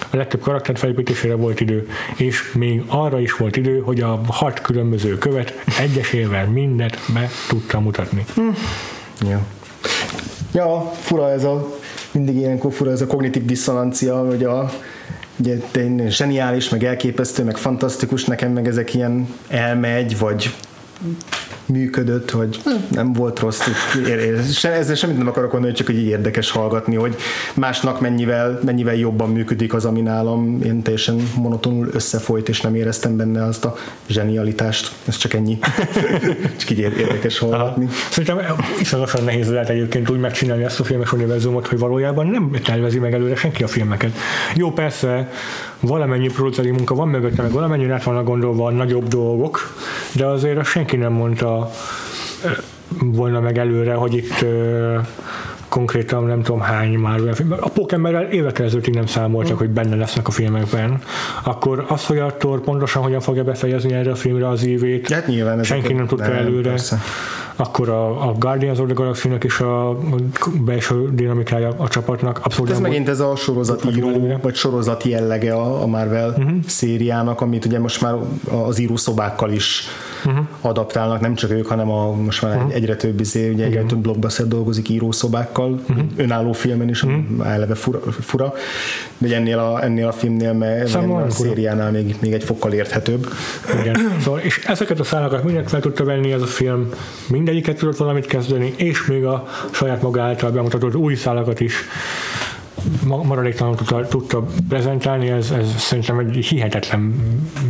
[0.09, 4.61] a legtöbb karakter felépítésére volt idő, és még arra is volt idő, hogy a hat
[4.61, 8.25] különböző követ egyesével mindent be tudta mutatni.
[8.35, 8.49] Hm.
[9.29, 9.45] Ja.
[10.53, 11.77] ja, fura ez a
[12.11, 14.71] mindig ilyenkor fura ez a kognitív diszonancia, hogy a
[15.37, 15.55] ugye
[16.09, 20.55] zseniális, meg elképesztő, meg fantasztikus, nekem meg ezek ilyen elmegy, vagy
[21.65, 22.61] működött, hogy
[22.91, 23.61] nem volt rossz.
[24.51, 27.15] Se, ezzel semmit nem akarok mondani, csak hogy érdekes hallgatni, hogy
[27.55, 33.17] másnak mennyivel, mennyivel jobban működik az, ami nálam én teljesen monotonul összefolyt, és nem éreztem
[33.17, 33.75] benne azt a
[34.07, 34.91] zsenialitást.
[35.07, 35.57] Ez csak ennyi.
[36.59, 37.87] csak így érdekes hallgatni.
[38.09, 42.99] Szerintem iszonyatosan nehéz lehet egyébként úgy megcsinálni ezt a filmes univerzumot, hogy valójában nem tervezi
[42.99, 44.11] meg előre senki a filmeket.
[44.55, 45.29] Jó, persze,
[45.79, 49.59] valamennyi produceri munka van mögötte, meg valamennyi át vannak gondolva a nagyobb dolgok,
[50.15, 51.71] de azért azt senki nem mondta
[52.99, 54.45] volna meg előre, hogy itt
[55.75, 57.19] konkrétan nem tudom hány már
[57.59, 59.57] A Pokémonrel évekkel ezelőttig nem számoltak, mm.
[59.57, 61.01] hogy benne lesznek a filmekben.
[61.43, 65.27] Akkor az, hogy a Thor pontosan hogyan fogja befejezni erre a filmre az évét, hát
[65.27, 66.69] nyilván senki nem tudta nem, előre.
[66.69, 66.99] Persze
[67.55, 69.97] akkor a, a Guardians of the galaxy is a
[70.65, 75.85] belső dinamikája a csapatnak abszolút Ez megint ez a sorozatíró, vagy sorozati jellege a, a
[75.85, 76.51] Marvel uh-huh.
[76.67, 78.15] szériának, amit ugye most már
[78.67, 79.83] az írószobákkal is
[80.25, 80.45] uh-huh.
[80.61, 82.73] adaptálnak, nem csak ők, hanem a, most már uh-huh.
[82.73, 86.05] egyre több izé, ugye egyre több blockbuster dolgozik írószobákkal, uh-huh.
[86.15, 87.53] önálló filmen is, uh-huh.
[87.53, 88.53] eleve fura, fura,
[89.17, 93.27] de ennél a, ennél a filmnél, mert ennél a szériánál még, még egy fokkal érthetőbb.
[93.81, 93.95] Igen.
[94.23, 96.89] Szóval, és ezeket a szálakat mindent fel tudta venni ez a film,
[97.29, 101.73] mindegyiket tudott valamit kezdeni, és még a saját maga által bemutatott új szálakat is
[103.03, 107.15] maradéktalanul tudta, tudta prezentálni, ez, ez szerintem egy hihetetlen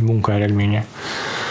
[0.00, 0.78] munka eredménye.
[0.78, 1.45] És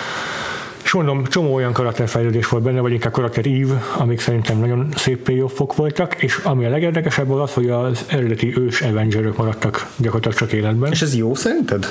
[0.95, 3.67] mondom, csomó olyan karakterfejlődés volt benne, vagy inkább karakter ív,
[3.97, 8.81] amik szerintem nagyon szép payoffok voltak, és ami a legérdekesebb az, hogy az eredeti ős
[8.81, 10.91] Avengerök maradtak gyakorlatilag csak életben.
[10.91, 11.85] És ez jó szerinted?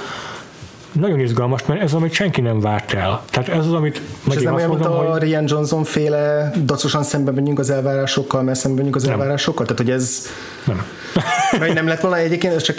[0.94, 3.22] Nagyon izgalmas, mert ez, amit senki nem várt el.
[3.30, 5.22] Tehát ez az, amit És ez nem olyan, mint a hogy...
[5.22, 9.12] Rian Johnson féle dacosan szembe menjünk az elvárásokkal, mert szembe menjünk az nem.
[9.12, 9.66] elvárásokkal?
[9.66, 10.26] Tehát, hogy ez...
[10.66, 10.82] Nem.
[11.58, 12.78] Vagy nem lett volna egyébként, ez csak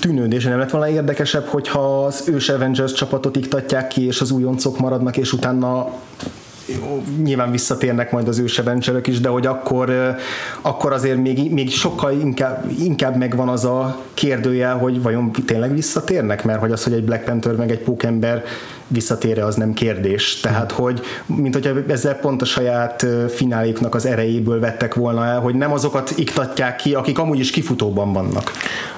[0.00, 4.78] tűnődés, nem lett volna érdekesebb, hogyha az ős Avengers csapatot iktatják ki, és az újoncok
[4.78, 5.88] maradnak, és utána
[7.22, 10.16] nyilván visszatérnek majd az ősebencserek is, de hogy akkor,
[10.60, 16.44] akkor azért még, még sokkal inkább, inkább megvan az a kérdőjel, hogy vajon tényleg visszatérnek,
[16.44, 18.44] mert hogy az, hogy egy Black Panther meg egy pókember
[18.92, 20.40] visszatére az nem kérdés.
[20.40, 25.54] Tehát, hogy mint hogyha ezzel pont a saját fináléknak az erejéből vettek volna el, hogy
[25.54, 28.52] nem azokat iktatják ki, akik amúgy is kifutóban vannak.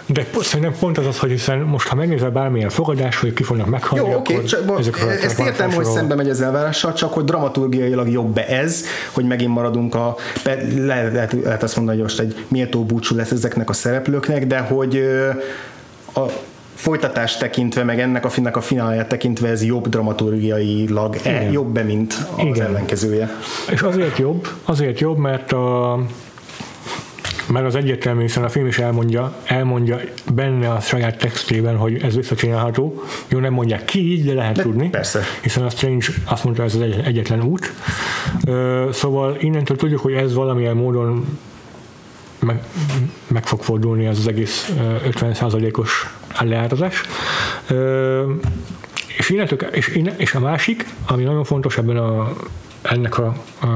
[0.06, 3.66] De szerintem pont az az, hogy hiszen most, ha megnézel bármilyen fogadás, hogy ki fognak
[3.66, 8.38] meghalni, Jó, oké, okay, ezt értem, hogy szembe megy az elvárással, csak hogy dramaturgiailag jobb
[8.48, 10.16] ez, hogy megint maradunk a,
[10.76, 14.58] lehet, lehet, lehet azt mondani, hogy most egy méltó búcsú lesz ezeknek a szereplőknek, de
[14.58, 15.02] hogy
[16.14, 16.20] a,
[16.74, 21.82] folytatást tekintve, meg ennek a filmnek a finálját tekintve ez jobb dramaturgiailag, e, jobb be,
[21.82, 22.66] mint az Igen.
[22.66, 23.30] ellenkezője.
[23.70, 25.98] És azért jobb, azért jobb, mert a
[27.46, 30.00] mert az egyértelmű, hiszen a film is elmondja, elmondja
[30.34, 33.02] benne a saját textében, hogy ez visszacsinálható.
[33.28, 34.88] Jó, nem mondják ki így, de lehet de tudni.
[34.90, 35.22] Persze.
[35.42, 37.72] Hiszen a Strange azt mondta, ez az egyetlen út.
[38.92, 41.38] Szóval innentől tudjuk, hogy ez valamilyen módon
[42.38, 42.62] meg,
[43.26, 44.72] meg fog fordulni az, az egész
[45.04, 46.06] 50%-os
[46.42, 47.02] leárazás.
[49.18, 52.32] És, innentől, és, és a másik, ami nagyon fontos ebben a,
[52.82, 53.26] ennek a,
[53.60, 53.66] a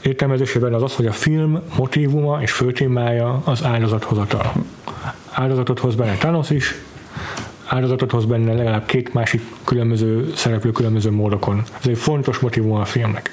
[0.00, 4.52] értelmezésében az az, hogy a film motivuma és főtémája az áldozathozatal.
[5.30, 6.74] Áldozatot hoz benne Thanos is,
[7.66, 11.62] áldozatot hoz benne legalább két másik különböző szereplő különböző módokon.
[11.80, 13.30] Ez egy fontos motivum a filmnek.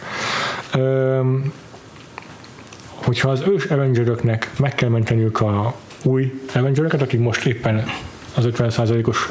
[0.73, 1.53] Öm,
[2.93, 7.85] hogyha az ős Avengeröknek meg kell menteniük a új Avengeröket, akik most éppen
[8.37, 9.27] az 50%-os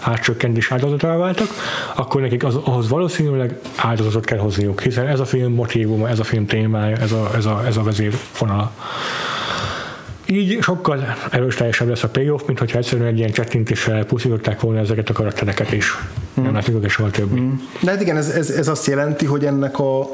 [0.00, 1.48] átcsökkentés áldozatává váltak,
[1.96, 6.24] akkor nekik az, ahhoz valószínűleg áldozatot kell hozniuk, hiszen ez a film motivuma, ez a
[6.24, 8.72] film témája, ez a, ez a, ez a vezérfonala.
[10.26, 15.08] Így sokkal erősteljesebb lesz a payoff, mint hogyha egyszerűen egy ilyen csettintéssel puszították volna ezeket
[15.08, 15.96] a karaktereket is.
[16.40, 16.42] Mm.
[16.42, 17.40] Nem látjuk őket soha többé.
[17.40, 17.52] Mm.
[17.80, 20.08] De hát igen, ez, ez, ez azt jelenti, hogy ennek a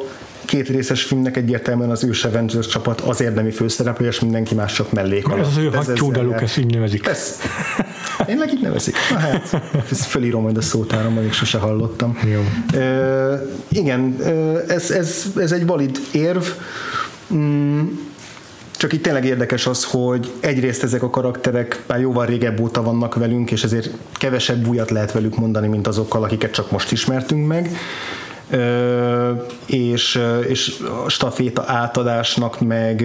[0.44, 4.92] két részes filmnek egyértelműen az ős Avengers csapat az érdemi főszereplő, és mindenki más csak
[4.92, 7.06] mellék Ez az ő hattyúdaluk, ezt így nevezik.
[7.06, 7.40] Ez,
[8.28, 8.96] én meg így nevezik.
[9.10, 12.18] Na hát, ezt fölírom majd a szótára, még sose hallottam.
[12.32, 12.40] Jó.
[12.74, 14.16] Uh, igen,
[14.68, 16.44] ez, ez, ez egy valid érv.
[17.34, 17.82] Mm,
[18.76, 23.14] csak itt tényleg érdekes az, hogy egyrészt ezek a karakterek már jóval régebb óta vannak
[23.14, 27.70] velünk, és ezért kevesebb újat lehet velük mondani, mint azokkal, akiket csak most ismertünk meg.
[29.66, 33.00] És, és a staféta átadásnak meg,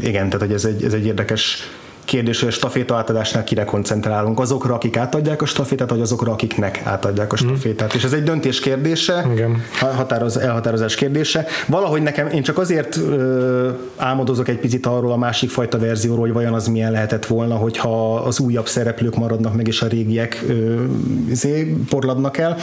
[0.00, 1.62] igen, tehát hogy ez egy, ez egy érdekes
[2.06, 4.40] kérdés, hogy a staféta átadásnál kire koncentrálunk.
[4.40, 7.94] Azokra, akik átadják a stafétát, vagy azokra, akiknek átadják a stafétát.
[7.94, 7.96] Mm.
[7.96, 9.62] És ez egy döntés kérdése, Igen.
[9.78, 11.46] Határoz, elhatározás kérdése.
[11.66, 16.32] Valahogy nekem, én csak azért ö, álmodozok egy picit arról a másik fajta verzióról, hogy
[16.32, 20.84] vajon az milyen lehetett volna, hogyha az újabb szereplők maradnak meg, és a régiek ö,
[21.28, 22.56] izé, porladnak el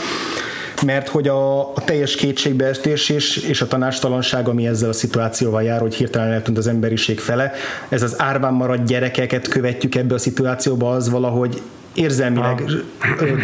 [0.84, 5.80] mert hogy a, a teljes kétségbeestés és, és a tanástalanság, ami ezzel a szituációval jár,
[5.80, 7.52] hogy hirtelen eltűnt az emberiség fele,
[7.88, 11.62] ez az árván maradt gyerekeket követjük ebbe a szituációba, az valahogy
[11.94, 12.62] érzelmileg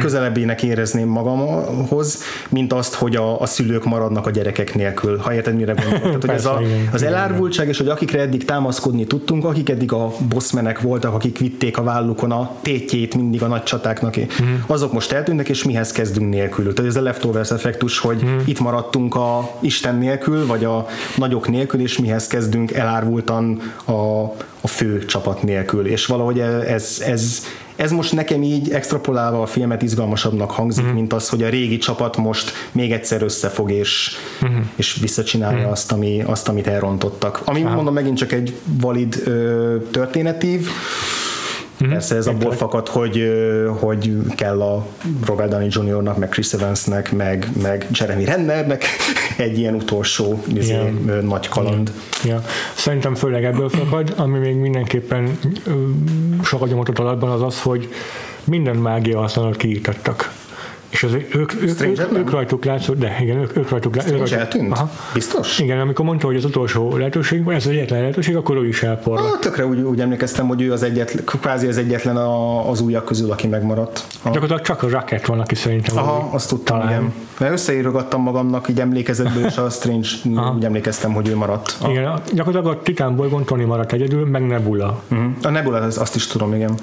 [0.01, 5.19] közelebbének érezném magamhoz, mint azt, hogy a, a szülők maradnak a gyerekek nélkül.
[5.19, 6.03] Ha érted, mire gondolok.
[6.03, 6.61] Tehát, hogy ez a,
[6.93, 11.79] az elárvultság, és hogy akikre eddig támaszkodni tudtunk, akik eddig a bossmenek voltak, akik vitték
[11.79, 14.55] a vállukon a tétjét mindig a nagy csatáknak, mm.
[14.67, 16.75] azok most eltűnnek, és mihez kezdünk nélkül.
[16.75, 18.39] Tehát ez a leftovers effektus, hogy mm.
[18.45, 20.87] itt maradtunk a Isten nélkül, vagy a
[21.17, 23.93] nagyok nélkül, és mihez kezdünk elárvultan a,
[24.61, 25.87] a fő csapat nélkül.
[25.87, 27.45] És valahogy ez, ez, ez
[27.91, 30.89] most nekem így extrapolálva a filmet izgalmasabbnak hangzik, mm.
[30.89, 34.17] mint az, hogy a régi csapat most még egyszer összefog és,
[34.47, 34.61] mm.
[34.77, 35.71] és visszacsinálja mm.
[35.71, 37.41] azt, ami, azt, amit elrontottak.
[37.45, 37.75] Ami Aha.
[37.75, 40.69] mondom megint csak egy valid ö, történetív,
[41.83, 41.93] Mm-hmm.
[41.93, 43.33] Persze ez abból fakad, hogy,
[43.79, 44.87] hogy kell a
[45.27, 48.85] Robert Downey Jr.-nak, meg Chris Evansnek, meg, meg Jeremy Rennernek
[49.37, 50.79] egy ilyen utolsó izé,
[51.23, 51.93] nagy kaland.
[52.25, 52.45] Ja.
[52.75, 55.39] Szerintem főleg ebből fakad, ami még mindenképpen
[56.43, 57.89] sokat nyomott alatban az az, hogy
[58.45, 60.33] minden mágia használat kiírtattak
[60.91, 64.31] és az, ők, ők, ők, ők rajtuk látszott, de igen, ők, ők rajtuk látszott.
[64.31, 64.73] eltűnt?
[64.73, 64.91] Aha.
[65.15, 65.59] Biztos?
[65.59, 69.33] Igen, amikor mondta, hogy az utolsó lehetőség, ez az egyetlen lehetőség, akkor ő is elporlott.
[69.33, 73.05] Ah, tökre úgy, úgy emlékeztem, hogy ő az egyetlen, kvázi az egyetlen a, az újak
[73.05, 74.05] közül, aki megmaradt.
[74.25, 75.97] Gyakorlatilag csak a Rocket van, aki szerintem.
[75.97, 76.93] Aha, azt tudtam, talán.
[76.93, 77.13] igen.
[77.39, 80.55] Mert összeírogattam magamnak így emlékezetből, és a Strange Aha.
[80.55, 81.77] úgy emlékeztem, hogy ő maradt.
[81.81, 81.91] Ah.
[81.91, 85.03] Igen, gyakorlatilag a Titán bolygón Tony maradt egyedül, meg Nebula.
[85.11, 85.27] Uh-huh.
[85.43, 86.79] A Nebula, azt is tudom, igen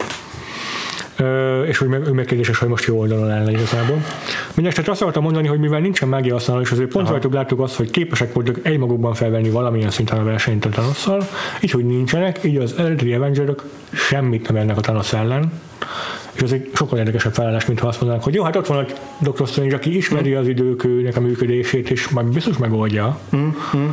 [1.67, 4.03] és hogy ő megkérdéses, hogy most jó oldalon áll igazából.
[4.47, 7.75] Mindenesetre azt akartam mondani, hogy mivel nincsen mágia használó, és azért pont rajtuk láttuk azt,
[7.75, 11.27] hogy képesek voltak egymagukban felvenni valamilyen szinten a versenyt a Thanosszal,
[11.61, 15.51] így, hogy nincsenek, így az eredeti Avengerök semmit nem ennek a Thanos ellen,
[16.31, 18.85] és ez egy sokkal érdekesebb felállás, mint ha azt mondanák, hogy jó, hát ott van
[18.85, 18.85] a
[19.29, 19.47] Dr.
[19.47, 23.19] Strange, aki ismeri az időkőnek a működését, és majd biztos megoldja.
[23.35, 23.89] Mm-hmm.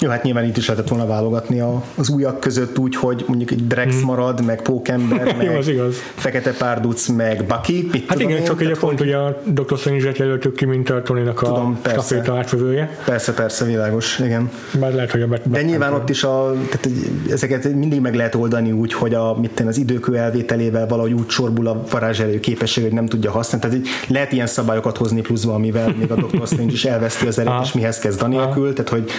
[0.00, 3.50] Jó, hát nyilván itt is lehetett volna válogatni a, az újak között úgy, hogy mondjuk
[3.50, 4.04] egy Drex hmm.
[4.04, 5.96] marad, meg Pókember, meg Jó, az igaz.
[6.14, 7.88] Fekete Párduc, meg Bucky.
[7.92, 9.78] Mit hát igen, én, csak egy pont ugye a Dr.
[9.78, 12.98] Strange-et jelöltük ki, mint a Tony-nak a staféta átvevője.
[13.04, 14.50] Persze, persze, világos, igen.
[14.80, 16.98] Már lehet, hogy a bet- De nyilván ott is a, tehát
[17.30, 21.66] ezeket mindig meg lehet oldani úgy, hogy a, mit az időkő elvételével valahogy úgy sorbul
[21.66, 23.68] a varázselő képesség, hogy nem tudja használni.
[23.68, 26.46] Tehát lehet ilyen szabályokat hozni pluszba, amivel még a Dr.
[26.46, 28.72] Strange is elveszti az erőt, és mihez kezd anélkül.
[28.72, 29.10] Tehát, hogy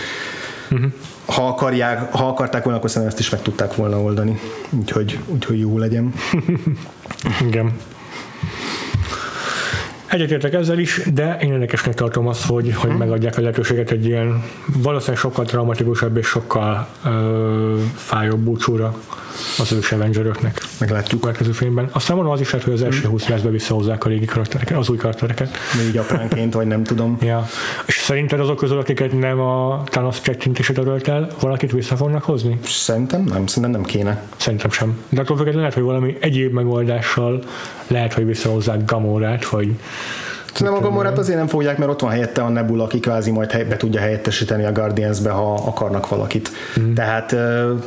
[0.72, 0.92] Uh-huh.
[1.26, 4.40] Ha, akarják, ha akarták volna, akkor szerintem ezt is meg tudták volna oldani.
[4.70, 6.14] Úgyhogy, úgyhogy jó legyen.
[7.48, 7.72] Igen.
[10.08, 13.00] Egyetértek ezzel is, de én érdekesnek tartom azt, hogy, hogy hmm.
[13.00, 18.96] megadják a lehetőséget egy ilyen valószínűleg sokkal traumatikusabb és sokkal ö, fájóbb búcsúra
[19.58, 20.62] az ős Avengeröknek.
[20.80, 21.20] Meglátjuk.
[21.20, 21.90] A következő filmben.
[21.92, 24.90] Aztán mondom az is lehet, hogy az első 20 percben visszahozzák a régi karaktereket, az
[24.90, 25.58] új karaktereket.
[25.84, 27.18] Még apránként, vagy nem tudom.
[27.22, 27.48] Ja.
[27.86, 32.60] És szerinted azok közül, akiket nem a Thanos csettintését adott el, valakit vissza fognak hozni?
[32.64, 34.24] Szerintem nem, szerintem nem kéne.
[34.38, 35.04] Szerintem sem.
[35.10, 37.44] De akkor lehet, hogy valami egyéb megoldással
[37.88, 39.74] lehet, hogy visszahozzák Gamorát, vagy
[40.60, 43.68] Nem a Gamorát azért nem fogják, mert ott van helyette a Nebula, aki kvázi majd
[43.68, 46.52] be tudja helyettesíteni a Guardians-be, ha akarnak valakit.
[46.80, 46.94] Mm.
[46.94, 47.36] Tehát,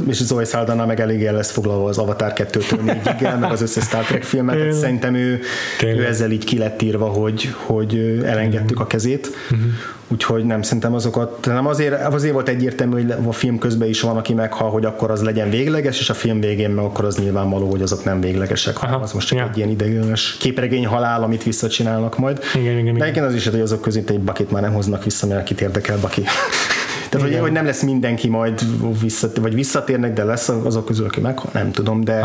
[0.08, 3.84] és Zoe Saldana meg elég el lesz foglalva az Avatar 2-től 4 meg az összes
[3.84, 5.40] Star Trek filmet, tehát szerintem ő,
[5.82, 9.30] ő ezzel így ki lett írva, hogy, hogy elengedtük a kezét.
[9.54, 9.68] Mm-hmm
[10.08, 14.16] úgyhogy nem szerintem azokat, nem azért, azért volt egyértelmű, hogy a film közben is van,
[14.16, 17.70] aki meghal, hogy akkor az legyen végleges, és a film végén meg akkor az nyilvánvaló,
[17.70, 19.48] hogy azok nem véglegesek, hanem az most csak ja.
[19.50, 22.40] egy ilyen ideiglenes képregény halál, amit visszacsinálnak majd.
[22.54, 23.12] Igen, igen, igen.
[23.12, 25.98] De az is, hogy azok között egy bakit már nem hoznak vissza, mert akit érdekel
[26.00, 26.22] baki.
[27.16, 28.60] Tehát, hogy, hogy, nem lesz mindenki majd
[29.00, 32.24] visszatér, vagy visszatérnek, de lesz azok közül, aki meg, nem tudom, de,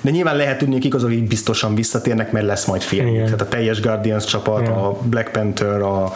[0.00, 3.06] de nyilván lehet tudni, hogy kik azok, akik biztosan visszatérnek, mert lesz majd film.
[3.06, 3.24] Igen.
[3.24, 4.72] Tehát a teljes Guardians csapat, Igen.
[4.72, 6.12] a Black Panther, a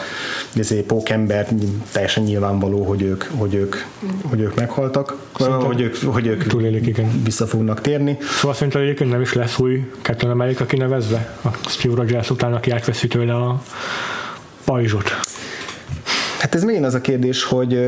[0.53, 1.47] izé, Pókember,
[1.91, 3.75] teljesen nyilvánvaló, hogy ők, hogy ők,
[4.21, 7.21] hogy ők meghaltak, Szerintem hogy ők, hogy ők túlélik, igen.
[7.23, 8.17] vissza fognak térni.
[8.39, 12.71] Szóval szerintem egyébként nem is lesz új Captain America kinevezve, a Steve Rogers után, aki
[12.71, 13.61] átveszi tőle a
[14.63, 15.11] pajzsot.
[16.39, 17.79] Hát ez még az a kérdés, hogy,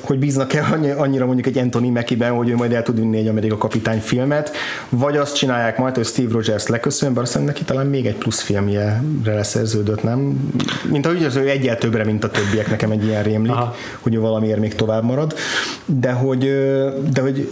[0.00, 0.66] hogy bíznak-e
[0.96, 4.50] annyira mondjuk egy Anthony Mackie-ben, hogy ő majd el tud vinni egy Amerika kapitány filmet,
[4.88, 8.40] vagy azt csinálják majd, hogy Steve Rogers leköszön, bár azt neki talán még egy plusz
[8.40, 10.50] filmje leszerződött, nem?
[10.90, 13.74] Mint ahogy az ő egyel többre, mint a többiek, nekem egy ilyen rémlik, Aha.
[14.00, 15.34] hogy ő valamiért még tovább marad.
[15.84, 16.38] De hogy,
[17.12, 17.48] de hogy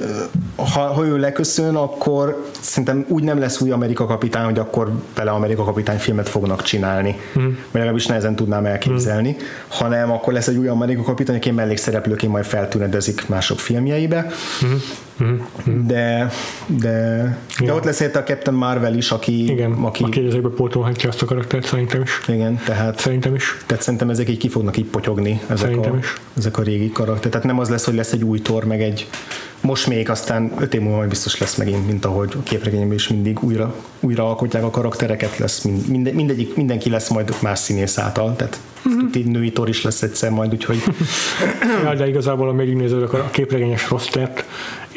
[0.56, 5.31] ha, ha ő leköszön, akkor szerintem úgy nem lesz új Amerika kapitány, hogy akkor vele
[5.31, 7.16] Amerika kapitány filmet fognak csinálni.
[7.39, 7.43] Mm.
[7.44, 9.44] Mert legalábbis nehezen tudnám elképzelni, mm.
[9.68, 14.27] hanem akkor lesz egy új Amerika kapitány, aki mellékszereplőként majd feltűnedezik mások filmjeibe.
[14.65, 15.87] Mm-hmm.
[15.87, 16.31] De,
[16.67, 19.51] de, de ott lesz a Captain Marvel is, aki...
[19.51, 22.21] Igen, aki, aki ezekben pótolhatja azt a karaktert, szerintem is.
[22.27, 22.99] Igen, tehát...
[22.99, 23.57] Szerintem is.
[23.67, 26.15] Tehát szerintem ezek így ki fognak így potyogni, ezek, a, is.
[26.37, 27.31] ezek a régi karakterek.
[27.31, 29.09] Tehát nem az lesz, hogy lesz egy új tor, meg egy
[29.61, 33.09] most még, aztán öt év múlva majd biztos lesz megint, mint ahogy a képregényben is
[33.09, 38.37] mindig újra, újra alkotják a karaktereket, lesz mind, mindegyik, mindenki lesz majd más színész által,
[38.37, 39.31] tehát mm-hmm.
[39.31, 40.82] női tor is lesz egyszer majd, úgyhogy...
[41.85, 44.45] ja, de igazából, ha végignézed a képregényes rostert,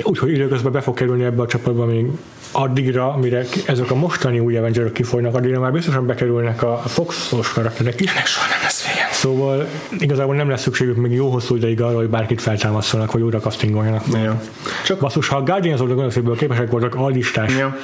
[0.03, 2.05] úgyhogy időközben be fog kerülni ebbe a csapatba még
[2.51, 8.01] addigra, mire ezek a mostani új avengers kifolynak, addigra már biztosan bekerülnek a Fox-os karakterek
[8.01, 8.11] is.
[8.11, 8.92] Ennek soha nem lesz vége.
[9.23, 9.67] Szóval
[9.99, 14.03] igazából nem lesz szükségük még jó hosszú ideig arra, hogy bárkit feltámasztanak, vagy újra castingoljanak.
[14.13, 14.41] Ja.
[14.85, 17.75] Csak basszus, ha a Guardians of the Galaxy-ből képesek voltak a listás ja.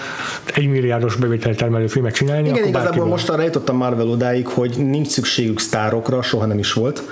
[0.53, 4.75] egy milliárdos bevételt termelő filmet csinálni, Igen, akkor igazából most arra jutottam Marvel odáig, hogy
[4.77, 7.03] nincs szükségük sztárokra, soha nem is volt.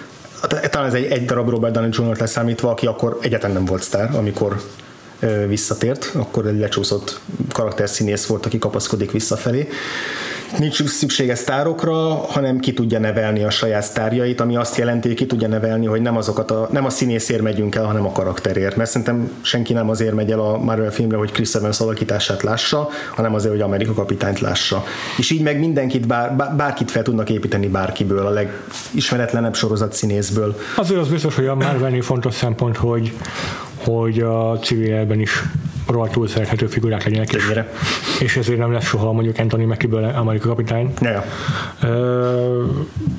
[0.69, 2.17] Talán ez egy, egy darab Robert Downey Jr.
[2.19, 4.61] leszámítva, aki akkor egyáltalán nem volt sztár, amikor
[5.47, 7.19] visszatért, akkor egy lecsúszott
[7.53, 9.67] karakterszínész volt, aki kapaszkodik visszafelé
[10.57, 15.26] nincs szüksége sztárokra, hanem ki tudja nevelni a saját sztárjait, ami azt jelenti, hogy ki
[15.26, 18.76] tudja nevelni, hogy nem, azokat a, nem a színészért megyünk el, hanem a karakterért.
[18.76, 22.90] Mert szerintem senki nem azért megy el a Marvel filmre, hogy Chris Evans alakítását lássa,
[23.15, 24.84] hanem azért, hogy Amerika kapitányt lássa.
[25.18, 30.56] És így meg mindenkit, bár, bárkit fel tudnak építeni bárkiből, a legismeretlenebb sorozat színészből.
[30.76, 33.14] Azért az biztos, hogy a Marvelnél fontos szempont, hogy,
[33.84, 35.44] hogy a civilben is
[35.88, 37.34] rohadtul szerethető figurák legyenek.
[37.34, 37.43] És,
[38.19, 40.93] és ezért nem lesz soha mondjuk Anthony Mackie-ből Amerika kapitány.
[41.01, 41.23] Ja, ja.
[41.81, 42.64] Ö,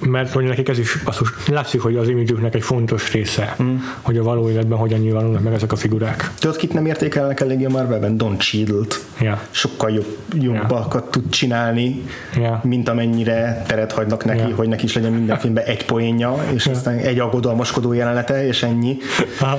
[0.01, 3.77] mert hogy nekik ez is basszus, látszik, hogy az imidzsüknek egy fontos része, mm.
[4.03, 6.31] hogy a való életben hogyan nyilvánulnak meg ezek a figurák.
[6.39, 8.17] Tudod, kit nem értékelnek eléggé a Marvelben?
[8.17, 9.05] Don Cheadle-t.
[9.21, 9.41] Ja.
[9.51, 11.11] Sokkal jobb, jobbakat ja.
[11.11, 12.03] tud csinálni,
[12.37, 12.61] ja.
[12.65, 14.55] mint amennyire teret hagynak neki, ja.
[14.55, 16.73] hogy neki is legyen minden filmben egy poénja, és ja.
[16.73, 18.97] aztán egy aggodalmaskodó jelenete, és ennyi.
[19.41, 19.59] Aha.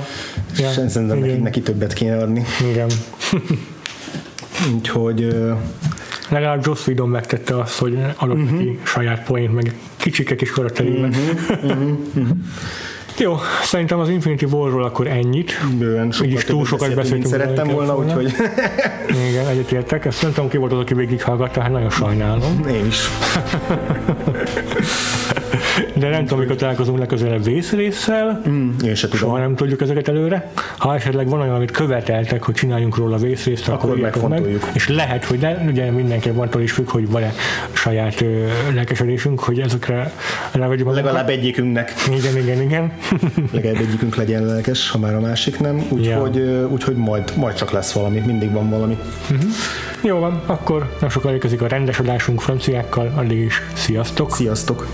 [0.56, 0.66] Ja.
[0.66, 2.44] És szerintem neki, neki többet kéne adni.
[2.70, 2.88] Igen.
[4.74, 5.36] Úgyhogy
[6.28, 8.50] legalább Joss Whedon megtette azt, hogy adott uh-huh.
[8.50, 11.08] neki saját poént, meg kicsike kis karakterében.
[11.10, 11.64] Uh-huh.
[11.70, 11.98] Uh-huh.
[12.14, 12.36] Uh-huh.
[13.20, 15.60] Jó, szerintem az Infinity War-ról akkor ennyit.
[15.78, 17.26] Bőven, sokkal is túl sokat beszéltünk.
[17.26, 18.34] Szerettem volna, úgyhogy...
[19.30, 20.04] Igen, egyetértek.
[20.04, 22.66] Ezt nem tudom, ki volt az, aki végighallgatta, hát nagyon sajnálom.
[22.68, 23.08] Én is.
[25.94, 28.42] De nem tudom, mikor találkozunk legközelebb vészrészsel.
[28.48, 29.28] Mm, én se tudom.
[29.28, 30.50] Soha nem tudjuk ezeket előre.
[30.78, 34.62] Ha esetleg van olyan, amit követeltek, hogy csináljunk róla vészrészt, akkor, akkor megfontoljuk.
[34.62, 34.70] Meg.
[34.74, 37.32] És lehet, hogy ne, ugye mindenki attól is függ, hogy van-e
[37.72, 40.12] saját ö, lelkesedésünk, hogy ezekre
[40.52, 41.12] rávegyük magunkat.
[41.12, 41.92] Legalább egyikünknek.
[42.16, 42.92] Igen, igen, igen.
[43.52, 45.76] Legalább egyikünk legyen lelkes, ha már a másik nem.
[45.88, 46.68] Úgyhogy ja.
[46.68, 48.98] úgy, majd, majd csak lesz valami, mindig van valami.
[49.30, 49.50] Uh-huh.
[50.02, 54.34] Jó van, akkor nem sokára a rendes adásunk franciákkal, addig is sziasztok!
[54.34, 54.86] Sziasztok!